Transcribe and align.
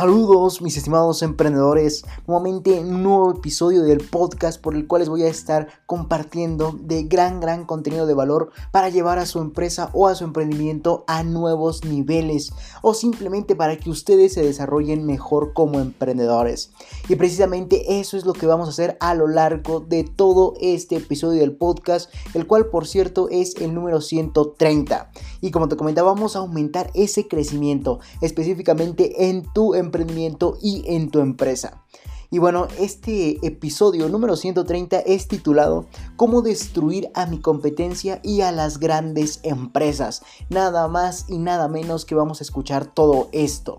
Saludos 0.00 0.62
mis 0.62 0.78
estimados 0.78 1.20
emprendedores, 1.20 2.06
nuevamente 2.26 2.80
un 2.80 3.02
nuevo 3.02 3.32
episodio 3.32 3.82
del 3.82 3.98
podcast 3.98 4.58
por 4.58 4.74
el 4.74 4.86
cual 4.86 5.00
les 5.00 5.10
voy 5.10 5.24
a 5.24 5.28
estar 5.28 5.68
compartiendo 5.84 6.74
de 6.80 7.02
gran 7.02 7.38
gran 7.38 7.66
contenido 7.66 8.06
de 8.06 8.14
valor 8.14 8.50
para 8.72 8.88
llevar 8.88 9.18
a 9.18 9.26
su 9.26 9.40
empresa 9.40 9.90
o 9.92 10.08
a 10.08 10.14
su 10.14 10.24
emprendimiento 10.24 11.04
a 11.06 11.22
nuevos 11.22 11.84
niveles 11.84 12.50
o 12.80 12.94
simplemente 12.94 13.54
para 13.54 13.76
que 13.76 13.90
ustedes 13.90 14.32
se 14.32 14.42
desarrollen 14.42 15.04
mejor 15.04 15.52
como 15.52 15.80
emprendedores. 15.80 16.72
Y 17.10 17.16
precisamente 17.16 18.00
eso 18.00 18.16
es 18.16 18.24
lo 18.24 18.32
que 18.32 18.46
vamos 18.46 18.68
a 18.68 18.70
hacer 18.70 18.96
a 19.00 19.12
lo 19.12 19.28
largo 19.28 19.80
de 19.80 20.04
todo 20.04 20.54
este 20.62 20.96
episodio 20.96 21.40
del 21.40 21.54
podcast, 21.54 22.10
el 22.32 22.46
cual 22.46 22.70
por 22.70 22.86
cierto 22.86 23.28
es 23.28 23.54
el 23.56 23.74
número 23.74 24.00
130. 24.00 25.10
Y 25.40 25.50
como 25.50 25.68
te 25.68 25.76
comentaba, 25.76 26.12
vamos 26.12 26.36
a 26.36 26.40
aumentar 26.40 26.90
ese 26.94 27.28
crecimiento 27.28 28.00
específicamente 28.20 29.28
en 29.28 29.44
tu 29.52 29.74
emprendimiento 29.74 30.56
y 30.60 30.84
en 30.86 31.10
tu 31.10 31.20
empresa. 31.20 31.82
Y 32.32 32.38
bueno, 32.38 32.68
este 32.78 33.44
episodio 33.44 34.08
número 34.08 34.36
130 34.36 35.00
es 35.00 35.26
titulado 35.26 35.86
Cómo 36.14 36.42
destruir 36.42 37.10
a 37.14 37.26
mi 37.26 37.40
competencia 37.40 38.20
y 38.22 38.42
a 38.42 38.52
las 38.52 38.78
grandes 38.78 39.40
empresas. 39.42 40.22
Nada 40.48 40.86
más 40.86 41.24
y 41.28 41.38
nada 41.38 41.66
menos 41.66 42.04
que 42.04 42.14
vamos 42.14 42.40
a 42.40 42.44
escuchar 42.44 42.86
todo 42.86 43.28
esto. 43.32 43.78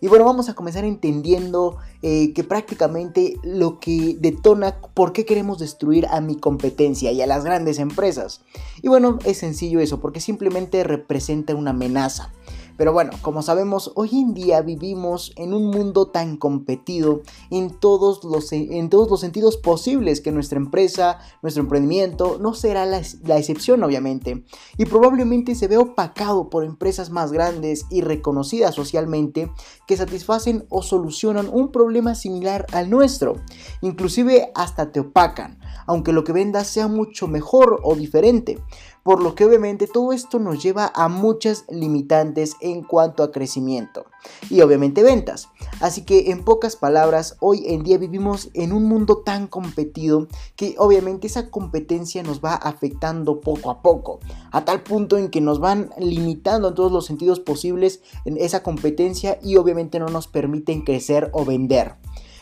Y 0.00 0.08
bueno, 0.08 0.24
vamos 0.24 0.48
a 0.48 0.54
comenzar 0.54 0.84
entendiendo 0.84 1.78
eh, 2.02 2.32
que 2.32 2.44
prácticamente 2.44 3.38
lo 3.42 3.80
que 3.80 4.16
detona 4.18 4.78
por 4.94 5.12
qué 5.12 5.24
queremos 5.24 5.58
destruir 5.58 6.06
a 6.06 6.20
mi 6.20 6.36
competencia 6.36 7.12
y 7.12 7.22
a 7.22 7.26
las 7.26 7.44
grandes 7.44 7.78
empresas. 7.78 8.42
Y 8.82 8.88
bueno, 8.88 9.18
es 9.24 9.38
sencillo 9.38 9.80
eso, 9.80 10.00
porque 10.00 10.20
simplemente 10.20 10.84
representa 10.84 11.54
una 11.54 11.70
amenaza. 11.70 12.32
Pero 12.76 12.92
bueno, 12.92 13.12
como 13.22 13.42
sabemos, 13.42 13.92
hoy 13.94 14.10
en 14.20 14.34
día 14.34 14.60
vivimos 14.62 15.32
en 15.36 15.54
un 15.54 15.70
mundo 15.70 16.08
tan 16.08 16.36
competido 16.36 17.22
en 17.50 17.70
todos 17.70 18.24
los, 18.24 18.52
en 18.52 18.90
todos 18.90 19.08
los 19.10 19.20
sentidos 19.20 19.56
posibles 19.56 20.20
que 20.20 20.32
nuestra 20.32 20.58
empresa, 20.58 21.18
nuestro 21.42 21.62
emprendimiento 21.62 22.38
no 22.40 22.54
será 22.54 22.84
la, 22.84 23.00
la 23.22 23.38
excepción 23.38 23.82
obviamente. 23.84 24.44
Y 24.76 24.86
probablemente 24.86 25.54
se 25.54 25.68
ve 25.68 25.76
opacado 25.76 26.50
por 26.50 26.64
empresas 26.64 27.10
más 27.10 27.32
grandes 27.32 27.86
y 27.90 28.00
reconocidas 28.00 28.74
socialmente 28.74 29.50
que 29.86 29.96
satisfacen 29.96 30.66
o 30.68 30.82
solucionan 30.82 31.48
un 31.52 31.70
problema 31.70 32.14
similar 32.14 32.66
al 32.72 32.90
nuestro. 32.90 33.36
Inclusive 33.82 34.50
hasta 34.54 34.90
te 34.90 35.00
opacan, 35.00 35.58
aunque 35.86 36.12
lo 36.12 36.24
que 36.24 36.32
vendas 36.32 36.66
sea 36.66 36.88
mucho 36.88 37.28
mejor 37.28 37.80
o 37.82 37.94
diferente 37.94 38.58
por 39.04 39.22
lo 39.22 39.36
que 39.36 39.44
obviamente 39.44 39.86
todo 39.86 40.12
esto 40.12 40.40
nos 40.40 40.60
lleva 40.60 40.90
a 40.94 41.08
muchas 41.08 41.64
limitantes 41.68 42.56
en 42.60 42.82
cuanto 42.82 43.22
a 43.22 43.30
crecimiento 43.30 44.06
y 44.50 44.62
obviamente 44.62 45.02
ventas. 45.02 45.50
Así 45.80 46.02
que 46.02 46.30
en 46.30 46.42
pocas 46.44 46.74
palabras, 46.76 47.36
hoy 47.40 47.64
en 47.66 47.82
día 47.82 47.98
vivimos 47.98 48.50
en 48.54 48.72
un 48.72 48.84
mundo 48.84 49.18
tan 49.18 49.46
competido 49.46 50.26
que 50.56 50.74
obviamente 50.78 51.26
esa 51.26 51.50
competencia 51.50 52.22
nos 52.22 52.40
va 52.40 52.54
afectando 52.54 53.40
poco 53.40 53.70
a 53.70 53.82
poco, 53.82 54.20
a 54.50 54.64
tal 54.64 54.82
punto 54.82 55.18
en 55.18 55.28
que 55.28 55.42
nos 55.42 55.60
van 55.60 55.90
limitando 55.98 56.68
en 56.68 56.74
todos 56.74 56.90
los 56.90 57.04
sentidos 57.04 57.40
posibles 57.40 58.00
en 58.24 58.38
esa 58.38 58.62
competencia 58.62 59.38
y 59.42 59.56
obviamente 59.56 59.98
no 59.98 60.08
nos 60.08 60.26
permiten 60.26 60.82
crecer 60.82 61.30
o 61.32 61.44
vender. 61.44 61.96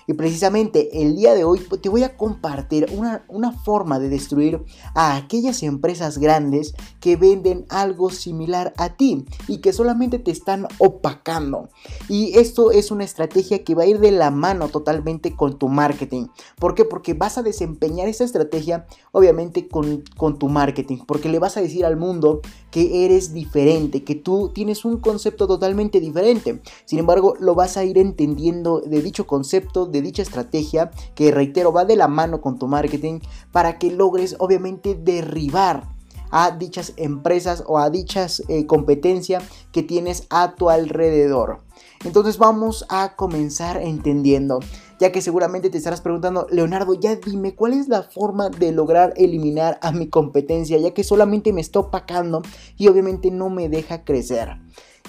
Y 0.07 0.15
precisamente 0.15 1.03
el 1.03 1.17
día 1.17 1.35
de 1.35 1.45
hoy 1.45 1.61
te 1.81 1.89
voy 1.89 2.03
a 2.03 2.17
compartir 2.17 2.87
una, 2.93 3.25
una, 3.29 3.53
forma 3.53 3.99
de 3.99 4.09
destruir 4.09 4.65
a 4.95 5.17
aquellas 5.17 5.63
empresas 5.63 6.19
grandes 6.19 6.75
que 7.01 7.17
venden 7.17 7.67
algo 7.69 8.11
similar 8.11 8.73
a 8.77 8.97
ti 8.97 9.25
y 9.47 9.59
que 9.59 9.73
solamente 9.73 10.19
te 10.19 10.31
están 10.31 10.67
opacando. 10.79 11.69
Y 12.09 12.39
esto 12.39 12.71
es 12.71 12.91
una 12.91 13.05
estrategia 13.05 13.63
que 13.63 13.75
va 13.75 13.83
a 13.83 13.87
ir 13.87 14.01
de 14.01 14.11
la 14.11 14.31
mano 14.31 14.69
totalmente 14.69 15.37
con 15.37 15.59
tu 15.59 15.69
marketing. 15.69 16.27
¿Por 16.59 16.75
qué? 16.75 16.85
Porque 16.85 17.15
vas 17.15 17.39
a 17.39 17.43
desempeñar 17.43 18.09
esa 18.09 18.25
estrategia 18.25 18.87
obviamente 19.13 19.69
con, 19.69 20.03
con 20.17 20.39
tu 20.39 20.49
marketing. 20.49 20.99
Porque 21.07 21.29
le 21.29 21.39
vas 21.39 21.57
a 21.57 21.63
decir 21.63 21.85
al 21.85 21.97
mundo 21.97 22.41
que 22.73 23.05
eres 23.05 23.33
diferente, 23.33 24.03
que 24.03 24.17
tú 24.17 24.51
tienes 24.53 24.85
un 24.85 24.97
concepto 24.97 25.47
totalmente 25.47 26.01
diferente. 26.01 26.61
Sin 26.87 26.99
embargo, 26.99 27.35
lo 27.39 27.55
vas 27.55 27.77
a 27.77 27.85
ir 27.85 27.99
entendiendo 27.99 28.81
de 28.81 29.03
dicho 29.03 29.27
concepto 29.27 29.87
de 29.87 30.03
dicha 30.03 30.23
estrategia 30.23 30.91
que 31.15 31.31
reitero 31.31 31.73
va 31.73 31.85
de 31.85 31.97
la 31.97 32.09
mano 32.09 32.41
con 32.41 32.59
tu 32.59 32.67
marketing 32.67 33.21
para 33.53 33.79
que 33.79 33.93
logres 33.93 34.35
obviamente 34.39 34.95
derribar 34.95 35.93
a 36.33 36.51
dichas 36.51 36.95
empresas 36.97 37.63
o 37.67 37.79
a 37.79 37.91
dichas 37.91 38.43
eh, 38.49 38.67
competencias 38.67 39.45
que 39.71 39.83
tienes 39.83 40.27
a 40.31 40.55
tu 40.55 40.71
alrededor. 40.71 41.61
Entonces 42.05 42.39
vamos 42.39 42.85
a 42.89 43.15
comenzar 43.15 43.81
entendiendo, 43.81 44.61
ya 45.03 45.11
que 45.11 45.21
seguramente 45.21 45.69
te 45.69 45.79
estarás 45.79 46.01
preguntando, 46.01 46.47
Leonardo, 46.49 46.95
ya 46.95 47.17
dime 47.17 47.57
cuál 47.57 47.73
es 47.73 47.89
la 47.89 48.05
forma 48.05 48.51
de 48.51 48.71
lograr 48.71 49.13
eliminar 49.17 49.81
a 49.83 49.91
mi 49.91 50.09
competencia, 50.09 50.79
ya 50.79 50.95
que 50.95 51.03
solamente 51.03 51.53
me 51.53 51.61
está 51.61 51.81
opacando 51.81 52.43
y 52.77 52.87
obviamente 52.87 53.33
no 53.33 53.51
me 53.51 53.69
deja 53.69 54.05
crecer. 54.05 54.59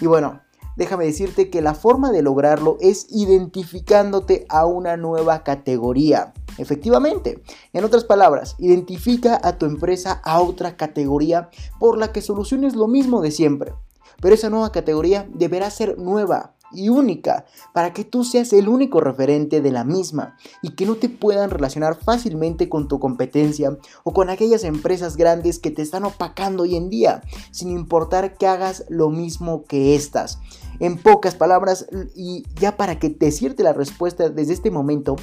Y 0.01 0.07
bueno, 0.07 0.41
déjame 0.75 1.05
decirte 1.05 1.51
que 1.51 1.61
la 1.61 1.75
forma 1.75 2.11
de 2.11 2.23
lograrlo 2.23 2.77
es 2.81 3.05
identificándote 3.11 4.47
a 4.49 4.65
una 4.65 4.97
nueva 4.97 5.43
categoría. 5.43 6.33
Efectivamente, 6.57 7.43
en 7.71 7.83
otras 7.83 8.03
palabras, 8.03 8.55
identifica 8.57 9.39
a 9.43 9.59
tu 9.59 9.67
empresa 9.67 10.21
a 10.23 10.41
otra 10.41 10.75
categoría 10.75 11.51
por 11.77 11.99
la 11.99 12.11
que 12.11 12.23
soluciones 12.23 12.75
lo 12.75 12.87
mismo 12.87 13.21
de 13.21 13.29
siempre. 13.29 13.75
Pero 14.19 14.33
esa 14.33 14.49
nueva 14.49 14.71
categoría 14.71 15.27
deberá 15.31 15.69
ser 15.69 15.99
nueva, 15.99 16.55
y 16.73 16.89
única 16.89 17.45
para 17.73 17.93
que 17.93 18.03
tú 18.03 18.23
seas 18.23 18.53
el 18.53 18.67
único 18.67 19.01
referente 19.01 19.61
de 19.61 19.71
la 19.71 19.83
misma 19.83 20.37
y 20.61 20.71
que 20.71 20.85
no 20.85 20.95
te 20.95 21.09
puedan 21.09 21.49
relacionar 21.49 21.95
fácilmente 21.95 22.69
con 22.69 22.87
tu 22.87 22.99
competencia 22.99 23.77
o 24.03 24.13
con 24.13 24.29
aquellas 24.29 24.63
empresas 24.63 25.17
grandes 25.17 25.59
que 25.59 25.71
te 25.71 25.81
están 25.81 26.03
opacando 26.03 26.63
hoy 26.63 26.75
en 26.75 26.89
día, 26.89 27.21
sin 27.51 27.69
importar 27.69 28.37
que 28.37 28.47
hagas 28.47 28.85
lo 28.89 29.09
mismo 29.09 29.63
que 29.65 29.95
estas. 29.95 30.39
En 30.79 30.97
pocas 30.97 31.35
palabras, 31.35 31.87
y 32.15 32.43
ya 32.59 32.77
para 32.77 32.99
que 32.99 33.09
te 33.09 33.31
cierte 33.31 33.63
la 33.63 33.73
respuesta 33.73 34.29
desde 34.29 34.53
este 34.53 34.71
momento, 34.71 35.15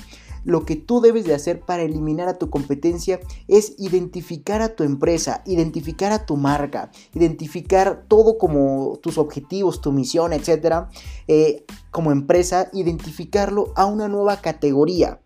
lo 0.44 0.64
que 0.64 0.76
tú 0.76 1.00
debes 1.00 1.24
de 1.24 1.34
hacer 1.34 1.60
para 1.60 1.82
eliminar 1.82 2.28
a 2.28 2.38
tu 2.38 2.50
competencia 2.50 3.20
es 3.48 3.74
identificar 3.78 4.62
a 4.62 4.74
tu 4.74 4.84
empresa, 4.84 5.42
identificar 5.46 6.12
a 6.12 6.26
tu 6.26 6.36
marca, 6.36 6.90
identificar 7.14 8.04
todo 8.08 8.38
como 8.38 8.98
tus 9.02 9.18
objetivos, 9.18 9.80
tu 9.80 9.92
misión, 9.92 10.32
etcétera, 10.32 10.88
eh, 11.28 11.64
como 11.90 12.12
empresa, 12.12 12.68
identificarlo 12.72 13.72
a 13.76 13.86
una 13.86 14.08
nueva 14.08 14.40
categoría. 14.40 15.20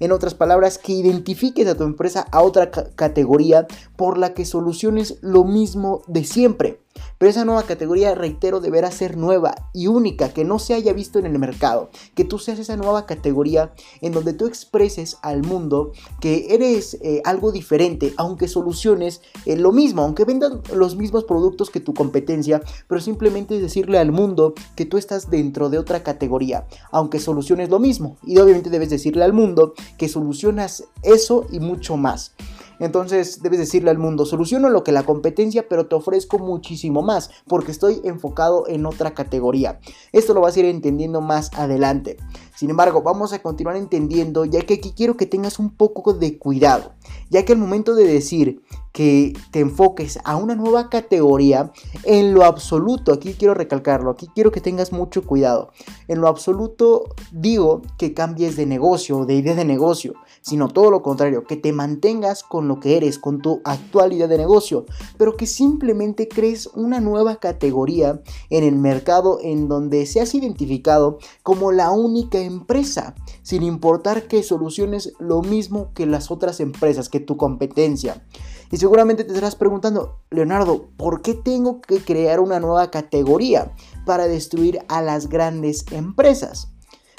En 0.00 0.12
otras 0.12 0.34
palabras, 0.34 0.78
que 0.78 0.92
identifiques 0.92 1.66
a 1.66 1.76
tu 1.76 1.84
empresa 1.84 2.26
a 2.30 2.42
otra 2.42 2.70
categoría 2.70 3.66
por 3.96 4.18
la 4.18 4.34
que 4.34 4.44
soluciones 4.44 5.18
lo 5.22 5.44
mismo 5.44 6.02
de 6.06 6.24
siempre. 6.24 6.80
Pero 7.18 7.30
esa 7.30 7.44
nueva 7.44 7.64
categoría, 7.64 8.14
reitero, 8.14 8.60
deberá 8.60 8.90
ser 8.90 9.16
nueva 9.16 9.68
y 9.74 9.88
única, 9.88 10.32
que 10.32 10.44
no 10.44 10.58
se 10.58 10.74
haya 10.74 10.92
visto 10.92 11.18
en 11.18 11.26
el 11.26 11.38
mercado. 11.38 11.90
Que 12.14 12.24
tú 12.24 12.38
seas 12.38 12.58
esa 12.58 12.76
nueva 12.76 13.06
categoría 13.06 13.72
en 14.00 14.12
donde 14.12 14.32
tú 14.32 14.46
expreses 14.46 15.18
al 15.22 15.42
mundo 15.42 15.92
que 16.20 16.54
eres 16.54 16.98
eh, 17.02 17.20
algo 17.24 17.52
diferente, 17.52 18.14
aunque 18.16 18.48
soluciones 18.48 19.20
eh, 19.46 19.56
lo 19.56 19.72
mismo, 19.72 20.02
aunque 20.02 20.24
vendan 20.24 20.62
los 20.72 20.96
mismos 20.96 21.24
productos 21.24 21.70
que 21.70 21.80
tu 21.80 21.92
competencia, 21.92 22.62
pero 22.86 23.00
simplemente 23.00 23.60
decirle 23.60 23.98
al 23.98 24.12
mundo 24.12 24.54
que 24.76 24.86
tú 24.86 24.96
estás 24.96 25.30
dentro 25.30 25.70
de 25.70 25.78
otra 25.78 26.02
categoría, 26.02 26.66
aunque 26.92 27.18
soluciones 27.18 27.68
lo 27.68 27.80
mismo. 27.80 28.16
Y 28.24 28.38
obviamente 28.38 28.70
debes 28.70 28.90
decirle 28.90 29.24
al 29.24 29.32
mundo 29.32 29.74
que 29.96 30.08
solucionas 30.08 30.84
eso 31.02 31.46
y 31.50 31.58
mucho 31.58 31.96
más. 31.96 32.34
Entonces 32.80 33.42
debes 33.42 33.58
decirle 33.58 33.90
al 33.90 33.98
mundo, 33.98 34.26
soluciono 34.26 34.68
lo 34.68 34.84
que 34.84 34.92
la 34.92 35.02
competencia, 35.02 35.68
pero 35.68 35.86
te 35.86 35.94
ofrezco 35.94 36.38
muchísimo 36.38 37.02
más, 37.02 37.30
porque 37.46 37.72
estoy 37.72 38.00
enfocado 38.04 38.66
en 38.68 38.86
otra 38.86 39.14
categoría. 39.14 39.80
Esto 40.12 40.34
lo 40.34 40.40
vas 40.40 40.56
a 40.56 40.60
ir 40.60 40.66
entendiendo 40.66 41.20
más 41.20 41.50
adelante. 41.54 42.16
Sin 42.54 42.70
embargo, 42.70 43.02
vamos 43.02 43.32
a 43.32 43.40
continuar 43.40 43.76
entendiendo, 43.76 44.44
ya 44.44 44.62
que 44.62 44.74
aquí 44.74 44.92
quiero 44.96 45.16
que 45.16 45.26
tengas 45.26 45.58
un 45.58 45.70
poco 45.70 46.12
de 46.12 46.38
cuidado, 46.38 46.92
ya 47.30 47.44
que 47.44 47.52
al 47.52 47.58
momento 47.58 47.94
de 47.94 48.04
decir 48.04 48.62
que 48.92 49.32
te 49.52 49.60
enfoques 49.60 50.18
a 50.24 50.34
una 50.36 50.56
nueva 50.56 50.90
categoría, 50.90 51.72
en 52.02 52.34
lo 52.34 52.44
absoluto, 52.44 53.12
aquí 53.12 53.34
quiero 53.34 53.54
recalcarlo, 53.54 54.10
aquí 54.10 54.28
quiero 54.34 54.50
que 54.50 54.60
tengas 54.60 54.92
mucho 54.92 55.22
cuidado, 55.22 55.70
en 56.08 56.20
lo 56.20 56.26
absoluto 56.26 57.04
digo 57.30 57.82
que 57.96 58.12
cambies 58.12 58.56
de 58.56 58.66
negocio, 58.66 59.24
de 59.24 59.34
idea 59.34 59.54
de 59.54 59.64
negocio, 59.64 60.14
sino 60.42 60.68
todo 60.68 60.90
lo 60.90 61.02
contrario, 61.02 61.44
que 61.44 61.56
te 61.56 61.72
mantengas 61.72 62.42
con 62.42 62.68
lo 62.68 62.80
que 62.80 62.96
eres, 62.96 63.18
con 63.18 63.40
tu 63.40 63.60
actual 63.64 64.12
idea 64.12 64.28
de 64.28 64.38
negocio, 64.38 64.86
pero 65.16 65.36
que 65.36 65.46
simplemente 65.46 66.28
crees 66.28 66.66
una 66.68 67.00
nueva 67.00 67.36
categoría 67.36 68.20
en 68.50 68.64
el 68.64 68.76
mercado 68.76 69.38
en 69.42 69.68
donde 69.68 70.06
seas 70.06 70.34
identificado 70.34 71.18
como 71.42 71.72
la 71.72 71.90
única 71.90 72.38
empresa, 72.38 73.14
sin 73.42 73.62
importar 73.62 74.28
que 74.28 74.42
soluciones 74.42 75.12
lo 75.18 75.42
mismo 75.42 75.92
que 75.94 76.06
las 76.06 76.30
otras 76.30 76.60
empresas, 76.60 77.08
que 77.08 77.20
tu 77.20 77.36
competencia. 77.36 78.24
Y 78.70 78.76
seguramente 78.76 79.24
te 79.24 79.30
estarás 79.30 79.56
preguntando, 79.56 80.20
Leonardo, 80.30 80.90
¿por 80.96 81.22
qué 81.22 81.34
tengo 81.34 81.80
que 81.80 82.00
crear 82.00 82.40
una 82.40 82.60
nueva 82.60 82.90
categoría 82.90 83.72
para 84.04 84.28
destruir 84.28 84.80
a 84.88 85.00
las 85.00 85.28
grandes 85.28 85.86
empresas? 85.90 86.68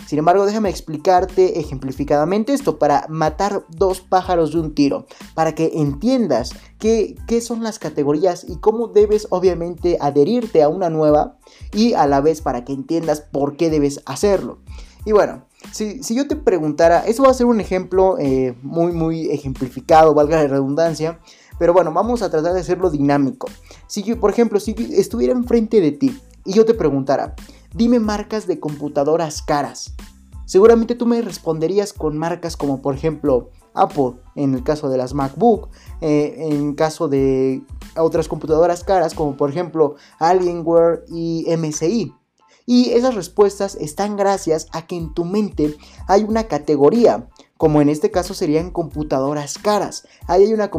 Sin 0.10 0.18
embargo, 0.18 0.48
déjame 0.48 0.72
explicarte 0.72 1.60
ejemplificadamente 1.60 2.52
esto 2.52 2.80
para 2.80 3.06
matar 3.10 3.64
dos 3.70 4.02
pájaros 4.02 4.52
de 4.52 4.60
un 4.60 4.74
tiro, 4.74 5.06
para 5.36 5.54
que 5.54 5.74
entiendas 5.76 6.50
qué, 6.80 7.16
qué 7.28 7.42
son 7.42 7.62
las 7.62 7.78
categorías 7.78 8.44
y 8.50 8.56
cómo 8.56 8.88
debes 8.88 9.28
obviamente 9.30 10.00
adherirte 10.02 10.64
a 10.64 10.68
una 10.68 10.90
nueva 10.90 11.38
y 11.74 11.94
a 11.94 12.08
la 12.08 12.22
vez 12.22 12.42
para 12.42 12.66
que 12.66 12.74
entiendas 12.74 13.22
por 13.22 13.56
qué 13.56 13.70
debes 13.70 14.02
hacerlo. 14.08 14.58
Y 15.06 15.12
bueno, 15.12 15.46
si, 15.72 16.02
yo 16.16 16.28
te 16.28 16.36
preguntara, 16.36 17.02
eso 17.02 17.22
va 17.22 17.30
a 17.30 17.36
ser 17.36 17.46
un 17.46 17.62
ejemplo 17.62 18.18
eh, 18.18 18.58
muy, 18.64 18.92
muy 18.92 19.30
ejemplificado, 19.30 20.16
valga 20.16 20.38
la 20.38 20.48
redundancia, 20.48 21.20
pero 21.60 21.72
bueno, 21.72 21.94
vamos 21.94 22.24
a 22.24 22.32
tratar 22.32 22.54
de 22.54 22.62
hacerlo 22.62 22.90
dinámico. 22.90 23.48
Si 23.86 24.02
yo, 24.02 24.20
por 24.20 24.32
ejemplo, 24.32 24.60
si 24.60 24.74
estuviera 24.98 25.34
enfrente 25.34 25.80
de 25.82 25.92
ti 25.92 26.20
y 26.46 26.54
yo 26.54 26.66
te 26.66 26.74
preguntara, 26.74 27.36
dime 27.74 28.00
marcas 28.00 28.48
de 28.48 28.60
computadoras 28.60 29.42
caras, 29.42 29.94
seguramente 30.46 30.96
tú 30.96 31.06
me 31.06 31.22
responderías 31.22 31.94
con 31.94 32.18
marcas 32.18 32.58
como 32.58 32.82
por 32.82 32.96
ejemplo 32.96 33.52
Apple, 33.74 34.14
en 34.36 34.56
el 34.56 34.64
caso 34.64 34.90
de 34.90 34.98
las 34.98 35.14
MacBook, 35.14 35.70
eh, 36.02 36.36
en 36.52 36.74
caso 36.76 37.08
de 37.08 37.62
otras 37.96 38.28
computadoras 38.28 38.84
caras 38.84 39.14
como 39.14 39.38
por 39.38 39.50
ejemplo 39.50 39.96
Alienware 40.20 41.06
y 41.08 41.46
MSI. 41.56 42.14
Y 42.66 42.92
esas 42.92 43.16
respuestas 43.16 43.76
están 43.76 44.16
gracias 44.16 44.68
a 44.72 44.86
que 44.86 44.96
en 44.96 45.14
tu 45.16 45.26
mente 45.26 45.76
hay 46.08 46.24
una 46.24 46.44
categoría, 46.44 47.28
como 47.60 47.82
en 47.82 47.90
este 47.90 48.10
caso 48.10 48.34
serían 48.34 48.72
computadoras 48.72 49.58
caras. 49.58 50.08
Ahí 50.28 50.46
hay, 50.46 50.54
una, 50.54 50.72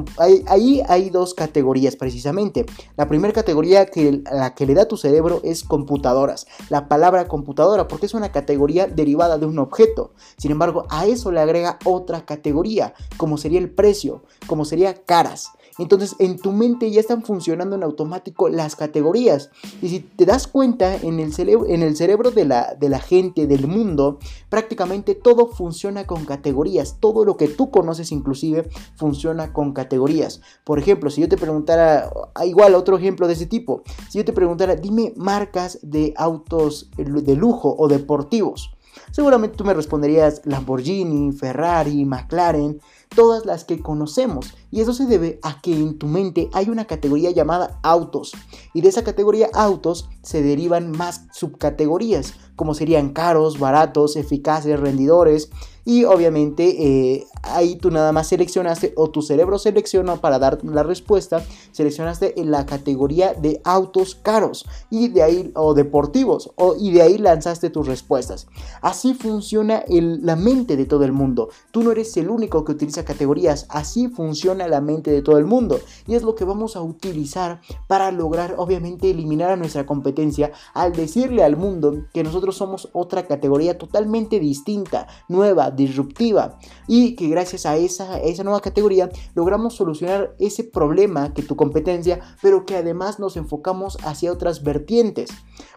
hay 0.88 1.10
dos 1.10 1.34
categorías 1.34 1.94
precisamente. 1.94 2.64
La 2.96 3.06
primera 3.06 3.34
categoría 3.34 3.84
que 3.84 4.22
la 4.32 4.54
que 4.54 4.64
le 4.64 4.72
da 4.72 4.88
tu 4.88 4.96
cerebro 4.96 5.42
es 5.44 5.62
computadoras. 5.62 6.46
La 6.70 6.88
palabra 6.88 7.28
computadora, 7.28 7.86
porque 7.86 8.06
es 8.06 8.14
una 8.14 8.32
categoría 8.32 8.86
derivada 8.86 9.36
de 9.36 9.44
un 9.44 9.58
objeto. 9.58 10.14
Sin 10.38 10.52
embargo, 10.52 10.86
a 10.88 11.04
eso 11.06 11.30
le 11.30 11.40
agrega 11.40 11.78
otra 11.84 12.24
categoría, 12.24 12.94
como 13.18 13.36
sería 13.36 13.58
el 13.58 13.68
precio, 13.68 14.22
como 14.46 14.64
sería 14.64 14.94
caras. 15.04 15.50
Entonces 15.80 16.14
en 16.18 16.38
tu 16.38 16.52
mente 16.52 16.90
ya 16.90 17.00
están 17.00 17.22
funcionando 17.22 17.74
en 17.74 17.82
automático 17.82 18.48
las 18.48 18.76
categorías. 18.76 19.50
Y 19.80 19.88
si 19.88 20.00
te 20.00 20.26
das 20.26 20.46
cuenta, 20.46 20.94
en 20.94 21.18
el, 21.20 21.32
cerebro, 21.32 21.66
en 21.66 21.82
el 21.82 21.96
cerebro 21.96 22.30
de 22.30 22.44
la, 22.44 22.74
de 22.78 22.88
la 22.88 23.00
gente, 23.00 23.46
del 23.46 23.66
mundo, 23.66 24.18
prácticamente 24.48 25.14
todo 25.14 25.46
funciona 25.46 26.06
con 26.06 26.26
categorías. 26.26 26.98
Todo 27.00 27.24
lo 27.24 27.36
que 27.36 27.48
tú 27.48 27.70
conoces 27.70 28.12
inclusive 28.12 28.68
funciona 28.96 29.52
con 29.52 29.72
categorías. 29.72 30.42
Por 30.64 30.78
ejemplo, 30.78 31.10
si 31.10 31.22
yo 31.22 31.28
te 31.28 31.38
preguntara, 31.38 32.12
ah, 32.34 32.44
igual 32.44 32.74
otro 32.74 32.98
ejemplo 32.98 33.26
de 33.26 33.32
ese 33.32 33.46
tipo, 33.46 33.82
si 34.10 34.18
yo 34.18 34.24
te 34.24 34.32
preguntara, 34.32 34.76
dime 34.76 35.14
marcas 35.16 35.78
de 35.82 36.12
autos 36.16 36.90
de 36.96 37.36
lujo 37.36 37.74
o 37.78 37.88
deportivos. 37.88 38.70
Seguramente 39.10 39.56
tú 39.56 39.64
me 39.64 39.74
responderías 39.74 40.42
Lamborghini, 40.44 41.32
Ferrari, 41.32 42.04
McLaren, 42.04 42.80
todas 43.14 43.44
las 43.44 43.64
que 43.64 43.80
conocemos. 43.80 44.54
Y 44.70 44.80
eso 44.80 44.92
se 44.92 45.06
debe 45.06 45.38
a 45.42 45.60
que 45.60 45.72
en 45.72 45.98
tu 45.98 46.06
mente 46.06 46.48
hay 46.52 46.68
una 46.68 46.84
categoría 46.84 47.30
llamada 47.30 47.78
autos. 47.82 48.32
Y 48.72 48.80
de 48.80 48.88
esa 48.88 49.04
categoría 49.04 49.48
autos 49.52 50.08
se 50.22 50.42
derivan 50.42 50.90
más 50.90 51.26
subcategorías, 51.32 52.34
como 52.56 52.74
serían 52.74 53.10
caros, 53.10 53.58
baratos, 53.58 54.16
eficaces, 54.16 54.78
rendidores. 54.78 55.50
Y 55.84 56.04
obviamente 56.04 57.16
eh, 57.16 57.26
ahí 57.42 57.76
tú 57.76 57.90
nada 57.90 58.12
más 58.12 58.28
seleccionaste 58.28 58.92
o 58.96 59.10
tu 59.10 59.22
cerebro 59.22 59.58
seleccionó 59.58 60.20
para 60.20 60.38
dar 60.38 60.64
la 60.64 60.82
respuesta, 60.82 61.44
seleccionaste 61.72 62.40
en 62.40 62.50
la 62.50 62.66
categoría 62.66 63.34
de 63.34 63.60
autos 63.64 64.14
caros 64.14 64.66
y 64.90 65.08
de 65.08 65.22
ahí 65.22 65.52
o 65.54 65.74
deportivos 65.74 66.52
o, 66.56 66.76
y 66.78 66.92
de 66.92 67.02
ahí 67.02 67.18
lanzaste 67.18 67.70
tus 67.70 67.86
respuestas. 67.86 68.46
Así 68.82 69.14
funciona 69.14 69.84
la 69.88 70.36
mente 70.36 70.76
de 70.76 70.86
todo 70.86 71.04
el 71.04 71.12
mundo. 71.12 71.48
Tú 71.70 71.82
no 71.82 71.92
eres 71.92 72.16
el 72.16 72.30
único 72.30 72.64
que 72.64 72.72
utiliza 72.72 73.04
categorías, 73.04 73.66
así 73.68 74.08
funciona 74.08 74.68
la 74.68 74.80
mente 74.80 75.10
de 75.10 75.22
todo 75.22 75.38
el 75.38 75.46
mundo 75.46 75.80
y 76.06 76.14
es 76.14 76.22
lo 76.22 76.34
que 76.34 76.44
vamos 76.44 76.76
a 76.76 76.82
utilizar 76.82 77.60
para 77.86 78.10
lograr 78.10 78.54
obviamente 78.58 79.10
eliminar 79.10 79.50
a 79.50 79.56
nuestra 79.56 79.86
competencia 79.86 80.52
al 80.74 80.92
decirle 80.92 81.44
al 81.44 81.56
mundo 81.56 82.04
que 82.12 82.24
nosotros 82.24 82.56
somos 82.56 82.88
otra 82.92 83.26
categoría 83.26 83.78
totalmente 83.78 84.40
distinta, 84.40 85.06
nueva, 85.28 85.70
disruptiva 85.70 86.58
y 86.86 87.14
que 87.14 87.29
gracias 87.30 87.66
a 87.66 87.76
esa, 87.76 88.20
esa 88.20 88.44
nueva 88.44 88.60
categoría 88.60 89.10
logramos 89.34 89.74
solucionar 89.74 90.34
ese 90.38 90.64
problema 90.64 91.32
que 91.32 91.42
tu 91.42 91.56
competencia, 91.56 92.20
pero 92.42 92.66
que 92.66 92.76
además 92.76 93.18
nos 93.18 93.36
enfocamos 93.36 93.98
hacia 94.04 94.32
otras 94.32 94.62
vertientes 94.62 95.30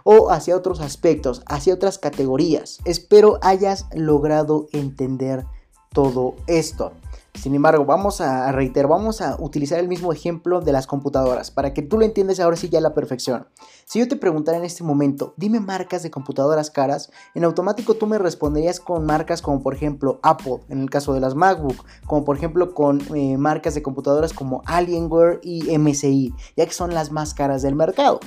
o 0.03 0.31
hacia 0.31 0.55
otros 0.55 0.79
aspectos, 0.81 1.43
hacia 1.47 1.73
otras 1.73 1.97
categorías. 1.97 2.79
Espero 2.85 3.39
hayas 3.41 3.87
logrado 3.93 4.67
entender 4.71 5.45
todo 5.93 6.35
esto. 6.47 6.91
Sin 7.33 7.55
embargo, 7.55 7.83
vamos 7.83 8.21
a 8.21 8.51
reiterar, 8.51 8.89
vamos 8.89 9.19
a 9.19 9.35
utilizar 9.39 9.79
el 9.79 9.87
mismo 9.87 10.13
ejemplo 10.13 10.61
de 10.61 10.71
las 10.71 10.87
computadoras 10.87 11.51
para 11.51 11.73
que 11.73 11.81
tú 11.81 11.97
lo 11.97 12.05
entiendas 12.05 12.39
ahora 12.39 12.55
sí 12.55 12.69
ya 12.69 12.77
a 12.77 12.81
la 12.81 12.93
perfección. 12.93 13.47
Si 13.85 13.99
yo 13.99 14.07
te 14.07 14.15
preguntara 14.15 14.57
en 14.57 14.63
este 14.63 14.83
momento, 14.83 15.33
dime 15.35 15.59
marcas 15.59 16.03
de 16.03 16.11
computadoras 16.11 16.71
caras, 16.71 17.11
en 17.33 17.43
automático 17.43 17.95
tú 17.95 18.07
me 18.07 18.17
responderías 18.17 18.79
con 18.79 19.05
marcas 19.05 19.41
como 19.41 19.61
por 19.61 19.73
ejemplo 19.73 20.19
Apple, 20.23 20.59
en 20.69 20.79
el 20.81 20.89
caso 20.89 21.13
de 21.13 21.19
las 21.19 21.35
MacBook, 21.35 21.83
como 22.05 22.23
por 22.23 22.37
ejemplo 22.37 22.73
con 22.73 23.01
eh, 23.13 23.37
marcas 23.37 23.73
de 23.73 23.81
computadoras 23.81 24.31
como 24.31 24.61
Alienware 24.65 25.39
y 25.43 25.77
MSI, 25.77 26.33
ya 26.55 26.65
que 26.65 26.73
son 26.73 26.93
las 26.93 27.11
más 27.11 27.33
caras 27.33 27.61
del 27.61 27.75
mercado. 27.75 28.19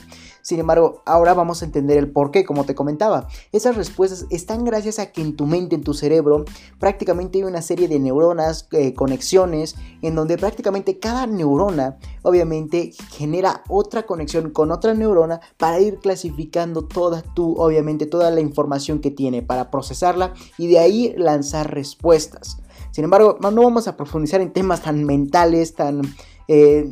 Sin 0.46 0.60
embargo, 0.60 1.02
ahora 1.06 1.34
vamos 1.34 1.60
a 1.60 1.64
entender 1.64 1.98
el 1.98 2.12
por 2.12 2.30
qué, 2.30 2.44
como 2.44 2.62
te 2.62 2.76
comentaba. 2.76 3.26
Esas 3.50 3.74
respuestas 3.74 4.26
están 4.30 4.64
gracias 4.64 5.00
a 5.00 5.10
que 5.10 5.20
en 5.20 5.34
tu 5.34 5.44
mente, 5.44 5.74
en 5.74 5.82
tu 5.82 5.92
cerebro, 5.92 6.44
prácticamente 6.78 7.38
hay 7.38 7.42
una 7.42 7.62
serie 7.62 7.88
de 7.88 7.98
neuronas, 7.98 8.68
eh, 8.70 8.94
conexiones, 8.94 9.74
en 10.02 10.14
donde 10.14 10.38
prácticamente 10.38 11.00
cada 11.00 11.26
neurona, 11.26 11.98
obviamente, 12.22 12.92
genera 13.10 13.64
otra 13.68 14.06
conexión 14.06 14.50
con 14.50 14.70
otra 14.70 14.94
neurona 14.94 15.40
para 15.56 15.80
ir 15.80 15.98
clasificando 15.98 16.82
toda 16.82 17.22
tu, 17.22 17.54
obviamente, 17.54 18.06
toda 18.06 18.30
la 18.30 18.40
información 18.40 19.00
que 19.00 19.10
tiene, 19.10 19.42
para 19.42 19.72
procesarla 19.72 20.32
y 20.58 20.68
de 20.68 20.78
ahí 20.78 21.12
lanzar 21.16 21.74
respuestas. 21.74 22.58
Sin 22.92 23.02
embargo, 23.02 23.36
no 23.40 23.62
vamos 23.62 23.88
a 23.88 23.96
profundizar 23.96 24.40
en 24.40 24.52
temas 24.52 24.82
tan 24.82 25.02
mentales, 25.02 25.74
tan 25.74 26.02
eh, 26.48 26.88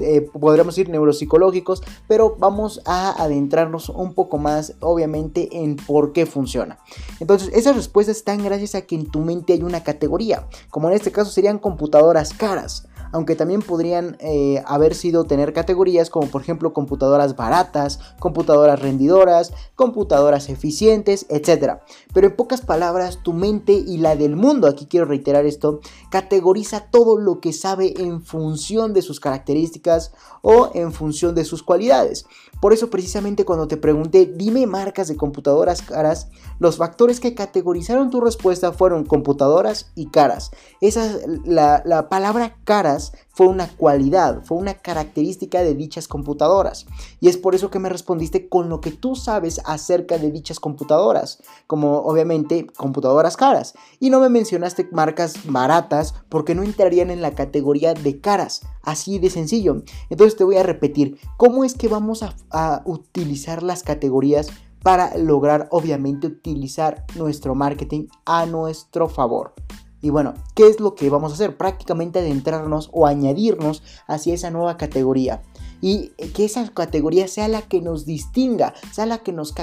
eh, 0.00 0.28
podríamos 0.32 0.76
decir 0.76 0.88
neuropsicológicos, 0.90 1.82
pero 2.06 2.36
vamos 2.38 2.80
a 2.84 3.22
adentrarnos 3.22 3.88
un 3.88 4.14
poco 4.14 4.38
más, 4.38 4.74
obviamente, 4.80 5.48
en 5.52 5.76
por 5.76 6.12
qué 6.12 6.26
funciona. 6.26 6.78
Entonces, 7.20 7.50
esas 7.52 7.76
respuestas 7.76 8.18
están 8.18 8.42
gracias 8.42 8.74
a 8.74 8.82
que 8.82 8.94
en 8.94 9.10
tu 9.10 9.20
mente 9.20 9.52
hay 9.52 9.62
una 9.62 9.82
categoría, 9.82 10.46
como 10.70 10.88
en 10.88 10.94
este 10.94 11.12
caso 11.12 11.30
serían 11.30 11.58
computadoras 11.58 12.32
caras 12.32 12.88
aunque 13.12 13.36
también 13.36 13.62
podrían 13.62 14.16
eh, 14.20 14.62
haber 14.66 14.94
sido 14.94 15.24
tener 15.24 15.52
categorías 15.52 16.10
como 16.10 16.28
por 16.28 16.42
ejemplo 16.42 16.72
computadoras 16.72 17.36
baratas, 17.36 18.00
computadoras 18.18 18.80
rendidoras, 18.80 19.52
computadoras 19.74 20.48
eficientes, 20.48 21.26
etc. 21.28 21.78
Pero 22.12 22.28
en 22.28 22.36
pocas 22.36 22.60
palabras, 22.60 23.20
tu 23.22 23.32
mente 23.32 23.72
y 23.72 23.98
la 23.98 24.16
del 24.16 24.36
mundo, 24.36 24.68
aquí 24.68 24.86
quiero 24.86 25.06
reiterar 25.06 25.46
esto, 25.46 25.80
categoriza 26.10 26.90
todo 26.90 27.18
lo 27.18 27.40
que 27.40 27.52
sabe 27.52 27.94
en 27.98 28.22
función 28.22 28.92
de 28.92 29.02
sus 29.02 29.20
características 29.20 30.12
o 30.42 30.70
en 30.74 30.92
función 30.92 31.34
de 31.34 31.44
sus 31.44 31.62
cualidades. 31.62 32.26
Por 32.60 32.72
eso 32.72 32.90
precisamente 32.90 33.44
cuando 33.44 33.68
te 33.68 33.76
pregunté, 33.76 34.26
dime 34.26 34.66
marcas 34.66 35.08
de 35.08 35.16
computadoras 35.16 35.82
caras, 35.82 36.28
los 36.58 36.76
factores 36.76 37.20
que 37.20 37.34
categorizaron 37.34 38.10
tu 38.10 38.20
respuesta 38.20 38.72
fueron 38.72 39.04
computadoras 39.04 39.92
y 39.94 40.10
caras. 40.10 40.50
Esa, 40.80 41.18
la, 41.44 41.82
la 41.84 42.08
palabra 42.08 42.56
caras 42.64 43.12
fue 43.38 43.46
una 43.46 43.68
cualidad, 43.68 44.42
fue 44.42 44.58
una 44.58 44.74
característica 44.74 45.62
de 45.62 45.76
dichas 45.76 46.08
computadoras. 46.08 46.86
Y 47.20 47.28
es 47.28 47.36
por 47.36 47.54
eso 47.54 47.70
que 47.70 47.78
me 47.78 47.88
respondiste 47.88 48.48
con 48.48 48.68
lo 48.68 48.80
que 48.80 48.90
tú 48.90 49.14
sabes 49.14 49.60
acerca 49.64 50.18
de 50.18 50.32
dichas 50.32 50.58
computadoras, 50.58 51.40
como 51.68 51.98
obviamente 51.98 52.66
computadoras 52.66 53.36
caras. 53.36 53.74
Y 54.00 54.10
no 54.10 54.18
me 54.18 54.28
mencionaste 54.28 54.88
marcas 54.90 55.34
baratas 55.44 56.16
porque 56.28 56.56
no 56.56 56.64
entrarían 56.64 57.12
en 57.12 57.22
la 57.22 57.36
categoría 57.36 57.94
de 57.94 58.20
caras, 58.20 58.62
así 58.82 59.20
de 59.20 59.30
sencillo. 59.30 59.84
Entonces 60.10 60.36
te 60.36 60.42
voy 60.42 60.56
a 60.56 60.64
repetir, 60.64 61.20
¿cómo 61.36 61.62
es 61.62 61.74
que 61.74 61.86
vamos 61.86 62.24
a, 62.24 62.34
a 62.50 62.82
utilizar 62.86 63.62
las 63.62 63.84
categorías? 63.84 64.48
para 64.82 65.18
lograr 65.18 65.66
obviamente 65.72 66.28
utilizar 66.28 67.04
nuestro 67.16 67.56
marketing 67.56 68.06
a 68.24 68.46
nuestro 68.46 69.08
favor. 69.08 69.52
Y 70.00 70.10
bueno, 70.10 70.34
¿qué 70.54 70.68
es 70.68 70.80
lo 70.80 70.94
que 70.94 71.10
vamos 71.10 71.32
a 71.32 71.34
hacer? 71.34 71.56
Prácticamente 71.56 72.20
adentrarnos 72.20 72.90
o 72.92 73.06
añadirnos 73.06 73.82
hacia 74.06 74.34
esa 74.34 74.50
nueva 74.50 74.76
categoría. 74.76 75.42
Y 75.80 76.10
que 76.34 76.44
esa 76.44 76.68
categoría 76.70 77.28
sea 77.28 77.48
la 77.48 77.62
que 77.62 77.80
nos 77.80 78.04
distinga, 78.04 78.74
sea 78.92 79.06
la 79.06 79.18
que 79.18 79.32
nos 79.32 79.54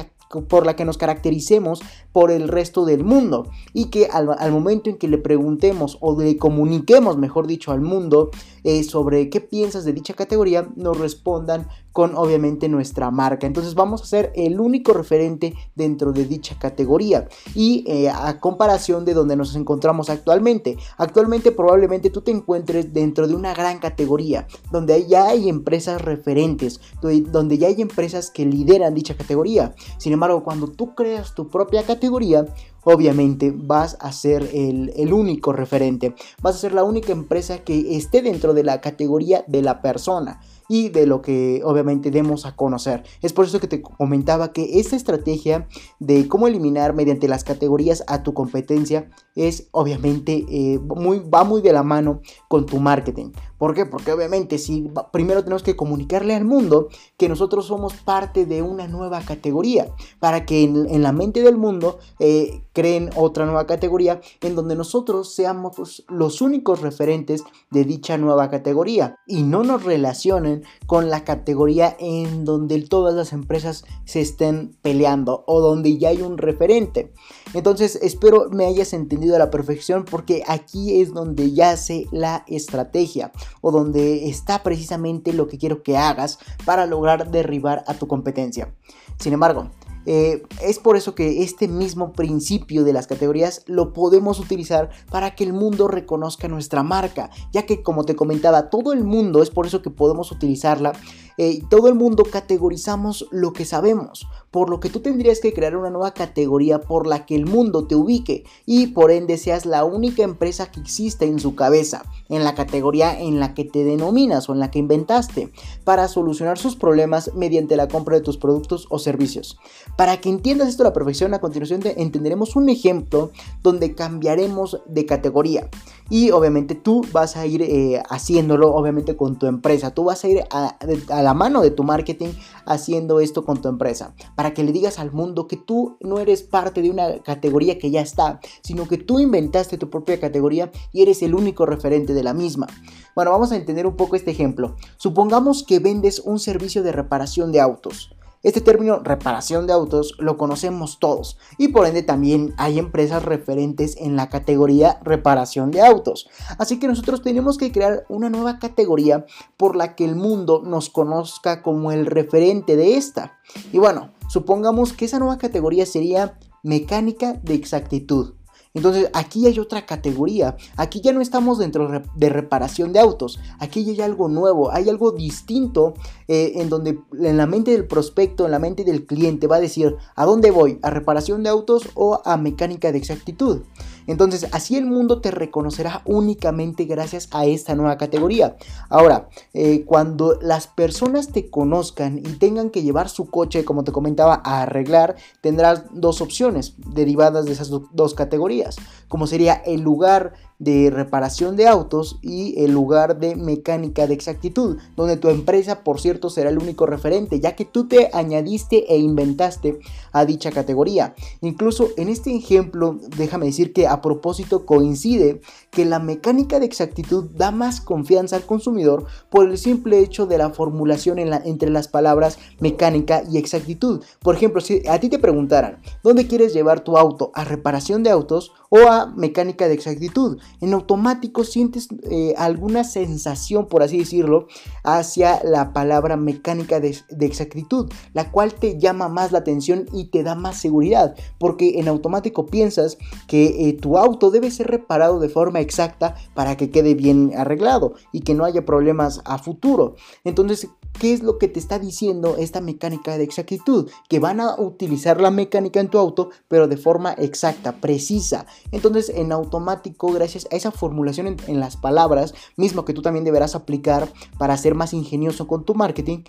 por 0.49 0.65
la 0.65 0.75
que 0.75 0.85
nos 0.85 0.97
caractericemos 0.97 1.81
por 2.11 2.31
el 2.31 2.47
resto 2.47 2.85
del 2.85 3.03
mundo 3.03 3.49
y 3.73 3.85
que 3.85 4.07
al, 4.07 4.51
momento 4.51 4.89
en 4.89 4.97
que 4.97 5.07
le 5.07 5.17
preguntemos 5.17 5.97
o 6.01 6.19
le 6.19 6.37
comuniquemos, 6.37 7.17
mejor 7.17 7.47
dicho, 7.47 7.71
al 7.71 7.81
mundo 7.81 8.31
eh, 8.63 8.83
sobre 8.83 9.29
qué 9.29 9.41
piensas 9.41 9.85
de 9.85 9.93
dicha 9.93 10.13
categoría, 10.13 10.67
nos 10.75 10.97
respondan 10.99 11.67
con 11.95 12.13
obviamente 12.17 12.67
nuestra 12.67 13.09
marca. 13.09 13.47
Entonces 13.47 13.73
vamos 13.73 14.01
a 14.01 14.05
ser 14.05 14.33
el 14.35 14.59
único 14.59 14.91
referente 14.91 15.53
dentro 15.75 16.11
de 16.11 16.25
dicha 16.25 16.59
categoría 16.59 17.29
y 17.55 17.85
eh, 17.87 18.09
a 18.09 18.37
comparación 18.41 19.05
de 19.05 19.13
donde 19.13 19.37
nos 19.37 19.55
encontramos 19.55 20.09
actualmente. 20.09 20.75
Actualmente 20.97 21.53
probablemente 21.53 22.09
tú 22.09 22.19
te 22.19 22.31
encuentres 22.31 22.91
dentro 22.91 23.29
de 23.29 23.33
una 23.33 23.53
gran 23.53 23.79
categoría 23.79 24.45
donde 24.73 25.07
ya 25.07 25.29
hay 25.29 25.47
empresas 25.47 26.01
referentes, 26.01 26.81
donde 27.01 27.57
ya 27.57 27.67
hay 27.67 27.81
empresas 27.81 28.29
que 28.29 28.45
lideran 28.45 28.93
dicha 28.93 29.15
categoría. 29.15 29.73
Sin 29.97 30.11
embargo, 30.11 30.43
cuando 30.43 30.67
tú 30.67 30.95
creas 30.95 31.33
tu 31.33 31.47
propia 31.47 31.83
categoría, 31.83 32.45
obviamente 32.83 33.53
vas 33.55 33.95
a 34.01 34.11
ser 34.11 34.49
el, 34.53 34.91
el, 34.97 35.13
único 35.13 35.53
referente, 35.53 36.13
vas 36.41 36.55
a 36.55 36.59
ser 36.59 36.73
la 36.73 36.83
única 36.83 37.13
empresa 37.13 37.59
que 37.59 37.95
esté 37.95 38.21
dentro 38.21 38.53
de 38.53 38.63
la 38.63 38.81
categoría 38.81 39.45
de 39.47 39.61
la 39.61 39.81
persona 39.81 40.41
y 40.67 40.89
de 40.89 41.05
lo 41.05 41.21
que 41.21 41.61
obviamente 41.63 42.11
demos 42.11 42.45
a 42.45 42.55
conocer. 42.55 43.03
Es 43.21 43.33
por 43.33 43.45
eso 43.45 43.59
que 43.59 43.67
te 43.67 43.81
comentaba 43.81 44.51
que 44.51 44.79
esta 44.79 44.95
estrategia 44.95 45.67
de 45.99 46.27
cómo 46.27 46.47
eliminar 46.47 46.93
mediante 46.93 47.27
las 47.27 47.43
categorías 47.43 48.03
a 48.07 48.23
tu 48.23 48.33
competencia 48.33 49.09
es 49.35 49.67
obviamente 49.71 50.45
eh, 50.49 50.79
muy, 50.79 51.19
va 51.19 51.43
muy 51.43 51.61
de 51.61 51.73
la 51.73 51.83
mano 51.83 52.21
con 52.47 52.65
tu 52.65 52.79
marketing. 52.79 53.31
¿Por 53.65 53.73
qué? 53.73 53.87
Porque 53.87 54.11
obviamente 54.11 54.59
si 54.59 54.91
primero 55.11 55.41
tenemos 55.41 55.63
que 55.63 55.75
comunicarle 55.75 56.35
al 56.35 56.45
mundo 56.45 56.89
que 57.17 57.27
nosotros 57.27 57.65
somos 57.65 57.95
parte 57.95 58.45
de 58.45 58.61
una 58.61 58.87
nueva 58.87 59.21
categoría 59.21 59.91
para 60.19 60.45
que 60.45 60.65
en, 60.65 61.01
la 61.01 61.11
mente 61.11 61.41
del 61.41 61.57
mundo 61.57 61.97
eh, 62.19 62.61
creen 62.73 63.09
otra 63.15 63.45
nueva 63.45 63.65
categoría 63.65 64.21
en 64.41 64.53
donde 64.53 64.75
nosotros 64.75 65.33
seamos 65.33 66.05
los 66.09 66.41
únicos 66.41 66.81
referentes 66.81 67.43
de 67.71 67.85
dicha 67.85 68.19
nueva 68.19 68.51
categoría 68.51 69.17
y 69.25 69.41
no 69.41 69.63
nos 69.63 69.83
relacionen 69.83 70.61
con 70.85 71.09
la 71.09 71.23
categoría 71.23 71.97
en 71.99 72.45
donde 72.45 72.79
todas 72.83 73.15
las 73.15 73.33
empresas 73.33 73.83
se 74.03 74.21
estén 74.21 74.77
peleando 74.83 75.43
o 75.47 75.59
donde 75.59 75.97
ya 75.97 76.09
hay 76.09 76.21
un 76.21 76.37
referente. 76.37 77.13
Entonces 77.55 77.97
espero 78.03 78.47
me 78.51 78.67
hayas 78.67 78.93
entendido 78.93 79.35
a 79.35 79.39
la 79.39 79.49
perfección 79.49 80.05
porque 80.05 80.43
aquí 80.45 81.01
es 81.01 81.13
donde 81.13 81.51
yace 81.53 82.05
la 82.11 82.43
estrategia 82.47 83.31
o 83.61 83.71
donde 83.71 84.29
está 84.29 84.63
precisamente 84.63 85.33
lo 85.33 85.47
que 85.47 85.57
quiero 85.57 85.83
que 85.83 85.97
hagas 85.97 86.39
para 86.65 86.85
lograr 86.85 87.31
derribar 87.31 87.83
a 87.87 87.93
tu 87.93 88.07
competencia. 88.07 88.73
Sin 89.17 89.33
embargo, 89.33 89.69
eh, 90.05 90.43
es 90.61 90.77
por 90.77 90.97
eso 90.97 91.15
que 91.15 91.43
este 91.43 91.67
mismo 91.67 92.13
principio 92.13 92.83
de 92.83 92.93
las 92.93 93.07
categorías 93.07 93.63
lo 93.65 93.91
podemos 93.91 94.39
utilizar 94.39 94.89
para 95.09 95.35
que 95.35 95.43
el 95.43 95.53
mundo 95.53 95.87
reconozca 95.87 96.47
nuestra 96.47 96.83
marca, 96.83 97.31
ya 97.51 97.65
que 97.65 97.81
como 97.81 98.03
te 98.03 98.15
comentaba, 98.15 98.69
todo 98.69 98.93
el 98.93 99.03
mundo, 99.03 99.41
es 99.41 99.49
por 99.49 99.65
eso 99.65 99.81
que 99.81 99.89
podemos 99.89 100.31
utilizarla, 100.31 100.93
eh, 101.37 101.61
todo 101.69 101.87
el 101.87 101.95
mundo 101.95 102.23
categorizamos 102.23 103.27
lo 103.31 103.51
que 103.51 103.65
sabemos, 103.65 104.27
por 104.55 104.69
lo 104.69 104.79
que 104.79 104.89
tú 104.89 105.01
tendrías 105.01 105.41
que 105.41 105.51
crear 105.51 105.75
una 105.75 105.89
nueva 105.89 106.13
categoría 106.13 106.79
por 106.79 107.07
la 107.07 107.25
que 107.25 107.35
el 107.35 107.45
mundo 107.45 107.87
te 107.87 107.95
ubique 107.97 108.45
y 108.65 108.87
por 108.87 109.11
ende 109.11 109.37
seas 109.37 109.65
la 109.65 109.83
única 109.83 110.23
empresa 110.23 110.71
que 110.71 110.79
existe 110.79 111.25
en 111.25 111.41
su 111.41 111.55
cabeza, 111.55 112.05
en 112.29 112.45
la 112.45 112.55
categoría 112.55 113.19
en 113.19 113.41
la 113.41 113.53
que 113.53 113.65
te 113.65 113.83
denominas 113.83 114.47
o 114.47 114.53
en 114.53 114.59
la 114.59 114.71
que 114.71 114.79
inventaste, 114.79 115.51
para 115.83 116.07
solucionar 116.07 116.57
sus 116.57 116.77
problemas 116.77 117.31
mediante 117.35 117.75
la 117.75 117.89
compra 117.89 118.15
de 118.15 118.21
tus 118.21 118.37
productos 118.37 118.87
o 118.89 118.97
servicios. 118.97 119.57
Para 119.97 120.21
que 120.21 120.29
entiendas 120.29 120.69
esto 120.69 120.83
a 120.83 120.87
la 120.87 120.93
perfección, 120.93 121.33
a 121.33 121.39
continuación 121.39 121.81
entenderemos 121.97 122.55
un 122.55 122.69
ejemplo 122.69 123.31
donde 123.61 123.93
cambiaremos 123.93 124.79
de 124.87 125.05
categoría. 125.05 125.69
Y 126.09 126.29
obviamente 126.31 126.75
tú 126.75 127.03
vas 127.11 127.35
a 127.35 127.47
ir 127.47 127.63
eh, 127.63 128.01
haciéndolo, 128.09 128.73
obviamente 128.73 129.15
con 129.15 129.37
tu 129.37 129.47
empresa. 129.47 129.91
Tú 129.91 130.03
vas 130.03 130.23
a 130.23 130.27
ir 130.27 130.43
a, 130.51 130.77
la 131.09 131.33
mano 131.33 131.61
de 131.61 131.71
tu 131.71 131.83
marketing 131.83 132.29
haciendo 132.65 133.19
esto 133.19 133.45
con 133.45 133.61
tu 133.61 133.67
empresa. 133.67 134.15
Para 134.35 134.53
que 134.53 134.63
le 134.63 134.71
digas 134.71 134.99
al 134.99 135.11
mundo 135.11 135.47
que 135.47 135.57
tú 135.57 135.97
no 136.01 136.19
eres 136.19 136.43
parte 136.43 136.81
de 136.81 136.89
una 136.89 137.19
categoría 137.23 137.77
que 137.77 137.91
ya 137.91 138.01
está, 138.01 138.39
sino 138.61 138.87
que 138.87 138.97
tú 138.97 139.19
inventaste 139.19 139.77
tu 139.77 139.89
propia 139.89 140.19
categoría 140.19 140.71
y 140.91 141.01
eres 141.01 141.21
el 141.21 141.35
único 141.35 141.65
referente 141.65 142.13
de 142.13 142.23
la 142.23 142.33
misma. 142.33 142.67
Bueno, 143.15 143.31
vamos 143.31 143.51
a 143.51 143.55
entender 143.55 143.87
un 143.87 143.95
poco 143.95 144.15
este 144.15 144.31
ejemplo. 144.31 144.75
Supongamos 144.97 145.63
que 145.63 145.79
vendes 145.79 146.19
un 146.19 146.39
servicio 146.39 146.83
de 146.83 146.91
reparación 146.91 147.51
de 147.51 147.61
autos. 147.61 148.14
Este 148.45 148.61
término 148.61 148.99
reparación 148.99 149.65
de 149.65 149.73
autos 149.73 150.13
lo 150.19 150.37
conocemos 150.37 150.99
todos 150.99 151.39
y 151.57 151.69
por 151.69 151.87
ende 151.87 152.03
también 152.03 152.53
hay 152.57 152.77
empresas 152.77 153.25
referentes 153.25 153.97
en 153.97 154.15
la 154.15 154.29
categoría 154.29 154.99
reparación 155.03 155.71
de 155.71 155.81
autos. 155.81 156.29
Así 156.59 156.77
que 156.77 156.87
nosotros 156.87 157.23
tenemos 157.23 157.57
que 157.57 157.71
crear 157.71 158.05
una 158.07 158.29
nueva 158.29 158.59
categoría 158.59 159.25
por 159.57 159.75
la 159.75 159.95
que 159.95 160.05
el 160.05 160.15
mundo 160.15 160.61
nos 160.63 160.91
conozca 160.91 161.63
como 161.63 161.91
el 161.91 162.05
referente 162.05 162.75
de 162.75 162.97
esta. 162.97 163.39
Y 163.73 163.79
bueno, 163.79 164.11
supongamos 164.29 164.93
que 164.93 165.05
esa 165.05 165.17
nueva 165.17 165.39
categoría 165.39 165.87
sería 165.87 166.37
mecánica 166.61 167.33
de 167.41 167.55
exactitud. 167.55 168.35
Entonces 168.75 169.09
aquí 169.13 169.47
hay 169.47 169.57
otra 169.57 169.87
categoría. 169.87 170.55
Aquí 170.75 171.01
ya 171.01 171.13
no 171.13 171.21
estamos 171.21 171.57
dentro 171.57 172.03
de 172.13 172.29
reparación 172.29 172.93
de 172.93 172.99
autos. 172.99 173.39
Aquí 173.57 173.83
ya 173.83 173.91
hay 173.93 174.01
algo 174.01 174.27
nuevo, 174.27 174.71
hay 174.71 174.89
algo 174.89 175.11
distinto 175.11 175.95
eh, 176.27 176.51
en 176.55 176.69
donde 176.69 176.99
en 177.19 177.37
la 177.37 177.47
mente 177.47 177.71
del 177.71 177.87
prospecto, 177.87 178.45
en 178.45 178.51
la 178.51 178.59
mente 178.59 178.83
del 178.83 179.05
cliente 179.05 179.47
va 179.47 179.55
a 179.55 179.61
decir 179.61 179.95
a 180.15 180.25
dónde 180.25 180.51
voy, 180.51 180.77
a 180.83 180.91
reparación 180.91 181.41
de 181.41 181.49
autos 181.49 181.89
o 181.95 182.21
a 182.23 182.37
mecánica 182.37 182.91
de 182.91 182.99
exactitud. 182.99 183.61
Entonces, 184.07 184.47
así 184.51 184.75
el 184.77 184.85
mundo 184.85 185.21
te 185.21 185.31
reconocerá 185.31 186.01
únicamente 186.05 186.85
gracias 186.85 187.27
a 187.31 187.45
esta 187.45 187.75
nueva 187.75 187.97
categoría. 187.97 188.55
Ahora, 188.89 189.29
eh, 189.53 189.83
cuando 189.85 190.37
las 190.41 190.67
personas 190.67 191.29
te 191.29 191.49
conozcan 191.49 192.19
y 192.19 192.37
tengan 192.37 192.69
que 192.69 192.83
llevar 192.83 193.09
su 193.09 193.29
coche, 193.29 193.65
como 193.65 193.83
te 193.83 193.91
comentaba, 193.91 194.41
a 194.43 194.63
arreglar, 194.63 195.15
tendrás 195.41 195.83
dos 195.91 196.21
opciones 196.21 196.75
derivadas 196.77 197.45
de 197.45 197.53
esas 197.53 197.69
dos 197.69 198.13
categorías, 198.13 198.75
como 199.07 199.27
sería 199.27 199.53
el 199.53 199.81
lugar 199.81 200.33
de 200.59 200.89
reparación 200.89 201.55
de 201.55 201.67
autos 201.67 202.17
y 202.21 202.63
el 202.63 202.71
lugar 202.71 203.19
de 203.19 203.35
mecánica 203.35 204.07
de 204.07 204.13
exactitud, 204.13 204.77
donde 204.95 205.17
tu 205.17 205.29
empresa, 205.29 205.83
por 205.83 205.99
cierto, 205.99 206.29
será 206.29 206.49
el 206.49 206.57
único 206.57 206.85
referente, 206.85 207.39
ya 207.39 207.55
que 207.55 207.65
tú 207.65 207.87
te 207.87 208.09
añadiste 208.13 208.91
e 208.93 208.97
inventaste 208.97 209.79
a 210.11 210.25
dicha 210.25 210.51
categoría. 210.51 211.13
Incluso 211.41 211.89
en 211.97 212.09
este 212.09 212.35
ejemplo, 212.35 212.99
déjame 213.17 213.47
decir 213.47 213.73
que 213.73 213.87
a 213.87 214.01
propósito 214.01 214.65
coincide 214.65 215.41
que 215.75 215.85
la 215.85 215.99
mecánica 215.99 216.59
de 216.59 216.65
exactitud 216.65 217.25
da 217.35 217.51
más 217.51 217.81
confianza 217.81 218.35
al 218.35 218.45
consumidor 218.45 219.05
por 219.29 219.47
el 219.47 219.57
simple 219.57 219.99
hecho 219.99 220.25
de 220.25 220.37
la 220.37 220.49
formulación 220.49 221.19
entre 221.19 221.69
las 221.69 221.87
palabras 221.87 222.39
mecánica 222.59 223.21
y 223.29 223.37
exactitud. 223.37 224.01
Por 224.21 224.35
ejemplo, 224.35 224.61
si 224.61 224.81
a 224.87 224.99
ti 224.99 225.09
te 225.09 225.19
preguntaran, 225.19 225.79
¿dónde 226.03 226.25
quieres 226.25 226.53
llevar 226.53 226.79
tu 226.79 226.97
auto? 226.97 227.31
¿A 227.35 227.43
reparación 227.43 228.01
de 228.01 228.09
autos 228.09 228.53
o 228.69 228.79
a 228.89 229.07
mecánica 229.07 229.67
de 229.67 229.73
exactitud? 229.73 230.15
en 230.61 230.73
automático 230.73 231.43
sientes 231.43 231.87
eh, 232.09 232.33
alguna 232.37 232.83
sensación, 232.83 233.67
por 233.67 233.83
así 233.83 233.99
decirlo, 233.99 234.47
hacia 234.83 235.41
la 235.43 235.73
palabra 235.73 236.17
mecánica 236.17 236.79
de, 236.79 236.97
exactitud, 237.21 237.91
la 238.13 238.31
cual 238.31 238.53
te 238.53 238.79
llama 238.79 239.09
más 239.09 239.31
la 239.31 239.39
atención 239.39 239.85
y 239.93 240.05
te 240.05 240.23
da 240.23 240.35
más 240.35 240.57
seguridad, 240.57 241.15
porque 241.37 241.79
en 241.79 241.87
automático 241.87 242.45
piensas 242.45 242.97
que 243.27 243.69
eh, 243.69 243.73
tu 243.73 243.97
auto 243.97 244.31
debe 244.31 244.51
ser 244.51 244.67
reparado 244.67 245.19
de 245.19 245.29
forma 245.29 245.59
exacta 245.65 246.15
para 246.33 246.55
que 246.55 246.71
quede 246.71 246.95
bien 246.95 247.33
arreglado 247.35 247.95
y 248.11 248.21
que 248.21 248.33
no 248.33 248.45
haya 248.45 248.65
problemas 248.65 249.21
a 249.25 249.37
futuro. 249.37 249.95
Entonces, 250.23 250.69
¿Qué 250.99 251.13
es 251.13 251.23
lo 251.23 251.37
que 251.37 251.49
te 251.49 251.59
está 251.59 251.77
diciendo 251.77 252.37
esta 252.37 252.61
mecánica 252.61 253.17
de 253.17 253.25
exactitud? 253.25 253.89
Que 254.07 254.19
van 254.19 254.39
a 254.39 254.55
utilizar 254.57 255.19
la 255.19 255.29
mecánica 255.29 255.81
en 255.81 255.89
tu 255.89 255.97
auto, 255.97 256.29
pero 256.47 256.69
de 256.69 256.77
forma 256.77 257.11
exacta, 257.13 257.81
precisa. 257.81 258.45
Entonces, 258.71 259.09
en 259.13 259.33
automático, 259.33 260.13
gracias 260.13 260.47
a 260.51 260.55
esa 260.55 260.71
formulación 260.71 261.35
en, 261.47 261.59
las 261.59 261.75
palabras, 261.75 262.33
mismo 262.55 262.85
que 262.85 262.93
tú 262.93 263.01
también 263.01 263.25
deberás 263.25 263.55
aplicar 263.55 264.11
para 264.37 264.55
ser 264.55 264.73
más 264.73 264.93
ingenioso 264.93 265.47
con 265.47 265.65
tu 265.65 265.75
marketing, 265.75 266.23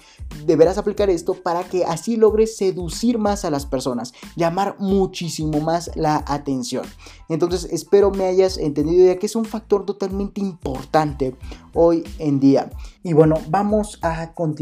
deberás 0.47 0.79
aplicar 0.79 1.11
esto 1.11 1.35
para 1.35 1.63
que 1.63 1.85
así 1.85 2.17
logres 2.17 2.57
seducir 2.57 3.19
más 3.19 3.45
a 3.45 3.51
las 3.51 3.67
personas, 3.67 4.15
llamar 4.35 4.77
muchísimo 4.81 5.61
más 5.61 5.93
la 5.95 6.25
atención. 6.27 6.85
Entonces, 7.29 7.69
espero 7.71 8.11
me 8.11 8.27
hayas 8.27 8.59
entendido 8.59 9.07
ya 9.07 9.19
que 9.19 9.27
es 9.27 9.37
un 9.37 9.45
factor 9.45 9.87
totalmente 9.87 10.41
importante 10.41 11.37
hoy 11.73 12.03
en 12.19 12.41
día. 12.41 12.71
Y 13.03 13.13
bueno, 13.13 13.37
vamos 13.49 13.99
a 14.03 14.33
continuar 14.33 14.56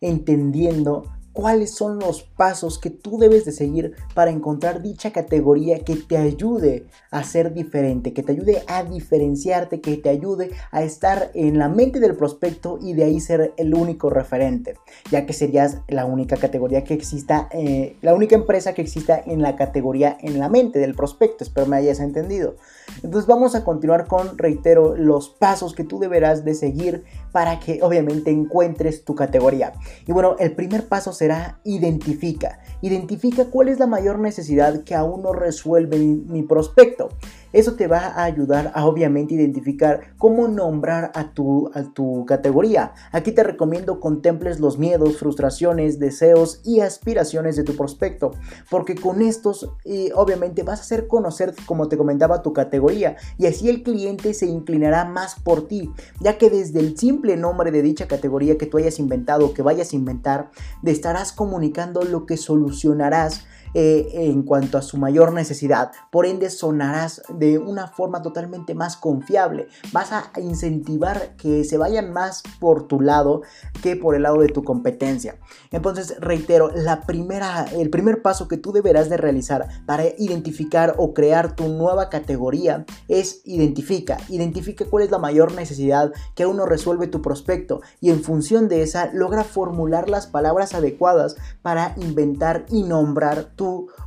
entendiendo 0.00 1.04
cuáles 1.32 1.74
son 1.74 1.98
los 1.98 2.22
pasos 2.22 2.78
que 2.78 2.90
tú 2.90 3.18
debes 3.18 3.44
de 3.44 3.52
seguir 3.52 3.94
para 4.14 4.30
encontrar 4.30 4.82
dicha 4.82 5.12
categoría 5.12 5.80
que 5.80 5.96
te 5.96 6.16
ayude 6.16 6.86
a 7.10 7.22
ser 7.24 7.54
diferente, 7.54 8.12
que 8.12 8.22
te 8.22 8.32
ayude 8.32 8.62
a 8.66 8.84
diferenciarte, 8.84 9.80
que 9.80 9.96
te 9.96 10.08
ayude 10.08 10.50
a 10.70 10.82
estar 10.82 11.30
en 11.34 11.58
la 11.58 11.68
mente 11.68 12.00
del 12.00 12.16
prospecto 12.16 12.78
y 12.80 12.94
de 12.94 13.04
ahí 13.04 13.20
ser 13.20 13.52
el 13.56 13.74
único 13.74 14.10
referente, 14.10 14.74
ya 15.10 15.26
que 15.26 15.32
serías 15.32 15.78
la 15.88 16.04
única 16.04 16.36
categoría 16.36 16.84
que 16.84 16.94
exista, 16.94 17.48
eh, 17.52 17.96
la 18.02 18.14
única 18.14 18.34
empresa 18.34 18.74
que 18.74 18.82
exista 18.82 19.20
en 19.24 19.42
la 19.42 19.56
categoría 19.56 20.16
en 20.20 20.38
la 20.38 20.48
mente 20.48 20.78
del 20.78 20.94
prospecto, 20.94 21.44
espero 21.44 21.66
me 21.66 21.76
hayas 21.76 22.00
entendido. 22.00 22.56
Entonces 23.02 23.26
vamos 23.26 23.54
a 23.54 23.64
continuar 23.64 24.06
con, 24.06 24.36
reitero, 24.36 24.96
los 24.96 25.30
pasos 25.30 25.74
que 25.74 25.84
tú 25.84 25.98
deberás 25.98 26.44
de 26.44 26.54
seguir 26.54 27.04
para 27.32 27.60
que 27.60 27.80
obviamente 27.82 28.30
encuentres 28.30 29.04
tu 29.04 29.14
categoría. 29.14 29.72
Y 30.06 30.12
bueno, 30.12 30.36
el 30.38 30.52
primer 30.52 30.88
paso 30.88 31.12
será 31.20 31.60
identifica. 31.64 32.60
Identifica 32.80 33.44
cuál 33.44 33.68
es 33.68 33.78
la 33.78 33.86
mayor 33.86 34.18
necesidad 34.18 34.84
que 34.84 34.94
aún 34.94 35.20
no 35.20 35.34
resuelve 35.34 35.98
mi, 35.98 36.42
prospecto. 36.44 37.10
Eso 37.52 37.74
te 37.74 37.86
va 37.86 38.06
a 38.06 38.24
ayudar 38.24 38.72
a 38.74 38.86
obviamente 38.86 39.34
identificar 39.34 40.14
cómo 40.18 40.48
nombrar 40.48 41.10
a 41.14 41.32
tu, 41.32 41.70
a 41.74 41.82
tu 41.82 42.24
categoría. 42.26 42.92
Aquí 43.12 43.32
te 43.32 43.42
recomiendo 43.42 44.00
contemples 44.00 44.60
los 44.60 44.78
miedos, 44.78 45.16
frustraciones, 45.16 45.98
deseos 45.98 46.60
y 46.64 46.80
aspiraciones 46.80 47.56
de 47.56 47.64
tu 47.64 47.76
prospecto, 47.76 48.32
porque 48.70 48.94
con 48.94 49.22
estos 49.22 49.70
eh, 49.84 50.10
obviamente 50.14 50.62
vas 50.62 50.80
a 50.80 50.82
hacer 50.82 51.06
conocer, 51.06 51.54
como 51.66 51.88
te 51.88 51.96
comentaba, 51.96 52.42
tu 52.42 52.52
categoría 52.52 53.16
y 53.38 53.46
así 53.46 53.68
el 53.68 53.82
cliente 53.82 54.34
se 54.34 54.46
inclinará 54.46 55.04
más 55.04 55.34
por 55.34 55.66
ti, 55.66 55.90
ya 56.20 56.38
que 56.38 56.50
desde 56.50 56.80
el 56.80 56.96
simple 56.96 57.36
nombre 57.36 57.70
de 57.70 57.82
dicha 57.82 58.06
categoría 58.06 58.58
que 58.58 58.66
tú 58.66 58.78
hayas 58.78 58.98
inventado 58.98 59.46
o 59.46 59.54
que 59.54 59.62
vayas 59.62 59.92
a 59.92 59.96
inventar, 59.96 60.50
te 60.82 60.90
estarás 60.90 61.32
comunicando 61.32 62.02
lo 62.02 62.26
que 62.26 62.36
solucionarás 62.36 63.44
eh, 63.74 64.08
en 64.14 64.42
cuanto 64.42 64.78
a 64.78 64.82
su 64.82 64.96
mayor 64.96 65.32
necesidad. 65.32 65.92
Por 66.10 66.26
ende, 66.26 66.50
sonarás 66.50 67.22
de 67.28 67.58
una 67.58 67.88
forma 67.88 68.22
totalmente 68.22 68.74
más 68.74 68.96
confiable. 68.96 69.68
Vas 69.92 70.12
a 70.12 70.30
incentivar 70.40 71.36
que 71.36 71.64
se 71.64 71.78
vayan 71.78 72.12
más 72.12 72.42
por 72.58 72.86
tu 72.86 73.00
lado 73.00 73.42
que 73.82 73.96
por 73.96 74.14
el 74.14 74.22
lado 74.22 74.40
de 74.40 74.48
tu 74.48 74.64
competencia. 74.64 75.38
Entonces, 75.70 76.16
reitero, 76.20 76.70
la 76.74 77.02
primera, 77.02 77.64
el 77.64 77.90
primer 77.90 78.22
paso 78.22 78.48
que 78.48 78.56
tú 78.56 78.72
deberás 78.72 79.08
de 79.08 79.16
realizar 79.16 79.68
para 79.86 80.04
identificar 80.18 80.94
o 80.98 81.14
crear 81.14 81.54
tu 81.54 81.68
nueva 81.68 82.08
categoría 82.08 82.84
es 83.08 83.42
identifica. 83.44 84.18
Identifica 84.28 84.84
cuál 84.84 85.04
es 85.04 85.10
la 85.10 85.18
mayor 85.18 85.52
necesidad 85.52 86.12
que 86.34 86.44
aún 86.44 86.56
no 86.56 86.66
resuelve 86.66 87.06
tu 87.06 87.22
prospecto 87.22 87.80
y 88.00 88.10
en 88.10 88.22
función 88.22 88.68
de 88.68 88.82
esa 88.82 89.10
logra 89.12 89.44
formular 89.44 90.08
las 90.08 90.26
palabras 90.26 90.74
adecuadas 90.74 91.36
para 91.62 91.94
inventar 91.96 92.66
y 92.68 92.82
nombrar 92.82 93.52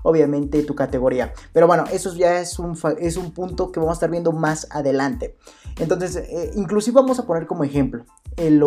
obviamente, 0.03 0.63
tu 0.63 0.75
categoría. 0.75 1.33
Pero 1.51 1.67
bueno, 1.67 1.85
eso 1.91 2.13
ya 2.15 2.39
es 2.39 2.59
un, 2.59 2.77
es 2.99 3.17
un 3.17 3.31
punto 3.31 3.71
que 3.71 3.79
vamos 3.79 3.93
a 3.93 3.97
estar 3.97 4.11
viendo 4.11 4.31
más 4.31 4.67
adelante. 4.71 5.35
Entonces, 5.79 6.15
eh, 6.15 6.51
inclusive 6.55 6.95
vamos 6.95 7.19
a 7.19 7.25
poner 7.25 7.47
como 7.47 7.63
ejemplo 7.63 8.05
el, 8.37 8.63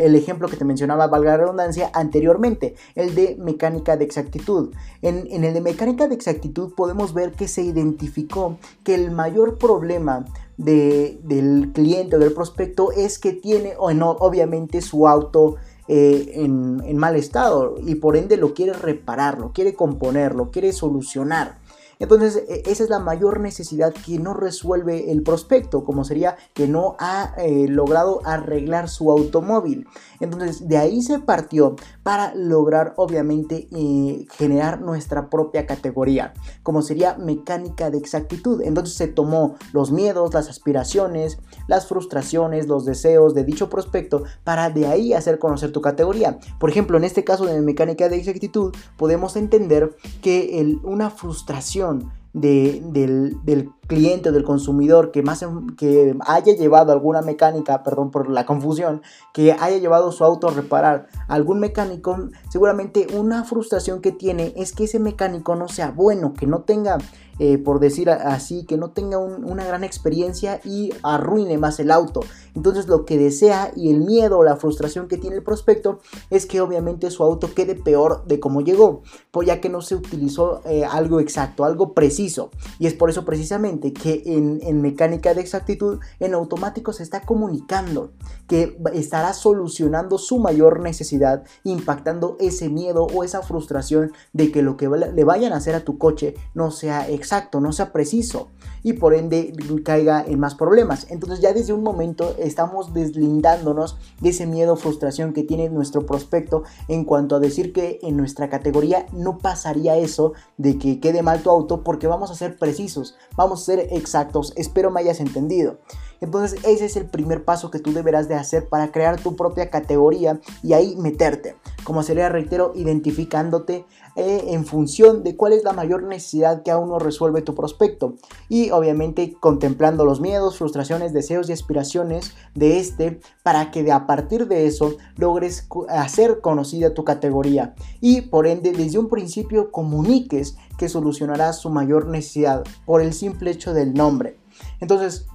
el, 0.00 0.14
ejemplo 0.14 0.48
que 0.48 0.56
te 0.56 0.64
mencionaba, 0.64 1.06
valga 1.06 1.32
la 1.32 1.36
redundancia, 1.38 1.90
anteriormente, 1.92 2.74
el 2.94 3.14
de 3.14 3.36
mecánica 3.38 3.96
de 3.96 4.04
exactitud. 4.04 4.72
En, 5.02 5.26
en, 5.30 5.44
el 5.44 5.54
de 5.54 5.60
mecánica 5.60 6.08
de 6.08 6.14
exactitud 6.14 6.74
podemos 6.74 7.14
ver 7.14 7.32
que 7.32 7.48
se 7.48 7.62
identificó 7.62 8.58
que 8.84 8.94
el 8.94 9.10
mayor 9.10 9.58
problema 9.58 10.24
de, 10.56 11.18
del 11.24 11.72
cliente 11.72 12.16
o 12.16 12.18
del 12.18 12.32
prospecto 12.32 12.92
es 12.92 13.18
que 13.18 13.32
tiene, 13.32 13.74
o 13.78 13.92
no, 13.92 14.10
obviamente, 14.12 14.80
su 14.80 15.08
auto 15.08 15.56
eh, 15.94 16.32
en, 16.36 16.96
mal 16.96 17.16
estado 17.16 17.74
y 17.78 17.96
por 17.96 18.16
ende 18.16 18.38
lo 18.38 18.54
quiere 18.54 18.72
reparar, 18.72 19.38
lo 19.38 19.52
quiere 19.52 19.74
componer, 19.74 20.34
lo 20.34 20.50
quiere 20.50 20.72
solucionar. 20.72 21.58
Entonces, 22.02 22.42
e, 22.48 22.64
esa 22.66 22.82
es 22.82 22.90
la 22.90 22.98
mayor 22.98 23.38
necesidad 23.38 23.94
que 23.94 24.18
no 24.18 24.34
resuelve 24.34 25.12
el 25.12 25.22
prospecto, 25.22 25.84
como 25.84 26.04
sería 26.04 26.36
que 26.52 26.66
no 26.66 26.96
ha 26.98 27.32
eh, 27.38 27.68
logrado 27.68 28.20
arreglar 28.24 28.88
su 28.88 29.12
automóvil. 29.12 29.86
Entonces, 30.18 30.68
de 30.68 30.78
ahí 30.78 31.00
se 31.02 31.20
partió 31.20 31.76
para 32.02 32.34
lograr, 32.34 32.94
obviamente, 32.96 33.68
eh, 33.70 34.26
generar 34.32 34.80
nuestra 34.80 35.30
propia 35.30 35.64
categoría, 35.64 36.34
como 36.64 36.82
sería 36.82 37.16
mecánica 37.18 37.88
de 37.88 37.98
exactitud. 37.98 38.62
Entonces, 38.62 38.96
se 38.96 39.06
tomó 39.06 39.54
los 39.72 39.92
miedos, 39.92 40.34
las 40.34 40.48
aspiraciones, 40.48 41.38
las 41.68 41.86
frustraciones, 41.86 42.66
los 42.66 42.84
deseos 42.84 43.32
de 43.32 43.44
dicho 43.44 43.70
prospecto 43.70 44.24
para 44.42 44.70
de 44.70 44.88
ahí 44.88 45.12
hacer 45.12 45.38
conocer 45.38 45.70
tu 45.70 45.80
categoría. 45.80 46.40
Por 46.58 46.68
ejemplo, 46.68 46.96
en 46.96 47.04
este 47.04 47.22
caso 47.22 47.46
de 47.46 47.60
mecánica 47.60 48.08
de 48.08 48.16
exactitud, 48.16 48.74
podemos 48.96 49.36
entender 49.36 49.96
que 50.20 50.76
una 50.82 51.08
frustración 51.08 51.91
del, 52.32 53.42
del, 53.44 53.70
cliente 53.86 54.32
del 54.32 54.44
consumidor 54.44 55.10
que, 55.10 55.22
más, 55.22 55.44
que 55.76 56.16
haya 56.26 56.54
llevado 56.54 56.92
alguna 56.92 57.20
mecánica, 57.20 57.82
perdón 57.82 58.10
por 58.10 58.30
la 58.30 58.46
confusión, 58.46 59.02
que 59.34 59.52
haya 59.52 59.76
llevado 59.76 60.12
su 60.12 60.24
auto 60.24 60.48
a 60.48 60.52
reparar 60.52 61.08
algún 61.28 61.60
mecánico, 61.60 62.30
seguramente 62.48 63.06
una 63.14 63.44
frustración 63.44 64.00
que 64.00 64.12
tiene 64.12 64.54
es 64.56 64.72
que 64.72 64.84
ese 64.84 64.98
mecánico 64.98 65.56
no 65.56 65.68
sea 65.68 65.90
bueno, 65.90 66.32
que 66.32 66.46
no 66.46 66.62
tenga 66.62 66.98
eh, 67.38 67.58
por 67.58 67.80
decir 67.80 68.10
así, 68.10 68.64
que 68.64 68.76
no 68.76 68.90
tenga 68.90 69.18
una 69.18 69.64
gran 69.64 69.84
experiencia 69.84 70.60
y 70.64 70.92
arruine 71.02 71.58
más 71.58 71.80
el 71.80 71.90
auto. 71.90 72.20
Entonces 72.54 72.86
lo 72.86 73.04
que 73.04 73.18
desea 73.18 73.72
y 73.74 73.90
el 73.90 74.00
miedo 74.00 74.38
o 74.38 74.44
la 74.44 74.56
frustración 74.56 75.08
que 75.08 75.16
tiene 75.16 75.36
el 75.36 75.42
prospecto 75.42 76.00
es 76.30 76.46
que 76.46 76.60
obviamente 76.60 77.10
su 77.10 77.22
auto 77.22 77.54
quede 77.54 77.74
peor 77.74 78.24
de 78.26 78.40
como 78.40 78.60
llegó, 78.60 79.02
pues 79.30 79.46
ya 79.46 79.60
que 79.60 79.68
no 79.68 79.80
se 79.80 79.94
utilizó 79.94 80.60
eh, 80.66 80.84
algo 80.84 81.20
exacto, 81.20 81.64
algo 81.64 81.94
preciso. 81.94 82.50
Y 82.78 82.86
es 82.86 82.94
por 82.94 83.10
eso 83.10 83.24
precisamente 83.24 83.92
que 83.92 84.22
en, 84.26 84.60
en 84.62 84.82
mecánica 84.82 85.34
de 85.34 85.40
exactitud, 85.40 85.98
en 86.20 86.34
automático 86.34 86.92
se 86.92 87.02
está 87.02 87.22
comunicando 87.22 88.12
que 88.46 88.76
estará 88.92 89.32
solucionando 89.32 90.18
su 90.18 90.38
mayor 90.38 90.80
necesidad, 90.80 91.44
impactando 91.64 92.36
ese 92.40 92.68
miedo 92.68 93.06
o 93.06 93.24
esa 93.24 93.42
frustración 93.42 94.12
de 94.32 94.52
que 94.52 94.62
lo 94.62 94.76
que 94.76 94.88
le 94.88 95.24
vayan 95.24 95.52
a 95.52 95.56
hacer 95.56 95.74
a 95.74 95.84
tu 95.84 95.98
coche 95.98 96.34
no 96.54 96.70
sea 96.70 97.08
exacto, 97.08 97.21
no 97.60 97.72
sea 97.72 97.92
preciso 97.92 98.48
y 98.82 98.94
por 98.94 99.14
ende 99.14 99.52
caiga 99.84 100.24
en 100.26 100.40
más 100.40 100.54
problemas. 100.54 101.06
Entonces 101.10 101.40
ya 101.40 101.52
desde 101.52 101.72
un 101.72 101.82
momento 101.82 102.34
estamos 102.38 102.92
deslindándonos 102.92 103.96
de 104.20 104.30
ese 104.30 104.46
miedo 104.46 104.76
frustración 104.76 105.32
que 105.32 105.42
tiene 105.42 105.68
nuestro 105.68 106.04
prospecto 106.04 106.64
en 106.88 107.04
cuanto 107.04 107.36
a 107.36 107.40
decir 107.40 107.72
que 107.72 107.98
en 108.02 108.16
nuestra 108.16 108.48
categoría 108.48 109.06
no 109.12 109.38
pasaría 109.38 109.96
eso 109.96 110.32
de 110.56 110.78
que 110.78 111.00
quede 111.00 111.22
mal 111.22 111.42
tu 111.42 111.50
auto 111.50 111.82
porque 111.82 112.06
vamos 112.06 112.30
a 112.30 112.34
ser 112.34 112.58
precisos, 112.58 113.16
vamos 113.36 113.62
a 113.62 113.64
ser 113.64 113.88
exactos. 113.90 114.52
Espero 114.56 114.90
me 114.90 115.00
hayas 115.00 115.20
entendido. 115.20 115.78
Entonces 116.22 116.60
ese 116.64 116.86
es 116.86 116.96
el 116.96 117.06
primer 117.06 117.44
paso 117.44 117.70
que 117.70 117.80
tú 117.80 117.92
deberás 117.92 118.28
de 118.28 118.36
hacer 118.36 118.68
para 118.68 118.92
crear 118.92 119.20
tu 119.20 119.34
propia 119.34 119.70
categoría 119.70 120.40
y 120.62 120.72
ahí 120.72 120.96
meterte. 120.96 121.56
Como 121.82 122.04
sería, 122.04 122.28
reitero, 122.28 122.72
identificándote 122.76 123.84
eh, 124.14 124.44
en 124.48 124.64
función 124.64 125.24
de 125.24 125.36
cuál 125.36 125.52
es 125.52 125.64
la 125.64 125.72
mayor 125.72 126.04
necesidad 126.04 126.62
que 126.62 126.70
aún 126.70 126.90
no 126.90 127.00
resuelve 127.00 127.42
tu 127.42 127.56
prospecto. 127.56 128.14
Y 128.48 128.70
obviamente 128.70 129.34
contemplando 129.40 130.04
los 130.04 130.20
miedos, 130.20 130.58
frustraciones, 130.58 131.12
deseos 131.12 131.50
y 131.50 131.52
aspiraciones 131.52 132.34
de 132.54 132.78
este 132.78 133.20
para 133.42 133.72
que 133.72 133.82
de 133.82 133.90
a 133.90 134.06
partir 134.06 134.46
de 134.46 134.66
eso 134.66 134.96
logres 135.16 135.66
hacer 135.88 136.40
conocida 136.40 136.94
tu 136.94 137.02
categoría. 137.02 137.74
Y 138.00 138.20
por 138.22 138.46
ende 138.46 138.70
desde 138.70 139.00
un 139.00 139.08
principio 139.08 139.72
comuniques 139.72 140.56
que 140.78 140.88
solucionarás 140.88 141.58
su 141.58 141.68
mayor 141.68 142.06
necesidad 142.06 142.62
por 142.86 143.02
el 143.02 143.12
simple 143.12 143.50
hecho 143.50 143.74
del 143.74 143.92
nombre. 143.92 144.38
Entonces, 144.80 145.26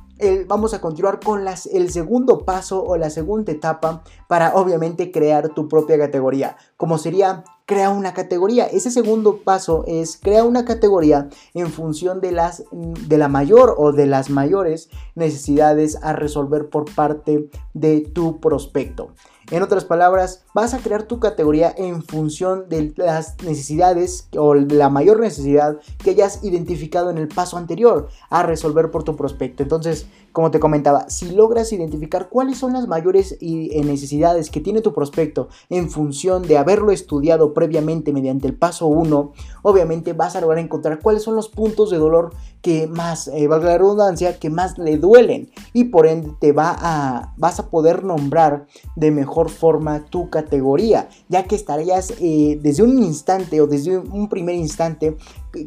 vamos 0.47 0.73
a 0.73 0.81
continuar 0.81 1.19
con 1.19 1.45
el 1.47 1.91
segundo 1.91 2.39
paso 2.45 2.83
o 2.83 2.97
la 2.97 3.09
segunda 3.09 3.51
etapa 3.51 4.03
para 4.27 4.55
obviamente 4.55 5.11
crear 5.11 5.49
tu 5.49 5.67
propia 5.67 5.97
categoría, 5.97 6.57
como 6.75 6.97
sería 6.97 7.43
crea 7.67 7.89
una 7.89 8.13
categoría. 8.13 8.65
Ese 8.65 8.89
segundo 8.89 9.41
paso 9.43 9.83
es 9.85 10.17
crea 10.17 10.43
una 10.43 10.65
categoría 10.65 11.29
en 11.53 11.67
función 11.67 12.21
de 12.21 12.31
las 12.31 12.63
de 12.71 13.17
la 13.17 13.27
mayor 13.27 13.75
o 13.77 13.91
de 13.91 14.07
las 14.07 14.29
mayores 14.29 14.89
necesidades 15.15 15.97
a 16.01 16.13
resolver 16.13 16.69
por 16.69 16.85
parte 16.95 17.49
de 17.73 18.01
tu 18.01 18.39
prospecto. 18.39 19.09
En 19.49 19.63
otras 19.63 19.85
palabras, 19.85 20.43
vas 20.53 20.73
a 20.73 20.79
crear 20.79 21.03
tu 21.03 21.21
categoría 21.21 21.73
en 21.77 22.03
función 22.03 22.67
de 22.67 22.93
las 22.97 23.41
necesidades 23.43 24.27
o 24.37 24.53
la 24.55 24.89
mayor 24.89 25.21
necesidad 25.21 25.77
que 26.03 26.09
hayas 26.09 26.43
identificado 26.43 27.09
en 27.11 27.17
el 27.17 27.29
paso 27.29 27.55
anterior 27.55 28.09
a 28.29 28.43
resolver 28.43 28.91
por 28.91 29.03
tu 29.03 29.15
prospecto. 29.15 29.63
Entonces, 29.63 30.07
como 30.33 30.51
te 30.51 30.59
comentaba, 30.59 31.09
si 31.09 31.31
logras 31.31 31.71
identificar 31.71 32.27
cuáles 32.27 32.57
son 32.57 32.73
las 32.73 32.87
mayores 32.87 33.37
eh, 33.39 33.81
necesidades 33.85 34.51
que 34.51 34.59
tiene 34.59 34.81
tu 34.81 34.93
prospecto 34.93 35.47
en 35.69 35.89
función 35.89 36.43
de 36.43 36.57
haberlo 36.57 36.91
estudiado 36.91 37.53
previamente 37.53 38.11
mediante 38.11 38.47
el 38.47 38.53
paso 38.53 38.87
1, 38.87 39.31
obviamente 39.63 40.11
vas 40.11 40.35
a 40.35 40.41
lograr 40.41 40.59
encontrar 40.59 40.99
cuáles 40.99 41.23
son 41.23 41.35
los 41.35 41.47
puntos 41.47 41.89
de 41.89 41.97
dolor 41.97 42.33
que 42.61 42.85
más, 42.87 43.29
eh, 43.29 43.47
valga 43.47 43.69
la 43.69 43.77
redundancia, 43.77 44.39
que 44.39 44.49
más 44.49 44.77
le 44.77 44.97
duelen 44.97 45.49
y 45.73 45.85
por 45.85 46.05
ende 46.05 46.33
te 46.39 46.51
va 46.51 46.75
a, 46.77 47.33
vas 47.37 47.59
a 47.59 47.69
poder 47.69 48.03
nombrar 48.03 48.67
de 48.95 49.11
mejor 49.11 49.36
forma 49.49 50.05
tu 50.05 50.29
categoría, 50.29 51.09
ya 51.29 51.43
que 51.43 51.55
estarías 51.55 52.13
eh, 52.19 52.59
desde 52.61 52.83
un 52.83 53.01
instante 53.03 53.61
o 53.61 53.67
desde 53.67 53.97
un 53.97 54.27
primer 54.29 54.55
instante 54.55 55.15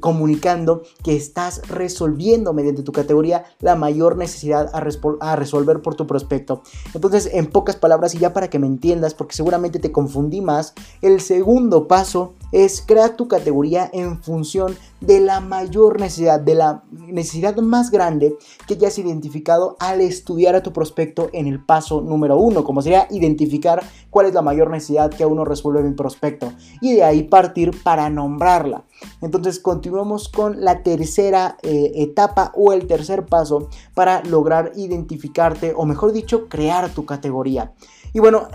comunicando 0.01 0.83
que 1.03 1.16
estás 1.16 1.62
resolviendo 1.69 2.53
mediante 2.53 2.83
tu 2.83 2.93
categoría 2.93 3.45
la 3.61 3.77
mayor 3.77 4.16
necesidad 4.16 4.71
a, 4.73 4.83
a, 5.21 5.37
resolver 5.37 5.83
por 5.83 5.95
tu 5.95 6.07
prospecto. 6.07 6.62
Entonces, 6.95 7.31
en 7.33 7.47
pocas 7.47 7.77
palabras, 7.77 8.14
y 8.14 8.19
ya 8.19 8.33
para 8.33 8.49
que 8.49 8.59
me 8.59 8.66
entiendas, 8.66 9.14
porque 9.14 9.35
seguramente 9.35 9.79
te 9.79 9.93
confundí 9.93 10.40
más, 10.40 10.75
el 11.03 11.21
segundo 11.21 11.88
paso 11.88 12.35
es 12.53 12.83
crear 12.87 13.16
tu 13.16 13.29
categoría 13.29 13.88
en 13.93 14.23
función 14.23 14.77
de 15.01 15.21
la 15.21 15.40
mayor 15.40 15.99
necesidad, 16.01 16.40
de 16.40 16.55
la 16.55 16.83
necesidad 16.90 17.57
más 17.57 17.90
grande 17.90 18.37
que 18.66 18.77
ya 18.77 18.88
has 18.88 18.99
identificado 18.99 19.77
al 19.81 20.01
estudiar 20.01 20.55
a 20.55 20.62
tu 20.62 20.73
prospecto 20.73 21.31
en 21.33 21.47
el 21.47 21.64
paso 21.64 22.01
número 22.01 22.37
uno, 22.37 22.64
como 22.64 22.83
sería 22.83 23.07
identificar 23.11 23.83
cuál 24.11 24.27
es 24.27 24.35
la 24.35 24.43
mayor 24.43 24.71
necesidad 24.71 25.11
que 25.11 25.25
uno 25.25 25.45
resuelve 25.45 25.83
mi 25.83 25.95
prospecto 25.95 26.53
y 26.81 26.95
de 26.95 27.05
ahí 27.05 27.23
partir 27.23 27.83
para 27.83 28.11
nombrarla. 28.11 28.85
Entonces 29.21 29.61
continuamos 29.61 30.29
con 30.29 30.65
la 30.65 30.83
tercera 30.83 31.57
eh, 31.63 31.93
etapa 31.97 32.53
o 32.55 32.73
el 32.73 32.87
tercer 32.87 33.27
paso 33.27 33.69
para 33.95 34.23
lograr 34.25 34.73
identificarte 34.77 35.73
o 35.77 35.85
mejor 35.85 36.13
dicho 36.13 36.49
crear 36.49 36.91
tu 36.91 37.05
categoría. 37.05 37.73
Y 38.13 38.19
bueno, 38.19 38.49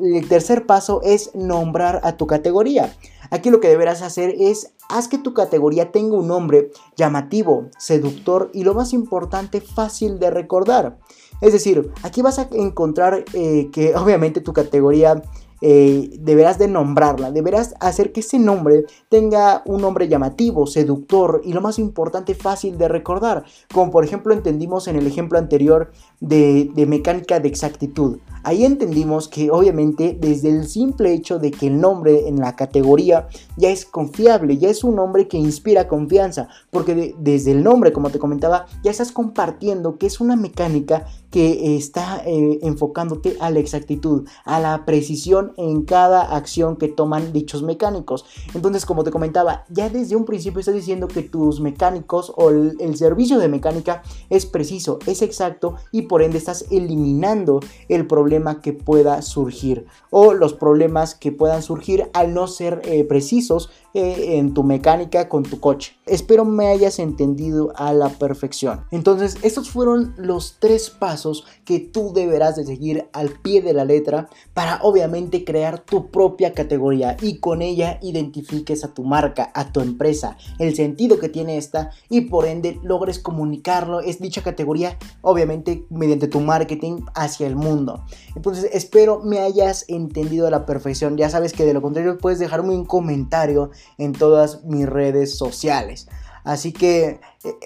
el 0.00 0.28
tercer 0.28 0.66
paso 0.66 1.00
es 1.02 1.34
nombrar 1.34 2.00
a 2.04 2.16
tu 2.16 2.26
categoría. 2.26 2.94
Aquí 3.30 3.50
lo 3.50 3.60
que 3.60 3.68
deberás 3.68 4.02
hacer 4.02 4.34
es 4.38 4.72
haz 4.88 5.08
que 5.08 5.18
tu 5.18 5.34
categoría 5.34 5.90
tenga 5.90 6.16
un 6.16 6.28
nombre 6.28 6.70
llamativo, 6.96 7.68
seductor 7.78 8.50
y 8.54 8.62
lo 8.62 8.74
más 8.74 8.92
importante 8.92 9.60
fácil 9.60 10.18
de 10.18 10.30
recordar. 10.30 10.98
Es 11.40 11.52
decir, 11.52 11.90
aquí 12.02 12.22
vas 12.22 12.38
a 12.38 12.48
encontrar 12.52 13.24
eh, 13.34 13.68
que 13.72 13.94
obviamente 13.94 14.40
tu 14.40 14.52
categoría 14.52 15.22
eh, 15.60 16.10
deberás 16.20 16.58
de 16.58 16.68
nombrarla, 16.68 17.30
deberás 17.30 17.74
hacer 17.80 18.12
que 18.12 18.20
ese 18.20 18.38
nombre 18.38 18.84
tenga 19.08 19.62
un 19.64 19.80
nombre 19.80 20.08
llamativo, 20.08 20.66
seductor 20.66 21.40
y 21.44 21.52
lo 21.52 21.60
más 21.60 21.78
importante 21.78 22.34
fácil 22.34 22.78
de 22.78 22.88
recordar, 22.88 23.44
como 23.72 23.90
por 23.90 24.04
ejemplo 24.04 24.34
entendimos 24.34 24.88
en 24.88 24.96
el 24.96 25.06
ejemplo 25.06 25.38
anterior 25.38 25.92
de, 26.20 26.70
de 26.74 26.86
mecánica 26.86 27.40
de 27.40 27.48
exactitud. 27.48 28.18
Ahí 28.46 28.64
entendimos 28.64 29.26
que 29.26 29.50
obviamente 29.50 30.16
desde 30.20 30.50
el 30.50 30.68
simple 30.68 31.12
hecho 31.12 31.40
de 31.40 31.50
que 31.50 31.66
el 31.66 31.80
nombre 31.80 32.28
en 32.28 32.38
la 32.38 32.54
categoría 32.54 33.26
ya 33.56 33.70
es 33.70 33.84
confiable, 33.84 34.56
ya 34.56 34.68
es 34.68 34.84
un 34.84 34.94
nombre 34.94 35.26
que 35.26 35.36
inspira 35.36 35.88
confianza, 35.88 36.46
porque 36.70 37.16
desde 37.18 37.50
el 37.50 37.64
nombre, 37.64 37.92
como 37.92 38.10
te 38.10 38.20
comentaba, 38.20 38.66
ya 38.84 38.92
estás 38.92 39.10
compartiendo 39.10 39.98
que 39.98 40.06
es 40.06 40.20
una 40.20 40.36
mecánica 40.36 41.06
que 41.32 41.76
está 41.76 42.22
eh, 42.24 42.60
enfocándote 42.62 43.36
a 43.40 43.50
la 43.50 43.58
exactitud, 43.58 44.28
a 44.44 44.60
la 44.60 44.84
precisión 44.84 45.52
en 45.56 45.82
cada 45.82 46.36
acción 46.36 46.76
que 46.76 46.86
toman 46.86 47.32
dichos 47.32 47.64
mecánicos. 47.64 48.26
Entonces, 48.54 48.86
como 48.86 49.02
te 49.02 49.10
comentaba, 49.10 49.64
ya 49.68 49.90
desde 49.90 50.14
un 50.14 50.24
principio 50.24 50.60
estás 50.60 50.76
diciendo 50.76 51.08
que 51.08 51.22
tus 51.22 51.60
mecánicos 51.60 52.32
o 52.36 52.50
el 52.50 52.96
servicio 52.96 53.40
de 53.40 53.48
mecánica 53.48 54.04
es 54.30 54.46
preciso, 54.46 55.00
es 55.04 55.20
exacto 55.20 55.74
y 55.90 56.02
por 56.02 56.22
ende 56.22 56.38
estás 56.38 56.66
eliminando 56.70 57.58
el 57.88 58.06
problema 58.06 58.35
que 58.62 58.72
pueda 58.72 59.22
surgir 59.22 59.86
o 60.10 60.32
los 60.34 60.54
problemas 60.54 61.14
que 61.14 61.32
puedan 61.32 61.62
surgir 61.62 62.10
al 62.12 62.34
no 62.34 62.46
ser 62.46 62.82
eh, 62.84 63.04
precisos 63.04 63.70
eh, 63.94 64.36
en 64.36 64.52
tu 64.52 64.62
mecánica 64.62 65.28
con 65.28 65.42
tu 65.42 65.58
coche. 65.58 65.96
Espero 66.04 66.44
me 66.44 66.66
hayas 66.66 66.98
entendido 66.98 67.72
a 67.76 67.94
la 67.94 68.10
perfección. 68.10 68.84
Entonces, 68.90 69.38
estos 69.42 69.70
fueron 69.70 70.14
los 70.18 70.56
tres 70.60 70.90
pasos 70.90 71.46
que 71.64 71.80
tú 71.80 72.12
deberás 72.14 72.56
de 72.56 72.66
seguir 72.66 73.08
al 73.14 73.30
pie 73.30 73.62
de 73.62 73.72
la 73.72 73.86
letra 73.86 74.28
para 74.52 74.80
obviamente 74.82 75.44
crear 75.44 75.78
tu 75.78 76.10
propia 76.10 76.52
categoría 76.52 77.16
y 77.22 77.38
con 77.38 77.62
ella 77.62 77.98
identifiques 78.02 78.84
a 78.84 78.92
tu 78.92 79.02
marca, 79.02 79.50
a 79.54 79.72
tu 79.72 79.80
empresa, 79.80 80.36
el 80.58 80.74
sentido 80.74 81.18
que 81.18 81.30
tiene 81.30 81.56
esta 81.56 81.90
y 82.10 82.22
por 82.22 82.46
ende 82.46 82.78
logres 82.82 83.18
comunicarlo, 83.18 84.00
es 84.00 84.20
dicha 84.20 84.42
categoría, 84.42 84.98
obviamente 85.22 85.86
mediante 85.88 86.28
tu 86.28 86.40
marketing 86.40 87.00
hacia 87.14 87.46
el 87.46 87.56
mundo. 87.56 88.04
Entonces, 88.34 88.70
espero 88.72 89.20
me 89.20 89.40
hayas 89.40 89.84
entendido 89.88 90.46
a 90.46 90.50
la 90.50 90.66
perfección. 90.66 91.16
Ya 91.16 91.30
sabes 91.30 91.52
que 91.52 91.64
de 91.64 91.74
lo 91.74 91.82
contrario 91.82 92.18
puedes 92.18 92.38
dejarme 92.38 92.74
un 92.74 92.84
comentario 92.84 93.70
en 93.98 94.12
todas 94.12 94.64
mis 94.64 94.86
redes 94.86 95.36
sociales. 95.36 96.08
Así 96.44 96.72
que 96.72 97.20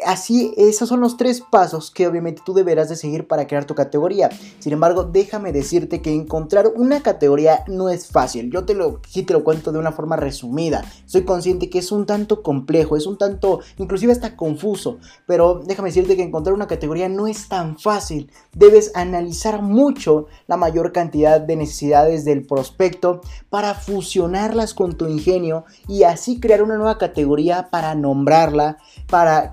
así, 0.04 0.52
esos 0.56 0.88
son 0.88 1.00
los 1.00 1.16
tres 1.16 1.40
pasos 1.40 1.90
que 1.90 2.06
obviamente 2.06 2.42
tú 2.44 2.54
deberás 2.54 2.88
de 2.88 2.96
seguir 2.96 3.26
para 3.26 3.46
crear 3.46 3.64
tu 3.64 3.74
categoría. 3.74 4.30
Sin 4.58 4.72
embargo, 4.72 5.04
déjame 5.04 5.52
decirte 5.52 6.02
que 6.02 6.12
encontrar 6.12 6.68
una 6.74 7.02
categoría 7.02 7.64
no 7.66 7.88
es 7.88 8.08
fácil. 8.08 8.50
Yo 8.50 8.64
te 8.64 8.74
lo, 8.74 9.00
te 9.12 9.32
lo 9.32 9.44
cuento 9.44 9.72
de 9.72 9.78
una 9.78 9.92
forma 9.92 10.16
resumida. 10.16 10.84
Soy 11.06 11.24
consciente 11.24 11.70
que 11.70 11.78
es 11.78 11.92
un 11.92 12.06
tanto 12.06 12.42
complejo, 12.42 12.96
es 12.96 13.06
un 13.06 13.18
tanto, 13.18 13.60
inclusive 13.78 14.12
hasta 14.12 14.36
confuso. 14.36 14.98
Pero 15.26 15.60
déjame 15.64 15.88
decirte 15.88 16.16
que 16.16 16.22
encontrar 16.22 16.54
una 16.54 16.66
categoría 16.66 17.08
no 17.08 17.26
es 17.26 17.48
tan 17.48 17.78
fácil. 17.78 18.30
Debes 18.52 18.92
analizar 18.94 19.62
mucho 19.62 20.26
la 20.46 20.56
mayor 20.56 20.92
cantidad 20.92 21.40
de 21.40 21.56
necesidades 21.56 22.24
del 22.24 22.46
prospecto 22.46 23.20
para 23.48 23.74
fusionarlas 23.74 24.74
con 24.74 24.96
tu 24.96 25.06
ingenio 25.06 25.64
y 25.88 26.04
así 26.04 26.40
crear 26.40 26.62
una 26.62 26.76
nueva 26.76 26.98
categoría 26.98 27.68
para 27.70 27.94
nombrarla 27.94 28.78
para 29.08 29.52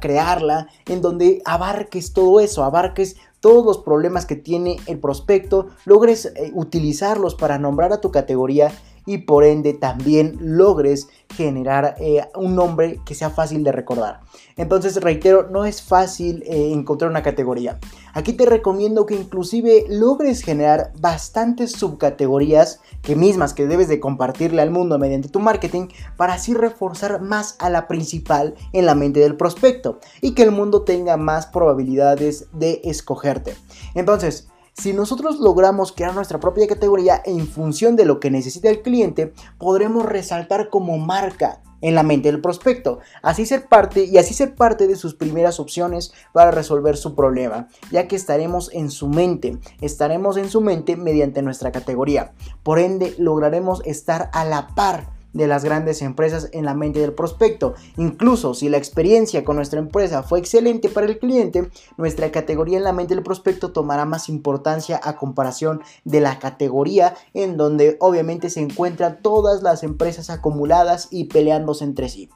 en 0.88 1.02
donde 1.02 1.42
abarques 1.46 2.14
todo 2.14 2.40
eso, 2.40 2.64
abarques 2.64 3.16
todos 3.40 3.66
los 3.66 3.78
problemas 3.80 4.26
que 4.26 4.36
tiene 4.36 4.78
el 4.88 5.00
prospecto, 5.00 5.68
logres 5.86 6.26
eh, 6.26 6.52
utilizarlos 6.54 7.36
para 7.36 7.58
nombrar 7.58 7.94
a 7.94 8.02
tu 8.02 8.12
categoría 8.12 8.72
y 9.08 9.20
por 9.20 9.44
ende 9.44 9.74
también 9.74 10.38
logres 10.40 11.08
generar 11.34 11.96
eh, 12.00 12.24
un 12.36 12.56
nombre 12.56 13.00
que 13.06 13.16
sea 13.16 13.32
fácil 13.32 13.64
de 13.64 13.72
recordar. 13.72 14.20
Entonces, 14.58 15.02
reitero, 15.02 15.50
no 15.50 15.66
es 15.66 15.82
fácil 15.82 16.44
eh, 16.46 16.72
encontrar 16.74 17.10
una 17.10 17.24
categoría. 17.24 17.80
Aquí 18.14 18.34
te 18.34 18.46
recomiendo 18.46 19.06
que 19.06 19.16
inclusive 19.16 19.86
logres 19.90 20.42
generar 20.42 20.92
bastantes 21.00 21.72
subcategorías 21.72 22.82
que 23.02 23.16
mismas 23.16 23.54
que 23.54 23.68
debes 23.68 23.88
de 23.88 24.00
compartirle 24.00 24.62
al 24.62 24.72
mundo 24.72 25.00
mediante 25.00 25.30
tu 25.30 25.40
marketing 25.40 25.88
para 26.18 26.34
así 26.34 26.54
reforzar 26.54 27.22
más 27.22 27.56
a 27.60 27.70
la 27.70 27.88
principal 27.88 28.56
en 28.74 28.86
la 28.86 28.96
mente 28.96 29.20
del 29.20 29.38
prospecto 29.38 30.00
y 30.22 30.34
que 30.34 30.44
el 30.44 30.52
mundo 30.52 30.82
tenga 30.82 31.16
más 31.18 31.48
probabilidades 31.48 32.48
de 32.52 32.82
escogerte. 32.84 33.56
Entonces, 33.96 34.50
si 34.80 34.94
nosotros 34.94 35.40
logramos 35.40 35.92
crear 35.92 36.14
nuestra 36.14 36.40
propia 36.40 36.68
categoría 36.68 37.22
en 37.26 37.48
función 37.48 37.96
de 37.96 38.06
lo 38.06 38.20
que 38.20 38.30
necesita 38.30 38.70
el 38.70 38.82
cliente, 38.82 39.34
podremos 39.58 40.06
resaltar 40.06 40.70
como 40.70 40.98
marca 41.00 41.62
en 41.82 41.96
la 41.96 42.04
mente 42.04 42.32
del 42.32 42.42
prospecto, 42.42 43.00
así 43.22 43.46
ser 43.46 43.68
parte 43.68 44.06
y 44.06 44.18
así 44.18 44.34
ser 44.34 44.56
parte 44.56 44.88
de 44.88 44.96
sus 44.96 45.14
primeras 45.14 45.60
opciones 45.60 46.14
para 46.34 46.52
resolver 46.52 46.98
su 46.98 47.16
problema, 47.16 47.68
ya 47.92 48.08
que 48.08 48.16
estaremos 48.16 48.72
en 48.74 48.90
su 48.90 49.08
mente, 49.08 49.58
estaremos 49.82 50.38
en 50.38 50.50
su 50.50 50.62
mente 50.62 50.96
mediante 50.96 51.42
nuestra 51.42 51.72
categoría. 51.72 52.34
Por 52.64 52.80
ende, 52.80 53.16
lograremos 53.18 53.82
estar 53.86 54.30
a 54.34 54.46
la 54.46 54.68
par 54.76 55.17
de 55.38 55.48
las 55.48 55.64
grandes 55.64 56.02
empresas 56.02 56.50
en 56.52 56.66
la 56.66 56.74
mente 56.74 57.00
del 57.00 57.14
prospecto. 57.14 57.76
Incluso 57.96 58.56
si 58.56 58.70
la 58.70 58.78
experiencia 58.78 59.46
con 59.46 59.56
nuestra 59.56 59.80
empresa 59.80 60.24
fue 60.24 60.40
excelente 60.40 60.90
para 60.90 61.06
el 61.06 61.20
cliente, 61.20 61.70
nuestra 61.96 62.32
categoría 62.32 62.80
en 62.80 62.84
la 62.84 62.92
mente 62.92 63.14
del 63.14 63.24
prospecto 63.24 63.72
tomará 63.72 64.06
más 64.06 64.30
importancia 64.30 65.00
a 65.04 65.16
comparación 65.16 65.82
de 66.04 66.22
la 66.22 66.40
categoría 66.40 67.14
en 67.36 67.56
donde 67.56 67.98
obviamente 68.00 68.50
se 68.50 68.62
encuentran 68.62 69.20
todas 69.22 69.62
las 69.62 69.84
empresas 69.84 70.32
acumuladas 70.32 71.08
y 71.12 71.26
peleándose 71.26 71.84
entre 71.84 72.10
sí. 72.10 72.30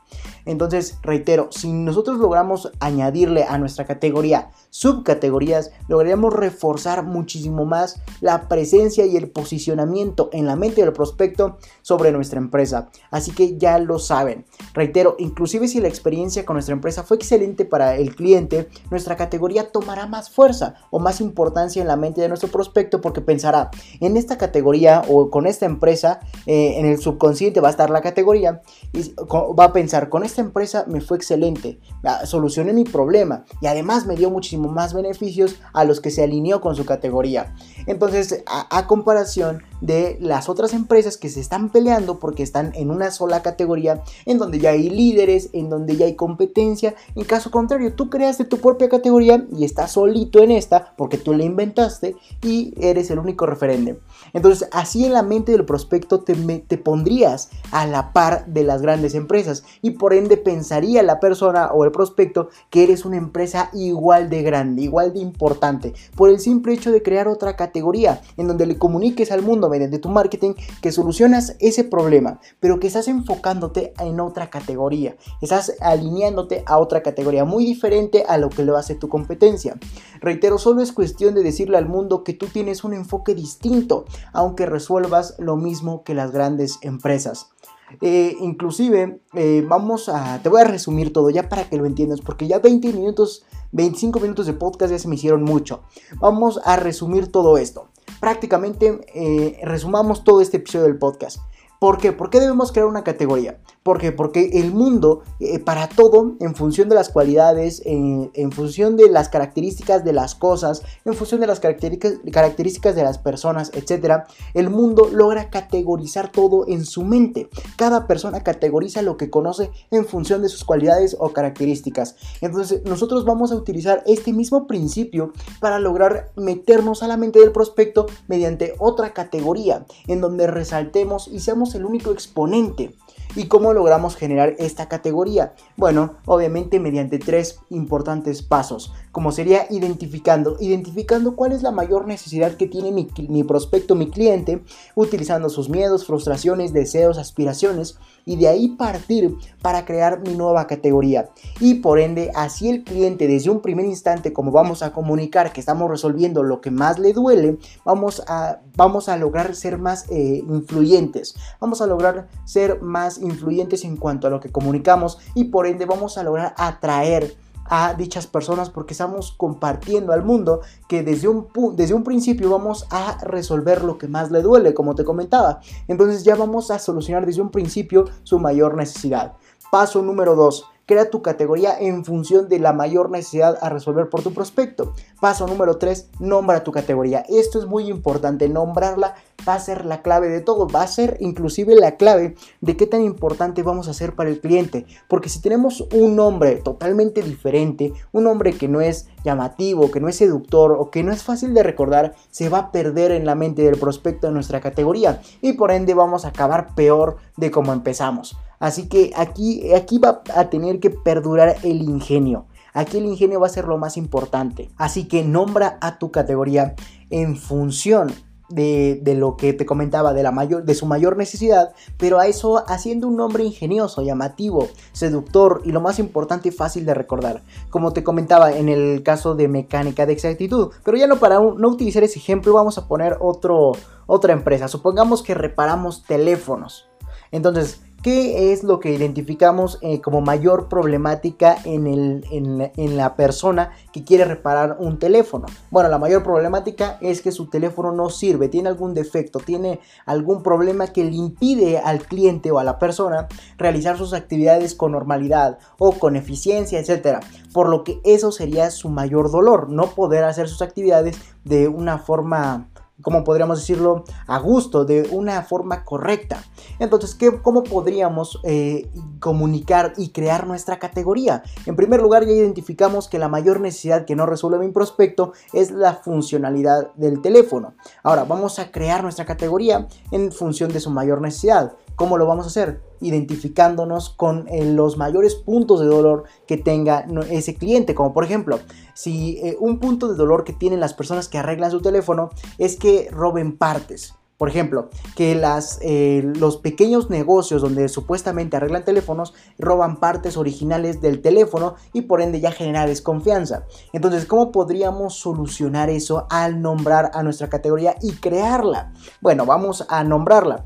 Entonces, 0.46 0.98
reitero, 1.02 1.50
si 1.52 1.72
nosotros 1.72 2.18
logramos 2.18 2.72
añadirle 2.80 3.44
a 3.44 3.58
nuestra 3.58 3.86
categoría 3.86 4.50
subcategorías, 4.72 5.72
lograríamos 5.88 6.34
reforzar 6.34 7.04
muchísimo 7.04 7.66
más 7.66 8.02
la 8.22 8.48
presencia 8.48 9.06
y 9.06 9.18
el 9.18 9.30
posicionamiento 9.30 10.30
en 10.32 10.48
la 10.48 10.56
mente 10.56 10.82
del 10.82 10.94
prospecto 10.94 11.58
sobre 11.82 12.12
nuestra 12.12 12.40
empresa. 12.40 12.90
Así 13.12 13.32
que 13.32 13.58
ya 13.58 13.78
lo 13.80 14.00
saben. 14.00 14.46
Reitero, 14.74 15.16
inclusive 15.20 15.68
si 15.68 15.82
la 15.82 15.90
experiencia 15.90 16.46
con 16.46 16.56
nuestra 16.56 16.74
empresa 16.74 17.04
fue 17.04 17.18
excelente 17.18 17.66
para 17.66 17.98
el 17.98 18.16
cliente, 18.16 18.70
nuestra 18.90 19.18
categoría 19.18 19.72
tomará 19.72 20.08
más 20.08 20.30
fuerza 20.30 20.76
o 20.90 21.00
más 21.00 21.20
importancia 21.20 21.82
en 21.82 21.88
la 21.90 21.98
mente 21.98 22.22
de 22.22 22.30
nuestro 22.30 22.50
prospecto 22.50 23.02
porque 23.02 23.20
pensará, 23.20 23.72
en 24.00 24.16
esta 24.16 24.38
categoría 24.38 25.02
o 25.10 25.30
con 25.30 25.48
esta 25.48 25.66
empresa, 25.66 26.22
eh, 26.46 26.76
en 26.78 26.86
el 26.86 27.00
subconsciente 27.00 27.60
va 27.60 27.68
a 27.68 27.72
estar 27.72 27.90
la 27.90 28.02
categoría 28.02 28.62
y 28.94 29.14
va 29.20 29.66
a 29.66 29.74
pensar, 29.74 30.08
con 30.08 30.24
esta 30.24 30.31
empresa 30.40 30.86
me 30.88 31.02
fue 31.02 31.18
excelente, 31.18 31.80
ah, 32.06 32.26
solucioné 32.26 32.72
mi 32.72 32.86
problema 32.86 33.44
y 33.60 33.68
además 33.68 34.06
me 34.06 34.16
dio 34.16 34.30
muchísimo 34.30 34.70
más 34.70 34.94
beneficios 34.94 35.56
a 35.74 35.84
los 35.84 36.00
que 36.00 36.12
se 36.12 36.24
alineó 36.24 36.62
con 36.62 36.76
su 36.76 36.86
categoría. 36.86 37.54
Entonces, 37.88 38.44
a, 38.48 38.88
comparación 38.88 39.64
de 39.82 40.18
las 40.22 40.50
otras 40.50 40.74
empresas 40.74 41.18
que 41.18 41.30
se 41.30 41.40
están 41.40 41.70
peleando 41.70 42.20
porque 42.20 42.44
están 42.44 42.72
en 42.76 42.92
una 42.92 43.12
sola 43.12 43.42
categoría, 43.42 44.04
en 44.26 44.38
donde 44.38 44.60
ya 44.60 44.72
hay 44.72 44.90
líderes, 44.90 45.50
en 45.54 45.70
donde 45.70 45.96
ya 45.96 46.06
hay 46.06 46.16
competencia. 46.16 46.96
En 47.16 47.24
caso 47.26 47.52
contrario, 47.52 47.94
tú 47.94 48.10
creaste 48.10 48.46
tu 48.46 48.58
propia 48.58 48.90
categoría 48.90 49.46
y 49.56 49.66
estás 49.66 49.94
solito 49.94 50.42
en 50.42 50.52
esta 50.52 50.94
porque 50.98 51.18
tú 51.18 51.34
la 51.34 51.44
inventaste 51.44 52.16
y 52.44 52.74
eres 52.78 53.10
el 53.12 53.20
único 53.20 53.46
referente. 53.46 54.00
Entonces, 54.34 54.68
así 54.72 55.06
en 55.06 55.14
la 55.14 55.24
mente 55.24 55.52
del 55.52 55.66
prospecto 55.66 56.22
te, 56.22 56.36
te 56.36 56.78
pondrías 56.78 57.50
a 57.72 57.88
la 57.88 58.14
par 58.14 58.46
de 58.48 58.64
las 58.64 58.82
grandes 58.82 59.16
empresas 59.16 59.64
y 59.82 59.92
por 59.92 60.14
pensaría 60.38 61.04
la 61.04 61.20
persona 61.20 61.72
o 61.74 61.84
el 61.84 61.92
prospecto 61.92 62.50
que 62.70 62.84
eres 62.84 63.06
una 63.06 63.18
empresa 63.18 63.70
igual 63.74 64.30
de 64.30 64.42
grande, 64.42 64.84
igual 64.84 65.14
de 65.14 65.20
importante, 65.20 65.94
por 66.16 66.30
el 66.30 66.40
simple 66.40 66.74
hecho 66.74 66.92
de 66.92 67.04
crear 67.04 67.28
otra 67.28 67.56
categoría 67.56 68.22
en 68.38 68.48
donde 68.48 68.66
le 68.66 68.78
comuniques 68.78 69.32
al 69.32 69.42
mundo 69.42 69.70
mediante 69.70 70.00
tu 70.00 70.10
marketing 70.10 70.54
que 70.82 70.92
solucionas 70.92 71.56
ese 71.60 71.84
problema, 71.84 72.40
pero 72.60 72.80
que 72.80 72.88
estás 72.88 73.08
enfocándote 73.08 73.94
en 74.00 74.20
otra 74.20 74.50
categoría, 74.50 75.16
estás 75.42 75.74
alineándote 75.80 76.64
a 76.66 76.78
otra 76.78 77.04
categoría 77.04 77.46
muy 77.46 77.66
diferente 77.66 78.24
a 78.28 78.38
lo 78.38 78.50
que 78.50 78.64
lo 78.64 78.78
hace 78.78 78.96
tu 78.96 79.10
competencia. 79.10 79.78
Reitero, 80.22 80.58
solo 80.58 80.82
es 80.82 80.92
cuestión 80.92 81.36
de 81.36 81.44
decirle 81.44 81.78
al 81.78 81.88
mundo 81.88 82.24
que 82.24 82.34
tú 82.34 82.48
tienes 82.48 82.84
un 82.84 82.94
enfoque 82.94 83.36
distinto, 83.36 84.06
aunque 84.34 84.66
resuelvas 84.66 85.36
lo 85.38 85.56
mismo 85.56 86.04
que 86.04 86.14
las 86.14 86.32
grandes 86.32 86.80
empresas. 86.82 87.51
Eh, 88.00 88.38
inclusive, 88.40 89.22
eh, 89.34 89.66
vamos 89.68 90.10
a, 90.10 90.42
te 90.42 90.50
voy 90.50 90.62
a 90.62 90.66
resumir 90.66 91.12
todo 91.12 91.30
ya 91.30 91.50
para 91.50 91.70
que 91.70 91.78
lo 91.78 91.86
entiendas, 91.86 92.22
porque 92.22 92.48
ya 92.48 92.60
20 92.60 92.94
minutos, 92.94 93.46
25 93.72 94.20
minutos 94.20 94.46
de 94.46 94.54
podcast 94.54 94.92
ya 94.92 95.00
se 95.00 95.08
me 95.08 95.16
hicieron 95.16 95.44
mucho. 95.44 95.84
Vamos 96.20 96.60
a 96.64 96.76
resumir 96.76 97.32
todo 97.32 97.58
esto. 97.58 97.90
Prácticamente 98.20 99.02
eh, 99.14 99.60
resumamos 99.64 100.24
todo 100.24 100.42
este 100.42 100.58
episodio 100.58 100.86
del 100.86 100.98
podcast. 100.98 101.40
¿Por 101.80 101.98
qué? 101.98 102.12
¿Por 102.12 102.30
qué 102.30 102.40
debemos 102.40 102.72
crear 102.72 102.88
una 102.88 103.04
categoría? 103.04 103.60
¿Por 103.84 103.98
qué? 103.98 104.12
Porque 104.12 104.60
el 104.60 104.72
mundo, 104.72 105.24
eh, 105.40 105.58
para 105.58 105.90
todo, 105.90 106.36
en 106.40 106.54
función 106.56 106.88
de 106.88 106.96
las 106.96 107.10
cualidades, 107.10 107.82
en 107.86 108.52
función 108.52 108.96
de 108.96 109.10
las 109.10 109.30
características 109.30 110.04
de 110.04 110.14
las 110.14 110.36
cosas, 110.36 110.84
en 111.04 111.16
función 111.16 111.42
de 111.42 111.48
las 111.48 111.60
características 111.60 112.96
de 112.96 113.04
las 113.04 113.18
personas, 113.18 113.72
etc., 113.74 114.24
el 114.54 114.70
mundo 114.70 115.10
logra 115.12 115.50
categorizar 115.50 116.32
todo 116.32 116.68
en 116.68 116.86
su 116.86 117.04
mente. 117.04 117.50
Cada 117.76 118.06
persona 118.06 118.44
categoriza 118.44 119.02
lo 119.02 119.18
que 119.18 119.32
conoce 119.32 119.72
en 119.90 120.06
función 120.06 120.44
de 120.44 120.50
sus 120.50 120.64
cualidades 120.64 121.18
o 121.20 121.34
características. 121.34 122.16
Entonces, 122.42 122.84
nosotros 122.86 123.26
vamos 123.26 123.52
a 123.52 123.56
utilizar 123.56 124.04
este 124.06 124.32
mismo 124.32 124.68
principio 124.68 125.34
para 125.60 125.80
lograr 125.80 126.32
meternos 126.36 127.02
a 127.02 127.08
la 127.08 127.18
mente 127.18 127.40
del 127.40 127.52
prospecto 127.52 128.06
mediante 128.28 128.76
otra 128.78 129.14
categoría, 129.14 129.86
en 130.08 130.22
donde 130.22 130.46
resaltemos 130.46 131.28
y 131.28 131.40
seamos 131.40 131.74
el 131.74 131.86
único 131.86 132.12
exponente. 132.12 132.96
¿Y 133.34 133.46
cómo 133.46 133.72
logramos 133.72 134.18
generar 134.18 134.56
esta 134.60 134.90
categoría? 134.90 135.54
Bueno, 135.78 136.16
obviamente 136.26 136.82
mediante 136.82 137.18
tres 137.18 137.60
importantes 137.70 138.42
pasos, 138.42 138.94
como 139.12 139.32
sería 139.32 139.68
identificando, 139.70 140.58
identificando 140.60 141.36
cuál 141.36 141.52
es 141.52 141.64
la 141.64 141.72
mayor 141.72 142.08
necesidad 142.08 142.56
que 142.56 142.68
tiene 142.68 142.92
mi, 142.92 143.08
mi 143.28 143.44
prospecto, 143.44 143.96
mi 143.96 144.10
cliente, 144.10 144.64
utilizando 144.96 145.50
sus 145.50 145.70
miedos, 145.70 146.06
frustraciones, 146.06 146.74
deseos, 146.74 147.18
aspiraciones, 147.18 147.98
y 148.26 148.36
de 148.36 148.48
ahí 148.48 148.70
partir 148.70 149.36
para 149.62 149.86
crear 149.86 150.22
mi 150.22 150.36
nueva 150.36 150.68
categoría. 150.68 151.30
Y 151.60 151.76
por 151.76 152.00
ende, 152.00 152.32
así 152.36 152.70
el 152.70 152.84
cliente 152.84 153.28
desde 153.28 153.50
un 153.50 153.62
primer 153.62 153.86
instante, 153.86 154.34
como 154.34 154.52
vamos 154.52 154.84
a 154.84 154.94
comunicar 154.94 155.52
que 155.54 155.60
estamos 155.60 155.90
resolviendo 155.90 156.44
lo 156.44 156.62
que 156.62 156.72
más 156.72 157.00
le 157.00 157.14
duele, 157.14 157.58
vamos 157.84 158.24
a, 158.28 158.60
vamos 158.76 159.10
a 159.10 159.18
lograr 159.18 159.56
ser 159.56 159.78
más 159.78 160.06
eh, 160.10 160.44
influyentes. 160.48 161.36
Vamos 161.60 161.82
a 161.82 161.88
lograr 161.88 162.28
ser 162.46 162.82
más 162.82 163.18
influyentes 163.18 163.84
en 163.84 163.98
cuanto 163.98 164.28
a 164.28 164.30
lo 164.30 164.40
que 164.40 164.52
comunicamos 164.52 165.18
y 165.36 165.46
por 165.46 165.68
ende 165.68 165.86
vamos 165.86 166.18
a 166.18 166.24
lograr 166.24 166.54
atraer 166.58 167.36
a 167.66 167.94
dichas 167.94 168.28
personas 168.28 168.70
porque 168.70 168.94
estamos 168.94 169.32
compartiendo 169.32 170.14
al 170.14 170.24
mundo 170.24 170.62
que 170.88 171.04
desde 171.04 171.28
un, 171.28 171.48
desde 171.76 171.94
un 171.94 172.04
principio 172.04 172.50
vamos 172.50 172.86
a 172.90 173.18
resolver 173.24 173.84
lo 173.84 173.98
que 173.98 174.08
más 174.08 174.32
le 174.32 174.42
duele, 174.42 174.74
como 174.74 174.96
te 174.96 175.04
comentaba. 175.04 175.62
Entonces 175.88 176.24
ya 176.24 176.36
vamos 176.36 176.72
a 176.72 176.80
solucionar 176.80 177.26
desde 177.26 177.42
un 177.42 177.52
principio 177.52 178.06
su 178.24 178.40
mayor 178.40 178.76
necesidad. 178.76 179.34
Paso 179.72 180.02
número 180.02 180.36
2 180.36 180.66
Crea 180.92 181.10
tu 181.10 181.22
categoría 181.22 181.80
en 181.80 182.04
función 182.04 182.50
de 182.50 182.60
la 182.60 182.74
mayor 182.74 183.12
necesidad 183.12 183.58
a 183.62 183.70
resolver 183.70 184.10
por 184.10 184.24
tu 184.24 184.34
prospecto. 184.34 184.92
Paso 185.22 185.48
número 185.48 185.78
3, 185.78 186.10
nombra 186.20 186.66
tu 186.66 186.74
categoría. 186.74 187.24
Esto 187.30 187.60
es 187.60 187.66
muy 187.66 187.90
importante, 187.90 188.50
nombrarla 188.50 189.16
va 189.48 189.54
a 189.54 189.60
ser 189.62 189.86
la 189.86 190.02
clave 190.02 190.28
de 190.28 190.42
todo, 190.42 190.68
va 190.68 190.84
a 190.84 190.88
ser 190.88 191.16
inclusive 191.22 191.76
la 191.76 191.96
clave 191.96 192.36
de 192.60 192.76
qué 192.76 192.88
tan 192.88 193.02
importante 193.04 193.64
vamos 193.64 193.88
a 193.88 193.94
ser 193.94 194.16
para 194.16 194.30
el 194.30 194.42
cliente. 194.42 194.86
Porque 195.08 195.30
si 195.30 195.42
tenemos 195.42 195.80
un 195.94 196.18
nombre 196.18 196.58
totalmente 196.58 197.22
diferente, 197.22 197.94
un 198.12 198.26
nombre 198.26 198.52
que 198.52 198.68
no 198.68 198.82
es 198.82 199.08
llamativo, 199.24 199.92
que 199.92 200.02
no 200.02 200.10
es 200.10 200.18
seductor 200.18 200.74
o 200.78 200.92
que 200.92 201.04
no 201.04 201.14
es 201.14 201.24
fácil 201.24 201.54
de 201.54 201.64
recordar, 201.64 202.16
se 202.32 202.50
va 202.50 202.58
a 202.58 202.72
perder 202.74 203.12
en 203.12 203.26
la 203.26 203.36
mente 203.36 203.62
del 203.62 203.80
prospecto 203.80 204.28
de 204.28 204.34
nuestra 204.34 204.60
categoría 204.60 205.22
y 205.42 205.54
por 205.54 205.72
ende 205.72 205.94
vamos 205.94 206.26
a 206.26 206.30
acabar 206.30 206.76
peor 206.76 207.16
de 207.38 207.50
como 207.50 207.72
empezamos. 207.72 208.36
Así 208.62 208.88
que 208.88 209.12
aquí, 209.18 209.74
aquí 209.74 209.98
va 209.98 210.22
a 210.36 210.50
tener 210.50 210.80
que 210.80 210.92
perdurar 210.92 211.58
el 211.64 211.82
ingenio. 211.82 212.46
Aquí 212.74 213.00
el 213.00 213.06
ingenio 213.06 213.40
va 213.40 213.48
a 213.48 213.50
ser 213.50 213.66
lo 213.66 213.78
más 213.80 213.98
importante. 213.98 214.70
Así 214.78 215.08
que 215.08 215.24
nombra 215.24 215.80
a 215.82 215.98
tu 215.98 216.12
categoría 216.12 216.76
en 217.10 217.36
función 217.36 218.14
de, 218.50 219.16
lo 219.18 219.36
que 219.36 219.54
te 219.54 219.66
comentaba, 219.66 220.14
de, 220.14 220.22
la 220.22 220.32
mayor, 220.32 220.64
de 220.64 220.76
su 220.76 220.86
mayor 220.86 221.18
necesidad, 221.18 221.74
pero 221.98 222.20
a 222.20 222.28
eso 222.28 222.64
haciendo 222.70 223.08
un 223.08 223.16
nombre 223.16 223.44
ingenioso, 223.44 224.04
llamativo, 224.04 224.68
seductor 224.92 225.62
y 225.66 225.72
lo 225.72 225.82
más 225.82 225.98
importante, 225.98 226.52
fácil 226.52 226.86
de 226.86 226.94
recordar. 226.94 227.42
Como 227.72 227.94
te 227.94 228.04
comentaba 228.04 228.54
en 228.54 228.70
el 228.70 229.02
caso 229.04 229.34
de 229.34 229.48
mecánica 229.48 230.06
de 230.06 230.14
exactitud, 230.14 230.70
pero 230.84 230.98
ya 230.98 231.08
no 231.08 231.18
para 231.18 231.40
no 231.40 231.68
utilizar 231.68 232.04
ese 232.04 232.20
ejemplo, 232.20 232.54
vamos 232.54 232.78
a 232.78 232.88
poner 232.88 233.18
otro, 233.20 233.72
otra 234.06 234.34
empresa. 234.34 234.68
Supongamos 234.68 235.24
que 235.24 235.34
reparamos 235.34 236.04
teléfonos. 236.04 236.88
Entonces, 237.32 237.82
¿Qué 238.02 238.52
es 238.52 238.64
lo 238.64 238.80
que 238.80 238.92
identificamos 238.92 239.78
eh, 239.82 240.02
como 240.02 240.22
mayor 240.22 240.70
problemática 240.70 241.56
en, 241.66 241.86
el, 241.86 242.26
en, 242.32 242.98
la, 242.98 243.16
persona 243.16 243.74
que 243.94 244.04
quiere 244.04 244.26
reparar 244.26 244.78
un 244.80 244.98
teléfono? 244.98 245.46
Bueno, 245.70 245.88
la 245.88 246.00
mayor 246.00 246.24
problemática 246.24 246.98
es 247.00 247.22
que 247.22 247.32
su 247.32 247.46
teléfono 247.52 247.92
no 247.92 248.10
sirve, 248.10 248.50
tiene 248.50 248.70
algún 248.70 248.96
defecto, 248.96 249.38
tiene 249.38 249.82
algún 250.08 250.42
problema 250.42 250.88
que 250.88 251.04
le 251.04 251.16
impide 251.16 251.78
al 251.78 252.00
cliente 252.00 252.50
o 252.50 252.58
a 252.58 252.64
la 252.64 252.80
persona 252.80 253.28
realizar 253.60 254.00
sus 254.00 254.14
actividades 254.14 254.74
con 254.74 254.94
normalidad 254.94 255.60
o 255.78 255.92
con 255.92 256.16
eficiencia, 256.16 256.80
etc. 256.80 257.20
Por 257.54 257.70
lo 257.70 257.84
que 257.84 258.02
eso 258.04 258.32
sería 258.32 258.72
su 258.72 258.90
mayor 258.90 259.30
dolor, 259.30 259.70
no 259.70 259.92
poder 259.92 260.24
hacer 260.24 260.50
sus 260.50 260.64
actividades 260.64 261.20
de 261.44 261.68
una 261.68 262.00
forma 262.00 262.71
como 263.02 263.24
podríamos 263.24 263.60
decirlo, 263.60 264.04
a 264.28 264.40
gusto, 264.40 264.86
de 264.86 265.08
una 265.12 265.42
forma 265.44 265.84
correcta. 265.84 266.44
Entonces, 266.80 267.16
¿qué, 267.16 267.42
¿cómo 267.42 267.64
podríamos 267.64 268.40
eh, 268.44 268.92
comunicar 269.20 269.94
y 269.98 270.10
crear 270.10 270.48
nuestra 270.48 270.80
categoría? 270.80 271.44
En 271.66 271.76
primer 271.76 272.02
lugar, 272.02 272.26
ya 272.26 272.34
identificamos 272.34 273.08
que 273.08 273.20
la 273.20 273.30
mayor 273.30 273.60
necesidad 273.60 274.06
que 274.06 274.16
no 274.16 274.26
resuelve 274.26 274.60
mi 274.60 274.72
prospecto 274.72 275.34
es 275.54 275.72
la 275.72 275.96
funcionalidad 275.96 276.94
del 276.96 277.22
teléfono. 277.22 277.74
Ahora, 278.04 278.24
vamos 278.24 278.60
a 278.60 278.72
crear 278.72 279.04
nuestra 279.04 279.26
categoría 279.26 279.88
en 280.12 280.32
función 280.32 280.72
de 280.72 280.80
su 280.80 280.90
mayor 280.90 281.22
necesidad. 281.22 281.74
¿Cómo 281.96 282.18
lo 282.18 282.26
vamos 282.26 282.46
a 282.46 282.50
hacer? 282.50 282.82
Identificándonos 283.00 284.10
con 284.10 284.48
eh, 284.48 284.66
los 284.66 284.98
mayores 284.98 285.36
puntos 285.36 285.80
de 285.80 285.88
dolor 285.88 286.24
que 286.48 286.58
tenga 286.58 287.06
ese 287.30 287.56
cliente. 287.56 287.96
Como 287.96 288.14
por 288.14 288.24
ejemplo, 288.24 288.60
si 288.94 289.38
eh, 289.44 289.58
un 289.60 289.80
punto 289.80 290.08
de 290.08 290.16
dolor 290.16 290.44
que 290.44 290.54
tienen 290.54 290.80
las 290.80 290.94
personas 290.94 291.28
que 291.28 291.38
arreglan 291.38 291.72
su 291.72 291.82
teléfono 291.82 292.30
es 292.58 292.76
que 292.76 293.10
roben 293.12 293.58
partes. 293.58 294.16
Por 294.42 294.50
ejemplo, 294.50 294.90
que 295.16 295.36
las, 295.36 295.78
eh, 295.84 296.24
los 296.24 296.58
pequeños 296.58 297.12
negocios 297.12 297.62
donde 297.62 297.88
supuestamente 297.90 298.58
arreglan 298.58 298.84
teléfonos 298.84 299.36
roban 299.60 300.00
partes 300.00 300.36
originales 300.36 301.00
del 301.00 301.22
teléfono 301.22 301.76
y 301.94 302.02
por 302.02 302.24
ende 302.24 302.40
ya 302.40 302.52
genera 302.52 302.88
desconfianza. 302.88 303.68
Entonces, 303.94 304.26
¿cómo 304.26 304.52
podríamos 304.52 305.14
solucionar 305.14 305.92
eso 305.92 306.26
al 306.32 306.60
nombrar 306.60 307.12
a 307.14 307.22
nuestra 307.22 307.50
categoría 307.50 307.98
y 308.02 308.14
crearla? 308.14 308.94
Bueno, 309.22 309.46
vamos 309.46 309.86
a 309.88 310.04
nombrarla. 310.04 310.66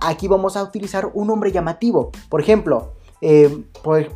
Aquí 0.00 0.28
vamos 0.28 0.56
a 0.56 0.62
utilizar 0.62 1.10
un 1.14 1.26
nombre 1.26 1.52
llamativo. 1.52 2.10
Por 2.28 2.40
ejemplo, 2.40 2.92
eh, 3.20 3.64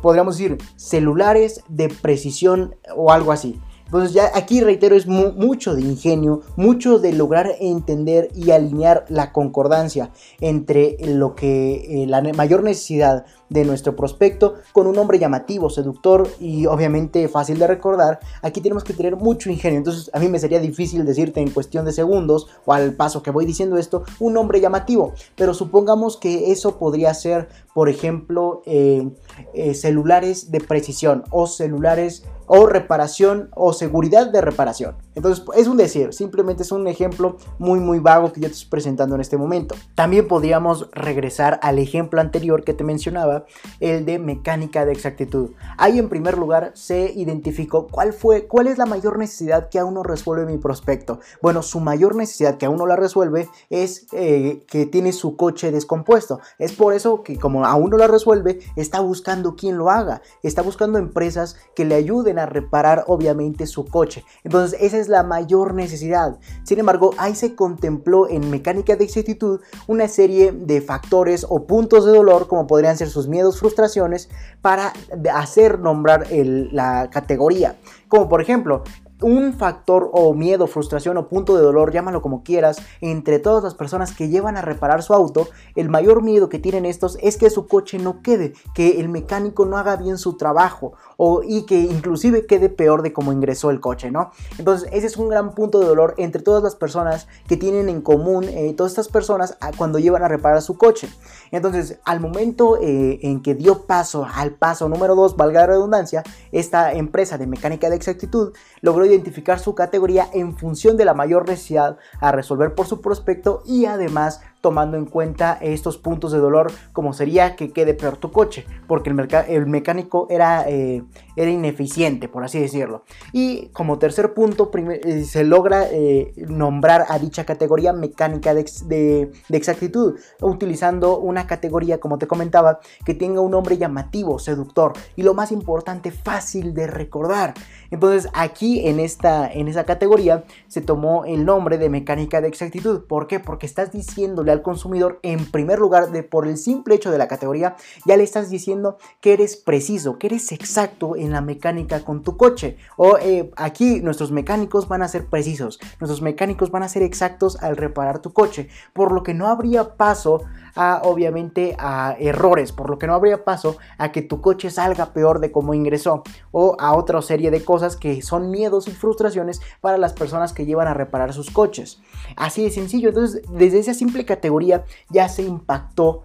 podríamos 0.01 0.37
decir 0.37 0.57
celulares 0.75 1.63
de 1.67 1.89
precisión 1.89 2.75
o 2.95 3.11
algo 3.11 3.31
así. 3.31 3.59
Entonces 3.85 4.13
ya 4.13 4.29
aquí 4.35 4.61
reitero 4.61 4.95
es 4.95 5.07
mucho 5.07 5.73
de 5.73 5.81
ingenio, 5.81 6.41
mucho 6.55 6.99
de 6.99 7.11
lograr 7.11 7.55
entender 7.59 8.29
y 8.35 8.51
alinear 8.51 9.05
la 9.09 9.31
concordancia 9.31 10.11
entre 10.41 10.95
lo 11.01 11.33
que 11.33 12.03
eh, 12.03 12.05
la 12.05 12.21
mayor 12.33 12.61
necesidad 12.61 13.25
de 13.49 13.65
nuestro 13.65 13.95
prospecto 13.95 14.55
con 14.73 14.87
un 14.87 14.95
nombre 14.95 15.19
llamativo, 15.19 15.69
seductor 15.69 16.27
y 16.39 16.65
obviamente 16.65 17.27
fácil 17.27 17.59
de 17.59 17.67
recordar, 17.67 18.19
aquí 18.41 18.61
tenemos 18.61 18.83
que 18.83 18.93
tener 18.93 19.15
mucho 19.15 19.49
ingenio. 19.49 19.77
Entonces 19.77 20.09
a 20.13 20.19
mí 20.19 20.27
me 20.27 20.39
sería 20.39 20.59
difícil 20.59 21.05
decirte 21.05 21.41
en 21.41 21.49
cuestión 21.51 21.85
de 21.85 21.91
segundos 21.91 22.47
o 22.65 22.73
al 22.73 22.93
paso 22.93 23.23
que 23.23 23.31
voy 23.31 23.45
diciendo 23.45 23.77
esto 23.77 24.03
un 24.19 24.33
nombre 24.33 24.61
llamativo. 24.61 25.13
Pero 25.35 25.53
supongamos 25.53 26.17
que 26.17 26.51
eso 26.51 26.77
podría 26.77 27.13
ser, 27.13 27.49
por 27.73 27.89
ejemplo, 27.89 28.61
eh, 28.65 29.09
eh, 29.53 29.73
celulares 29.73 30.51
de 30.51 30.61
precisión 30.61 31.23
o 31.31 31.47
celulares 31.47 32.23
o 32.47 32.65
reparación 32.65 33.49
o 33.55 33.73
seguridad 33.73 34.31
de 34.31 34.41
reparación. 34.41 34.95
Entonces 35.19 35.43
es 35.57 35.67
un 35.67 35.75
decir, 35.75 36.13
simplemente 36.13 36.63
es 36.63 36.71
un 36.71 36.87
ejemplo 36.87 37.35
muy 37.57 37.81
muy 37.81 37.99
vago 37.99 38.31
que 38.31 38.39
yo 38.39 38.47
te 38.47 38.53
estoy 38.53 38.69
presentando 38.69 39.15
en 39.15 39.21
este 39.21 39.35
momento. 39.35 39.75
También 39.93 40.29
podríamos 40.29 40.89
regresar 40.93 41.59
al 41.61 41.77
ejemplo 41.77 42.21
anterior 42.21 42.63
que 42.63 42.73
te 42.73 42.85
mencionaba, 42.85 43.43
el 43.81 44.05
de 44.05 44.17
mecánica 44.17 44.85
de 44.85 44.93
exactitud. 44.93 45.49
Ahí 45.77 45.99
en 45.99 46.07
primer 46.07 46.37
lugar 46.37 46.71
se 46.73 47.11
identificó 47.13 47.87
cuál 47.87 48.13
fue, 48.13 48.47
cuál 48.47 48.67
es 48.67 48.77
la 48.77 48.85
mayor 48.85 49.17
necesidad 49.17 49.67
que 49.67 49.79
aún 49.79 49.95
no 49.95 50.03
resuelve 50.03 50.45
mi 50.45 50.57
prospecto. 50.57 51.19
Bueno, 51.41 51.63
su 51.63 51.81
mayor 51.81 52.15
necesidad 52.15 52.57
que 52.57 52.67
aún 52.67 52.77
no 52.77 52.85
la 52.85 52.95
resuelve 52.95 53.49
es 53.69 54.07
eh, 54.13 54.63
que 54.69 54.85
tiene 54.85 55.11
su 55.11 55.35
coche 55.35 55.73
descompuesto. 55.73 56.39
Es 56.59 56.71
por 56.71 56.93
eso 56.93 57.23
que 57.23 57.37
como 57.37 57.65
aún 57.65 57.89
no 57.89 57.97
la 57.97 58.07
resuelve, 58.07 58.59
está 58.77 59.01
buscando 59.01 59.57
quien 59.57 59.77
lo 59.77 59.89
haga. 59.89 60.21
Está 60.43 60.61
buscando 60.61 60.97
empresas 60.97 61.57
que 61.75 61.83
le 61.83 61.95
ayuden 61.95 62.39
a 62.39 62.45
reparar 62.45 63.03
obviamente 63.07 63.67
su 63.67 63.85
coche. 63.85 64.23
Entonces 64.45 64.79
esa 64.81 64.97
es 64.97 65.08
la 65.09 65.23
mayor 65.23 65.73
necesidad. 65.73 66.39
Sin 66.63 66.79
embargo, 66.79 67.13
ahí 67.17 67.35
se 67.35 67.55
contempló 67.55 68.29
en 68.29 68.49
mecánica 68.49 68.95
de 68.95 69.05
exactitud 69.05 69.59
una 69.87 70.07
serie 70.07 70.51
de 70.51 70.81
factores 70.81 71.45
o 71.47 71.65
puntos 71.65 72.05
de 72.05 72.11
dolor 72.11 72.47
como 72.47 72.67
podrían 72.67 72.97
ser 72.97 73.09
sus 73.09 73.27
miedos, 73.27 73.59
frustraciones, 73.59 74.29
para 74.61 74.93
hacer 75.33 75.79
nombrar 75.79 76.27
la 76.31 77.09
categoría. 77.09 77.77
Como 78.07 78.29
por 78.29 78.41
ejemplo, 78.41 78.83
un 79.21 79.53
factor 79.53 80.09
o 80.13 80.33
miedo, 80.33 80.67
frustración 80.67 81.17
o 81.17 81.27
punto 81.27 81.55
de 81.55 81.61
dolor, 81.61 81.91
llámalo 81.91 82.21
como 82.21 82.43
quieras, 82.43 82.81
entre 83.01 83.39
todas 83.39 83.63
las 83.63 83.75
personas 83.75 84.13
que 84.13 84.29
llevan 84.29 84.57
a 84.57 84.61
reparar 84.61 85.03
su 85.03 85.13
auto, 85.13 85.47
el 85.75 85.89
mayor 85.89 86.23
miedo 86.23 86.49
que 86.49 86.59
tienen 86.59 86.85
estos 86.85 87.17
es 87.21 87.37
que 87.37 87.49
su 87.49 87.67
coche 87.67 87.99
no 87.99 88.21
quede, 88.21 88.53
que 88.73 88.99
el 88.99 89.09
mecánico 89.09 89.65
no 89.65 89.77
haga 89.77 89.95
bien 89.95 90.17
su 90.17 90.37
trabajo 90.37 90.93
o, 91.17 91.41
y 91.43 91.63
que 91.63 91.79
inclusive 91.79 92.45
quede 92.45 92.69
peor 92.69 93.01
de 93.01 93.13
cómo 93.13 93.33
ingresó 93.33 93.71
el 93.71 93.79
coche, 93.79 94.11
¿no? 94.11 94.31
Entonces 94.57 94.89
ese 94.93 95.07
es 95.07 95.17
un 95.17 95.29
gran 95.29 95.53
punto 95.53 95.79
de 95.79 95.87
dolor 95.87 96.15
entre 96.17 96.41
todas 96.41 96.63
las 96.63 96.75
personas 96.75 97.27
que 97.47 97.57
tienen 97.57 97.89
en 97.89 98.01
común, 98.01 98.45
eh, 98.45 98.73
todas 98.75 98.93
estas 98.93 99.09
personas 99.09 99.57
cuando 99.77 99.99
llevan 99.99 100.23
a 100.23 100.27
reparar 100.27 100.61
su 100.61 100.77
coche. 100.77 101.09
Entonces 101.51 101.99
al 102.05 102.19
momento 102.19 102.77
eh, 102.81 103.19
en 103.23 103.41
que 103.41 103.55
dio 103.55 103.85
paso 103.85 104.25
al 104.33 104.51
paso 104.51 104.87
número 104.87 105.15
2, 105.15 105.35
valga 105.35 105.61
la 105.61 105.67
redundancia, 105.67 106.23
esta 106.51 106.93
empresa 106.93 107.37
de 107.37 107.47
mecánica 107.47 107.89
de 107.89 107.95
exactitud 107.95 108.53
logró 108.81 109.08
identificar 109.09 109.59
su 109.59 109.75
categoría 109.75 110.27
en 110.33 110.55
función 110.55 110.97
de 110.97 111.05
la 111.05 111.13
mayor 111.13 111.47
necesidad 111.47 111.97
a 112.19 112.31
resolver 112.31 112.75
por 112.75 112.87
su 112.87 113.01
prospecto 113.01 113.63
y 113.65 113.85
además 113.85 114.41
tomando 114.61 114.97
en 114.97 115.05
cuenta 115.05 115.57
estos 115.61 115.97
puntos 115.97 116.31
de 116.31 116.39
dolor 116.39 116.71
como 116.91 117.13
sería 117.13 117.55
que 117.55 117.71
quede 117.71 117.93
peor 117.93 118.17
tu 118.17 118.31
coche 118.31 118.65
porque 118.87 119.09
el, 119.09 119.27
el 119.47 119.65
mecánico 119.67 120.27
era, 120.29 120.67
eh, 120.67 121.03
era 121.35 121.49
ineficiente 121.49 122.27
por 122.27 122.43
así 122.43 122.59
decirlo. 122.59 123.03
Y 123.31 123.67
como 123.67 123.99
tercer 123.99 124.33
punto 124.33 124.71
eh, 124.75 125.23
se 125.23 125.43
logra 125.43 125.87
eh, 125.91 126.33
nombrar 126.47 127.05
a 127.09 127.19
dicha 127.19 127.45
categoría 127.45 127.93
mecánica 127.93 128.53
de, 128.53 128.65
de, 128.85 129.31
exactitud 129.49 130.19
utilizando 130.41 131.19
una 131.19 131.47
categoría 131.47 131.99
como 131.99 132.17
te 132.17 132.27
comentaba 132.27 132.79
que 133.05 133.13
tenga 133.13 133.41
un 133.41 133.51
nombre 133.51 133.77
llamativo 133.77 134.39
seductor 134.39 134.93
y 135.15 135.23
lo 135.23 135.33
más 135.33 135.51
importante 135.51 136.11
fácil 136.11 136.73
de 136.73 136.87
recordar. 136.87 137.53
Entonces 137.91 138.29
aquí 138.33 138.87
en 138.87 138.99
esta 138.99 139.51
en 139.51 139.67
esa 139.67 139.83
categoría 139.83 140.43
se 140.67 140.81
tomó 140.81 141.25
el 141.25 141.45
nombre 141.45 141.77
de 141.77 141.89
mecánica 141.89 142.41
de 142.41 142.47
exactitud. 142.47 143.05
¿por 143.07 143.27
qué? 143.27 143.39
porque 143.39 143.65
estás 143.65 143.91
diciéndole 143.91 144.48
al 144.51 144.61
consumidor, 144.61 145.19
en 145.23 145.45
primer 145.51 145.79
lugar, 145.79 146.11
de 146.11 146.23
por 146.23 146.47
el 146.47 146.57
simple 146.57 146.95
hecho 146.95 147.11
de 147.11 147.17
la 147.17 147.27
categoría, 147.27 147.75
ya 148.05 148.17
le 148.17 148.23
estás 148.23 148.49
diciendo 148.49 148.97
que 149.21 149.33
eres 149.33 149.57
preciso, 149.57 150.17
que 150.17 150.27
eres 150.27 150.51
exacto 150.51 151.15
en 151.15 151.31
la 151.31 151.41
mecánica 151.41 152.03
con 152.03 152.23
tu 152.23 152.37
coche. 152.37 152.77
O 152.97 153.17
eh, 153.17 153.51
aquí 153.55 154.01
nuestros 154.01 154.31
mecánicos 154.31 154.87
van 154.87 155.01
a 155.01 155.07
ser 155.07 155.27
precisos, 155.27 155.79
nuestros 155.99 156.21
mecánicos 156.21 156.71
van 156.71 156.83
a 156.83 156.89
ser 156.89 157.03
exactos 157.03 157.61
al 157.61 157.77
reparar 157.77 158.19
tu 158.19 158.33
coche, 158.33 158.69
por 158.93 159.11
lo 159.11 159.23
que 159.23 159.33
no 159.33 159.47
habría 159.47 159.95
paso 159.95 160.41
a 160.75 161.01
obviamente 161.03 161.75
a 161.79 162.15
errores, 162.19 162.71
por 162.71 162.89
lo 162.89 162.97
que 162.97 163.07
no 163.07 163.13
habría 163.13 163.43
paso 163.43 163.77
a 163.97 164.11
que 164.11 164.21
tu 164.21 164.41
coche 164.41 164.69
salga 164.69 165.13
peor 165.13 165.39
de 165.39 165.51
cómo 165.51 165.73
ingresó 165.73 166.23
o 166.51 166.75
a 166.79 166.95
otra 166.95 167.21
serie 167.21 167.51
de 167.51 167.63
cosas 167.63 167.95
que 167.95 168.21
son 168.21 168.51
miedos 168.51 168.87
y 168.87 168.91
frustraciones 168.91 169.61
para 169.81 169.97
las 169.97 170.13
personas 170.13 170.53
que 170.53 170.65
llevan 170.65 170.87
a 170.87 170.93
reparar 170.93 171.33
sus 171.33 171.49
coches. 171.49 172.01
Así 172.35 172.63
de 172.63 172.71
sencillo, 172.71 173.09
entonces 173.09 173.41
desde 173.49 173.79
esa 173.79 173.93
simple 173.93 174.25
categoría 174.25 174.85
ya 175.09 175.29
se 175.29 175.43
impactó 175.43 176.23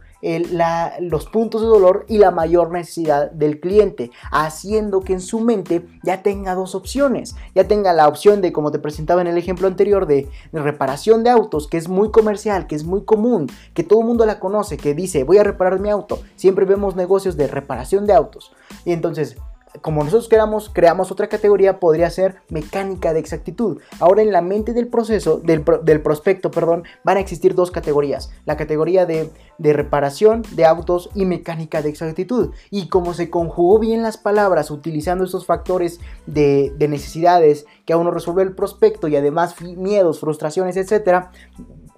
los 1.00 1.26
puntos 1.26 1.60
de 1.60 1.66
dolor 1.66 2.06
y 2.08 2.18
la 2.18 2.30
mayor 2.30 2.70
necesidad 2.70 3.30
del 3.30 3.60
cliente, 3.60 4.10
haciendo 4.30 5.00
que 5.00 5.12
en 5.12 5.20
su 5.20 5.40
mente 5.40 5.86
ya 6.02 6.22
tenga 6.22 6.54
dos 6.54 6.74
opciones, 6.74 7.36
ya 7.54 7.68
tenga 7.68 7.92
la 7.92 8.08
opción 8.08 8.40
de, 8.40 8.52
como 8.52 8.70
te 8.70 8.78
presentaba 8.78 9.20
en 9.20 9.26
el 9.26 9.36
ejemplo 9.36 9.66
anterior, 9.66 10.06
de, 10.06 10.28
reparación 10.52 11.24
de 11.24 11.30
autos, 11.30 11.68
que 11.68 11.76
es 11.76 11.88
muy 11.88 12.10
comercial, 12.10 12.66
que 12.66 12.74
es 12.74 12.84
muy 12.84 13.04
común, 13.04 13.48
que 13.74 13.84
todo 13.84 14.00
el 14.00 14.06
mundo 14.06 14.24
la 14.24 14.40
conoce, 14.40 14.76
que 14.76 14.94
dice, 14.94 15.24
voy 15.24 15.38
a 15.38 15.44
reparar 15.44 15.80
mi 15.80 15.90
auto. 15.90 16.20
Siempre 16.36 16.64
vemos 16.64 16.96
negocios 16.96 17.36
de 17.36 17.46
reparación 17.46 18.06
de 18.06 18.14
autos. 18.14 18.52
Y 18.84 18.92
entonces, 18.92 19.36
como 19.80 20.04
nosotros 20.04 20.28
queramos, 20.28 20.70
creamos 20.72 21.10
otra 21.10 21.28
categoría, 21.28 21.80
podría 21.80 22.10
ser 22.10 22.36
mecánica 22.48 23.12
de 23.12 23.20
exactitud. 23.20 23.80
Ahora 24.00 24.22
en 24.22 24.32
la 24.32 24.40
mente 24.40 24.72
del 24.72 24.88
proceso, 24.88 25.38
del, 25.38 25.62
prospecto, 26.02 26.50
perdón, 26.50 26.84
van 27.02 27.16
a 27.16 27.20
existir 27.20 27.54
dos 27.54 27.70
categorías. 27.70 28.30
La 28.44 28.56
categoría 28.56 29.06
de, 29.06 29.30
reparación 29.58 30.42
de 30.52 30.64
autos 30.64 31.10
y 31.14 31.24
mecánica 31.24 31.82
de 31.82 31.88
exactitud. 31.88 32.52
Y 32.70 32.88
como 32.88 33.14
se 33.14 33.30
conjugó 33.30 33.78
bien 33.78 34.02
las 34.02 34.16
palabras 34.16 34.70
utilizando 34.70 35.24
esos 35.24 35.46
factores 35.46 36.00
de, 36.26 36.72
de 36.76 36.88
necesidades 36.88 37.66
que 37.84 37.92
aún 37.92 38.04
no 38.04 38.10
resuelve 38.10 38.42
el 38.42 38.54
prospecto 38.54 39.08
y 39.08 39.16
además 39.16 39.60
miedos, 39.60 40.20
frustraciones, 40.20 40.76
etcétera, 40.76 41.30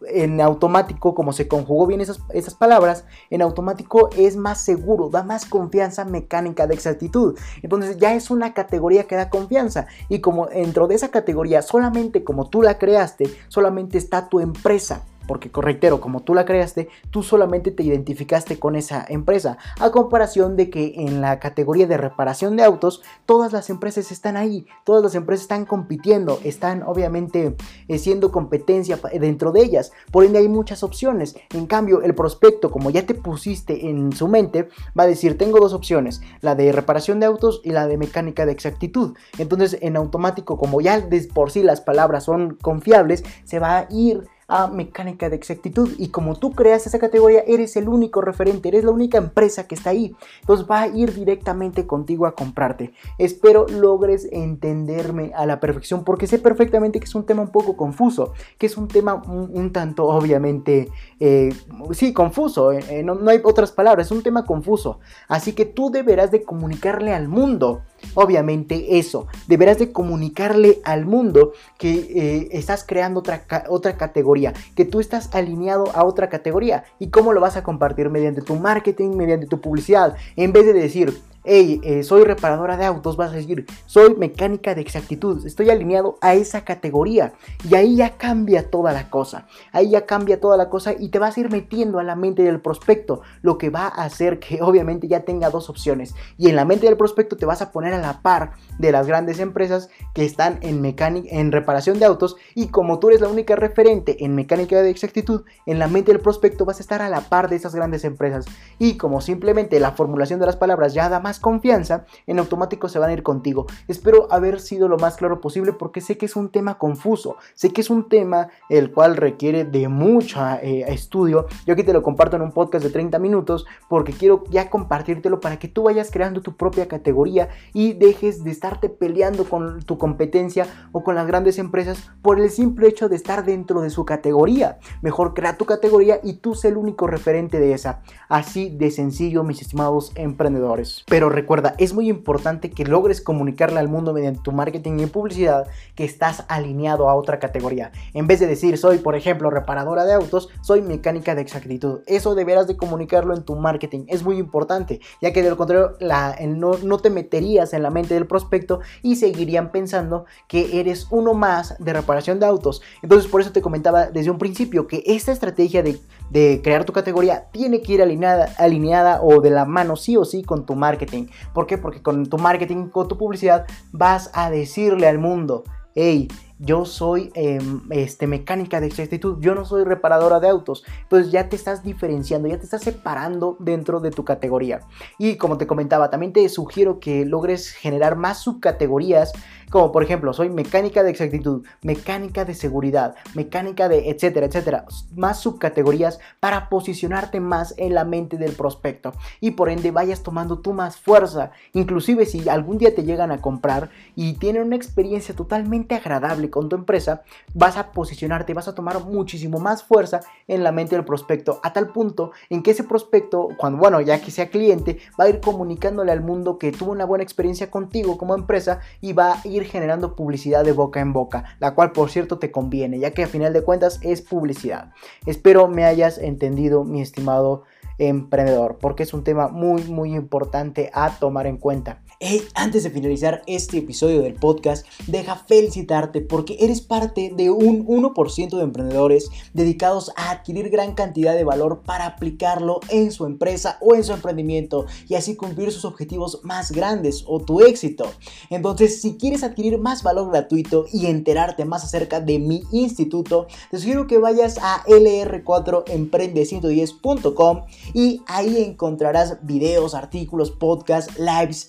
en 0.08 0.40
automático, 0.40 1.14
como 1.14 1.32
se 1.32 1.48
conjugó 1.48 1.86
bien 1.86 2.00
esas, 2.00 2.20
esas, 2.32 2.54
palabras, 2.54 3.04
en 3.30 3.42
automático 3.42 4.10
es 4.16 4.36
más 4.36 4.60
seguro, 4.60 5.08
da 5.08 5.22
más 5.22 5.46
confianza 5.46 6.04
mecánica 6.04 6.66
de 6.66 6.74
exactitud. 6.74 7.38
Entonces 7.62 7.98
ya 7.98 8.14
es 8.14 8.30
una 8.30 8.54
categoría 8.54 9.04
que 9.04 9.16
da 9.16 9.30
confianza. 9.30 9.86
Y 10.08 10.20
como 10.20 10.46
dentro 10.46 10.86
de 10.86 10.94
esa 10.94 11.10
categoría, 11.10 11.62
solamente 11.62 12.24
como 12.24 12.48
tú 12.48 12.62
la 12.62 12.78
creaste, 12.78 13.30
solamente 13.48 13.98
está 13.98 14.28
tu 14.28 14.40
empresa 14.40 15.04
porque 15.26 15.50
reitero, 15.52 16.00
como 16.00 16.22
tú 16.22 16.34
la 16.34 16.44
creaste, 16.44 16.88
tú 17.10 17.22
solamente 17.22 17.70
te 17.70 17.82
identificaste 17.82 18.58
con 18.58 18.76
esa 18.76 19.04
empresa, 19.08 19.58
a 19.80 19.90
comparación 19.90 20.56
de 20.56 20.70
que 20.70 20.94
en 20.96 21.20
la 21.20 21.38
categoría 21.38 21.86
de 21.86 21.96
reparación 21.96 22.56
de 22.56 22.64
autos, 22.64 23.02
todas 23.24 23.52
las 23.52 23.70
empresas 23.70 24.12
están 24.12 24.36
ahí, 24.36 24.66
todas 24.84 25.02
las 25.02 25.14
empresas 25.14 25.42
están 25.42 25.64
compitiendo, 25.64 26.38
están 26.44 26.82
obviamente 26.82 27.56
eh, 27.88 27.98
siendo 27.98 28.32
competencia 28.32 28.98
dentro 29.18 29.52
de 29.52 29.62
ellas, 29.62 29.92
por 30.10 30.24
ende 30.24 30.38
hay 30.38 30.48
muchas 30.48 30.82
opciones, 30.82 31.36
en 31.54 31.66
cambio 31.66 32.02
el 32.02 32.14
prospecto, 32.14 32.70
como 32.70 32.90
ya 32.90 33.06
te 33.06 33.14
pusiste 33.14 33.88
en 33.88 34.12
su 34.12 34.28
mente, 34.28 34.68
va 34.98 35.04
a 35.04 35.06
decir, 35.06 35.38
tengo 35.38 35.58
dos 35.60 35.72
opciones, 35.72 36.20
la 36.40 36.54
de 36.54 36.72
reparación 36.72 37.20
de 37.20 37.26
autos 37.26 37.60
y 37.64 37.70
la 37.70 37.86
de 37.86 37.98
mecánica 37.98 38.46
de 38.46 38.52
exactitud, 38.52 39.16
entonces 39.38 39.78
en 39.80 39.96
automático, 39.96 40.58
como 40.58 40.80
ya 40.80 40.96
por 41.34 41.50
sí 41.50 41.62
las 41.62 41.80
palabras 41.80 42.24
son 42.24 42.56
confiables, 42.60 43.24
se 43.44 43.58
va 43.58 43.78
a 43.78 43.86
ir 43.90 44.24
a 44.48 44.68
mecánica 44.68 45.28
de 45.28 45.36
exactitud. 45.36 45.90
Y 45.98 46.08
como 46.08 46.36
tú 46.36 46.52
creas 46.52 46.86
esa 46.86 46.98
categoría, 46.98 47.40
eres 47.46 47.76
el 47.76 47.88
único 47.88 48.20
referente, 48.20 48.68
eres 48.68 48.84
la 48.84 48.90
única 48.90 49.18
empresa 49.18 49.66
que 49.66 49.74
está 49.74 49.90
ahí. 49.90 50.14
Entonces 50.40 50.66
va 50.70 50.82
a 50.82 50.88
ir 50.88 51.14
directamente 51.14 51.86
contigo 51.86 52.26
a 52.26 52.34
comprarte. 52.34 52.92
Espero 53.18 53.66
logres 53.68 54.28
entenderme 54.30 55.32
a 55.34 55.46
la 55.46 55.60
perfección 55.60 56.04
porque 56.04 56.26
sé 56.26 56.38
perfectamente 56.38 57.00
que 57.00 57.06
es 57.06 57.14
un 57.14 57.26
tema 57.26 57.42
un 57.42 57.50
poco 57.50 57.76
confuso, 57.76 58.32
que 58.58 58.66
es 58.66 58.76
un 58.76 58.88
tema 58.88 59.14
un, 59.14 59.72
tanto 59.72 60.06
obviamente, 60.06 60.88
eh, 61.18 61.52
sí, 61.92 62.12
confuso, 62.12 62.72
eh, 62.72 62.84
eh, 62.88 63.02
no, 63.02 63.14
no 63.14 63.30
hay 63.30 63.40
otras 63.42 63.72
palabras, 63.72 64.06
es 64.06 64.12
un 64.12 64.22
tema 64.22 64.44
confuso. 64.44 65.00
Así 65.28 65.52
que 65.52 65.64
tú 65.64 65.90
deberás 65.90 66.30
de 66.30 66.44
comunicarle 66.44 67.12
al 67.12 67.28
mundo 67.28 67.82
obviamente 68.14 68.98
eso. 68.98 69.26
Deberás 69.46 69.78
de 69.78 69.92
comunicarle 69.92 70.80
al 70.84 71.06
mundo 71.06 71.52
que 71.78 71.92
eh, 71.92 72.48
estás 72.52 72.84
creando 72.84 73.20
otra, 73.20 73.44
otra 73.68 73.96
categoría, 73.96 74.35
que 74.74 74.84
tú 74.84 75.00
estás 75.00 75.34
alineado 75.34 75.90
a 75.94 76.04
otra 76.04 76.28
categoría. 76.28 76.84
¿Y 76.98 77.08
cómo 77.08 77.32
lo 77.32 77.40
vas 77.40 77.56
a 77.56 77.62
compartir? 77.62 78.10
Mediante 78.10 78.42
tu 78.42 78.56
marketing, 78.56 79.10
mediante 79.16 79.46
tu 79.46 79.60
publicidad. 79.60 80.16
En 80.36 80.52
vez 80.52 80.66
de 80.66 80.72
decir, 80.72 81.18
hey, 81.46 81.80
eh, 81.84 82.02
soy 82.02 82.24
reparadora 82.24 82.76
de 82.76 82.84
autos, 82.84 83.16
vas 83.16 83.30
a 83.30 83.36
decir, 83.36 83.66
soy 83.86 84.14
mecánica 84.16 84.74
de 84.74 84.80
exactitud, 84.80 85.46
estoy 85.46 85.70
alineado 85.70 86.18
a 86.20 86.34
esa 86.34 86.64
categoría. 86.64 87.32
Y 87.68 87.74
ahí 87.76 87.96
ya 87.96 88.16
cambia 88.18 88.68
toda 88.68 88.92
la 88.92 89.08
cosa. 89.10 89.46
Ahí 89.72 89.90
ya 89.90 90.06
cambia 90.06 90.40
toda 90.40 90.56
la 90.56 90.68
cosa 90.68 90.92
y 90.98 91.08
te 91.08 91.18
vas 91.18 91.36
a 91.36 91.40
ir 91.40 91.50
metiendo 91.50 91.98
a 91.98 92.04
la 92.04 92.16
mente 92.16 92.42
del 92.42 92.60
prospecto, 92.60 93.22
lo 93.42 93.58
que 93.58 93.70
va 93.70 93.86
a 93.86 94.04
hacer 94.04 94.38
que 94.40 94.58
obviamente 94.62 95.08
ya 95.08 95.20
tenga 95.20 95.50
dos 95.50 95.70
opciones. 95.70 96.14
Y 96.36 96.48
en 96.48 96.56
la 96.56 96.64
mente 96.64 96.86
del 96.86 96.96
prospecto 96.96 97.36
te 97.36 97.46
vas 97.46 97.62
a 97.62 97.70
poner 97.70 97.94
a 97.94 97.98
la 97.98 98.22
par 98.22 98.52
de 98.78 98.92
las 98.92 99.06
grandes 99.06 99.38
empresas 99.38 99.88
que 100.14 100.24
están 100.24 100.58
en 100.62 100.80
mecánica, 100.80 101.28
en 101.30 101.52
reparación 101.52 101.98
de 101.98 102.04
autos 102.04 102.36
y 102.54 102.68
como 102.68 102.98
tú 102.98 103.08
eres 103.08 103.20
la 103.20 103.28
única 103.28 103.56
referente 103.56 104.24
en 104.24 104.34
mecánica 104.34 104.82
de 104.82 104.90
exactitud, 104.90 105.44
en 105.64 105.78
la 105.78 105.86
mente 105.86 106.12
del 106.12 106.20
prospecto 106.20 106.64
vas 106.64 106.78
a 106.78 106.82
estar 106.82 107.02
a 107.02 107.08
la 107.08 107.20
par 107.20 107.48
de 107.48 107.56
esas 107.56 107.74
grandes 107.74 108.04
empresas 108.04 108.46
y 108.78 108.96
como 108.96 109.20
simplemente 109.20 109.80
la 109.80 109.92
formulación 109.92 110.40
de 110.40 110.46
las 110.46 110.56
palabras 110.56 110.94
ya 110.94 111.08
da 111.08 111.20
más 111.20 111.35
confianza, 111.40 112.06
en 112.26 112.38
automático 112.38 112.88
se 112.88 112.98
van 112.98 113.10
a 113.10 113.12
ir 113.12 113.22
contigo. 113.22 113.66
Espero 113.88 114.28
haber 114.30 114.60
sido 114.60 114.88
lo 114.88 114.98
más 114.98 115.16
claro 115.16 115.40
posible 115.40 115.72
porque 115.72 116.00
sé 116.00 116.16
que 116.16 116.26
es 116.26 116.36
un 116.36 116.50
tema 116.50 116.78
confuso, 116.78 117.36
sé 117.54 117.72
que 117.72 117.80
es 117.80 117.90
un 117.90 118.08
tema 118.08 118.48
el 118.68 118.92
cual 118.92 119.16
requiere 119.16 119.64
de 119.64 119.88
mucho 119.88 120.40
eh, 120.62 120.84
estudio. 120.88 121.46
Yo 121.66 121.74
aquí 121.74 121.82
te 121.82 121.92
lo 121.92 122.02
comparto 122.02 122.36
en 122.36 122.42
un 122.42 122.52
podcast 122.52 122.84
de 122.84 122.90
30 122.90 123.18
minutos 123.18 123.66
porque 123.88 124.12
quiero 124.12 124.44
ya 124.50 124.70
compartírtelo 124.70 125.40
para 125.40 125.58
que 125.58 125.68
tú 125.68 125.84
vayas 125.84 126.10
creando 126.10 126.42
tu 126.42 126.56
propia 126.56 126.88
categoría 126.88 127.48
y 127.72 127.92
dejes 127.94 128.44
de 128.44 128.50
estarte 128.50 128.88
peleando 128.88 129.44
con 129.44 129.82
tu 129.82 129.98
competencia 129.98 130.66
o 130.92 131.02
con 131.02 131.14
las 131.14 131.26
grandes 131.26 131.58
empresas 131.58 132.10
por 132.22 132.40
el 132.40 132.50
simple 132.50 132.88
hecho 132.88 133.08
de 133.08 133.16
estar 133.16 133.44
dentro 133.44 133.80
de 133.80 133.90
su 133.90 134.04
categoría. 134.04 134.78
Mejor 135.02 135.34
crea 135.34 135.56
tu 135.56 135.64
categoría 135.64 136.20
y 136.22 136.34
tú 136.34 136.54
sé 136.54 136.68
el 136.68 136.76
único 136.76 137.06
referente 137.06 137.58
de 137.58 137.72
esa. 137.72 138.02
Así 138.28 138.70
de 138.70 138.90
sencillo, 138.90 139.42
mis 139.42 139.62
estimados 139.62 140.12
emprendedores. 140.14 141.04
Pero 141.08 141.25
recuerda, 141.28 141.74
es 141.78 141.94
muy 141.94 142.08
importante 142.08 142.70
que 142.70 142.84
logres 142.84 143.20
comunicarle 143.20 143.78
al 143.78 143.88
mundo 143.88 144.12
mediante 144.12 144.40
tu 144.40 144.52
marketing 144.52 144.98
y 144.98 145.06
publicidad 145.06 145.66
que 145.94 146.04
estás 146.04 146.44
alineado 146.48 147.08
a 147.08 147.14
otra 147.14 147.38
categoría. 147.38 147.92
En 148.14 148.26
vez 148.26 148.40
de 148.40 148.46
decir 148.46 148.78
soy, 148.78 148.98
por 148.98 149.14
ejemplo, 149.14 149.50
reparadora 149.50 150.04
de 150.04 150.14
autos, 150.14 150.48
soy 150.60 150.82
mecánica 150.82 151.34
de 151.34 151.42
exactitud. 151.42 152.00
Eso 152.06 152.34
deberás 152.34 152.66
de 152.66 152.76
comunicarlo 152.76 153.34
en 153.34 153.44
tu 153.44 153.56
marketing. 153.56 154.04
Es 154.08 154.22
muy 154.22 154.38
importante, 154.38 155.00
ya 155.20 155.32
que 155.32 155.42
de 155.42 155.50
lo 155.50 155.56
contrario 155.56 155.96
no, 156.00 156.78
no 156.82 156.98
te 156.98 157.10
meterías 157.10 157.72
en 157.72 157.82
la 157.82 157.90
mente 157.90 158.14
del 158.14 158.26
prospecto 158.26 158.80
y 159.02 159.16
seguirían 159.16 159.70
pensando 159.70 160.26
que 160.48 160.80
eres 160.80 161.06
uno 161.10 161.34
más 161.34 161.76
de 161.78 161.92
reparación 161.92 162.40
de 162.40 162.46
autos. 162.46 162.82
Entonces 163.02 163.30
por 163.30 163.40
eso 163.40 163.52
te 163.52 163.62
comentaba 163.62 164.06
desde 164.06 164.30
un 164.30 164.38
principio 164.38 164.86
que 164.86 165.02
esta 165.06 165.32
estrategia 165.32 165.82
de, 165.82 165.98
de 166.30 166.60
crear 166.62 166.84
tu 166.84 166.92
categoría 166.92 167.46
tiene 167.52 167.82
que 167.82 167.94
ir 167.94 168.02
alineada, 168.02 168.52
alineada 168.58 169.22
o 169.22 169.40
de 169.40 169.50
la 169.50 169.64
mano 169.64 169.96
sí 169.96 170.16
o 170.16 170.24
sí 170.24 170.42
con 170.42 170.66
tu 170.66 170.74
marketing. 170.74 171.26
¿Por 171.52 171.66
qué? 171.66 171.78
Porque 171.78 172.02
con 172.02 172.26
tu 172.26 172.38
marketing, 172.38 172.88
con 172.88 173.08
tu 173.08 173.16
publicidad 173.16 173.66
vas 173.92 174.30
a 174.34 174.50
decirle 174.50 175.06
al 175.06 175.18
mundo, 175.18 175.64
hey, 175.94 176.28
yo 176.58 176.86
soy 176.86 177.30
em, 177.34 177.82
este, 177.90 178.26
mecánica 178.26 178.80
de 178.80 178.86
exactitud, 178.86 179.38
yo 179.40 179.54
no 179.54 179.64
soy 179.64 179.84
reparadora 179.84 180.40
de 180.40 180.48
autos. 180.48 180.84
Pues 181.08 181.30
ya 181.30 181.48
te 181.48 181.56
estás 181.56 181.82
diferenciando, 181.82 182.48
ya 182.48 182.58
te 182.58 182.64
estás 182.64 182.82
separando 182.82 183.56
dentro 183.60 184.00
de 184.00 184.10
tu 184.10 184.24
categoría. 184.24 184.80
Y 185.18 185.36
como 185.36 185.58
te 185.58 185.66
comentaba, 185.66 186.08
también 186.08 186.32
te 186.32 186.48
sugiero 186.48 186.98
que 186.98 187.26
logres 187.26 187.70
generar 187.70 188.16
más 188.16 188.38
subcategorías, 188.40 189.32
como 189.70 189.92
por 189.92 190.02
ejemplo, 190.02 190.32
soy 190.32 190.50
mecánica 190.50 191.02
de 191.02 191.10
exactitud, 191.10 191.64
mecánica 191.82 192.44
de 192.44 192.54
seguridad, 192.54 193.16
mecánica 193.34 193.88
de 193.88 194.10
etcétera, 194.10 194.46
etcétera. 194.46 194.86
Más 195.14 195.40
subcategorías 195.40 196.20
para 196.40 196.68
posicionarte 196.68 197.40
más 197.40 197.74
en 197.76 197.94
la 197.94 198.04
mente 198.04 198.36
del 198.36 198.52
prospecto. 198.52 199.12
Y 199.40 199.52
por 199.52 199.68
ende 199.68 199.90
vayas 199.90 200.22
tomando 200.22 200.60
tú 200.60 200.72
más 200.72 200.96
fuerza. 200.96 201.50
Inclusive 201.72 202.26
si 202.26 202.48
algún 202.48 202.78
día 202.78 202.94
te 202.94 203.04
llegan 203.04 203.32
a 203.32 203.40
comprar 203.40 203.90
y 204.14 204.34
tienen 204.34 204.62
una 204.62 204.76
experiencia 204.76 205.34
totalmente 205.34 205.94
agradable 205.94 206.50
con 206.50 206.68
tu 206.68 206.76
empresa, 206.76 207.22
vas 207.54 207.76
a 207.76 207.92
posicionarte, 207.92 208.54
vas 208.54 208.68
a 208.68 208.74
tomar 208.74 209.04
muchísimo 209.04 209.58
más 209.58 209.82
fuerza 209.82 210.20
en 210.48 210.62
la 210.62 210.72
mente 210.72 210.96
del 210.96 211.04
prospecto, 211.04 211.60
a 211.62 211.72
tal 211.72 211.88
punto 211.88 212.32
en 212.50 212.62
que 212.62 212.70
ese 212.70 212.84
prospecto, 212.84 213.48
cuando, 213.58 213.78
bueno, 213.78 214.00
ya 214.00 214.20
que 214.20 214.30
sea 214.30 214.48
cliente, 214.48 214.98
va 215.18 215.24
a 215.24 215.28
ir 215.28 215.40
comunicándole 215.40 216.12
al 216.12 216.22
mundo 216.22 216.58
que 216.58 216.72
tuvo 216.72 216.92
una 216.92 217.04
buena 217.04 217.24
experiencia 217.24 217.70
contigo 217.70 218.16
como 218.16 218.34
empresa 218.34 218.80
y 219.00 219.12
va 219.12 219.34
a 219.34 219.55
ir 219.56 219.64
generando 219.64 220.16
publicidad 220.16 220.64
de 220.64 220.72
boca 220.72 221.00
en 221.00 221.12
boca, 221.12 221.44
la 221.58 221.74
cual 221.74 221.92
por 221.92 222.10
cierto 222.10 222.38
te 222.38 222.50
conviene, 222.50 222.98
ya 222.98 223.10
que 223.10 223.24
a 223.24 223.28
final 223.28 223.52
de 223.52 223.62
cuentas 223.62 223.98
es 224.02 224.22
publicidad. 224.22 224.92
Espero 225.26 225.68
me 225.68 225.84
hayas 225.84 226.18
entendido, 226.18 226.84
mi 226.84 227.00
estimado 227.00 227.64
emprendedor, 227.98 228.78
porque 228.80 229.02
es 229.02 229.14
un 229.14 229.24
tema 229.24 229.48
muy, 229.48 229.82
muy 229.84 230.14
importante 230.14 230.90
a 230.92 231.10
tomar 231.18 231.46
en 231.46 231.56
cuenta. 231.56 232.02
Hey, 232.18 232.44
antes 232.54 232.82
de 232.82 232.88
finalizar 232.88 233.42
este 233.46 233.76
episodio 233.76 234.22
del 234.22 234.32
podcast, 234.32 234.86
deja 235.06 235.36
felicitarte 235.36 236.22
porque 236.22 236.56
eres 236.60 236.80
parte 236.80 237.30
de 237.36 237.50
un 237.50 237.86
1% 237.86 238.56
de 238.56 238.62
emprendedores 238.62 239.28
dedicados 239.52 240.10
a 240.16 240.30
adquirir 240.30 240.70
gran 240.70 240.94
cantidad 240.94 241.34
de 241.34 241.44
valor 241.44 241.82
para 241.84 242.06
aplicarlo 242.06 242.80
en 242.88 243.12
su 243.12 243.26
empresa 243.26 243.76
o 243.82 243.94
en 243.94 244.02
su 244.02 244.14
emprendimiento 244.14 244.86
y 245.06 245.16
así 245.16 245.36
cumplir 245.36 245.72
sus 245.72 245.84
objetivos 245.84 246.40
más 246.42 246.72
grandes 246.72 247.22
o 247.26 247.40
tu 247.40 247.60
éxito. 247.60 248.10
Entonces, 248.48 249.02
si 249.02 249.18
quieres 249.18 249.42
adquirir 249.42 249.78
más 249.78 250.02
valor 250.02 250.30
gratuito 250.30 250.86
y 250.90 251.08
enterarte 251.08 251.66
más 251.66 251.84
acerca 251.84 252.20
de 252.20 252.38
mi 252.38 252.62
instituto, 252.72 253.46
te 253.70 253.76
sugiero 253.76 254.06
que 254.06 254.16
vayas 254.16 254.56
a 254.62 254.82
lr4emprende110.com 254.86 257.64
y 257.92 258.22
ahí 258.26 258.62
encontrarás 258.62 259.36
videos, 259.42 259.94
artículos, 259.94 260.50
podcasts, 260.50 261.18
lives, 261.18 261.68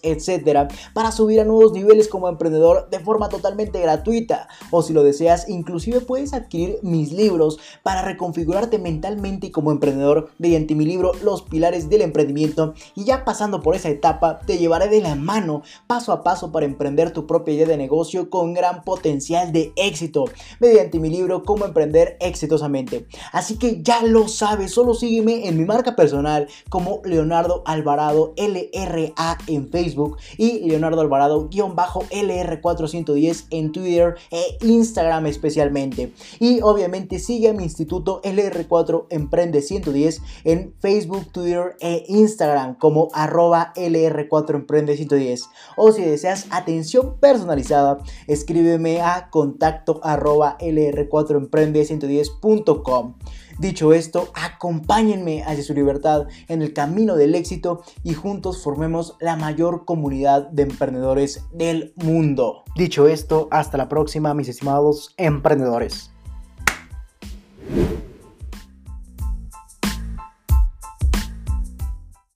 para 0.94 1.12
subir 1.12 1.40
a 1.40 1.46
nuevos 1.46 1.74
niveles 1.74 2.08
como 2.08 2.30
emprendedor 2.30 2.90
de 2.90 3.00
forma 3.00 3.30
totalmente 3.30 3.80
gratuita. 3.80 4.48
O 4.72 4.82
si 4.82 4.94
lo 4.94 5.04
deseas, 5.04 5.50
inclusive 5.50 6.02
puedes 6.02 6.34
adquirir 6.34 6.80
mis 6.82 7.12
libros 7.12 7.60
para 7.84 8.02
reconfigurarte 8.02 8.80
mentalmente 8.80 9.52
como 9.52 9.72
emprendedor 9.72 10.30
mediante 10.38 10.76
mi 10.76 10.86
libro 10.86 11.12
Los 11.24 11.44
pilares 11.44 11.90
del 11.90 12.02
emprendimiento. 12.02 12.74
Y 12.96 13.06
ya 13.06 13.26
pasando 13.26 13.62
por 13.62 13.76
esa 13.76 13.90
etapa, 13.90 14.40
te 14.40 14.58
llevaré 14.58 14.88
de 14.88 15.02
la 15.02 15.16
mano 15.16 15.64
paso 15.88 16.12
a 16.12 16.24
paso 16.24 16.52
para 16.52 16.66
emprender 16.66 17.12
tu 17.12 17.28
propia 17.28 17.54
idea 17.54 17.68
de 17.68 17.78
negocio 17.78 18.30
con 18.30 18.54
gran 18.54 18.84
potencial 18.84 19.52
de 19.52 19.74
éxito 19.76 20.26
mediante 20.60 21.00
mi 21.00 21.10
libro 21.10 21.44
Cómo 21.44 21.66
emprender 21.66 22.18
exitosamente. 22.20 23.08
Así 23.32 23.58
que 23.58 23.82
ya 23.82 24.04
lo 24.04 24.28
sabes, 24.28 24.72
solo 24.72 24.94
sígueme 24.94 25.48
en 25.48 25.58
mi 25.58 25.66
marca 25.66 25.96
personal 25.96 26.48
como 26.70 27.02
Leonardo 27.04 27.64
Alvarado 27.66 28.34
LRA 28.38 29.38
en 29.48 29.70
Facebook 29.70 30.18
y 30.38 30.68
Leonardo 30.68 31.02
Alvarado-LR410 31.02 33.46
en 33.52 33.72
Twitter 33.72 34.16
e 34.32 34.58
Instagram 34.66 35.28
especialmente. 35.28 36.12
Y 36.40 36.62
obviamente 36.62 37.20
sigue 37.20 37.50
a 37.50 37.54
mi 37.54 37.64
instituto 37.64 38.22
LR4 38.24 39.06
Emprende 39.10 39.62
110 39.62 40.22
en 40.44 40.74
Facebook, 40.80 41.32
Twitter 41.32 41.76
e 41.80 42.04
Instagram 42.08 42.76
como 42.76 43.10
arroba 43.14 43.72
LR4 43.76 44.56
Emprende 44.56 44.98
110. 44.98 45.50
O 45.76 45.92
si 45.92 46.02
deseas 46.02 46.48
atención 46.50 47.18
personalizada, 47.20 48.00
escríbeme 48.28 49.02
a 49.02 49.30
contacto 49.30 50.00
arroba 50.04 50.58
LR4 50.60 51.38
Emprende 51.38 51.86
110.com. 51.86 53.16
Dicho 53.60 53.94
esto, 53.94 54.32
acompáñenme 54.36 55.44
hacia 55.44 55.64
su 55.64 55.74
libertad 55.74 56.28
en 56.48 56.62
el 56.62 56.74
camino 56.74 57.16
del 57.16 57.34
éxito 57.34 57.82
y 58.04 58.14
juntos 58.14 58.64
formemos 58.64 59.16
la 59.20 59.36
mayor 59.36 59.86
comunidad 59.86 60.48
de 60.50 60.64
emprendedores 60.64 61.46
del 61.52 61.94
mundo. 61.96 62.64
Dicho 62.76 63.08
esto, 63.08 63.48
hasta 63.50 63.78
la 63.78 63.90
próxima, 63.90 64.36
mis 64.36 64.50
estimados 64.50 65.14
emprendedores. 65.18 66.12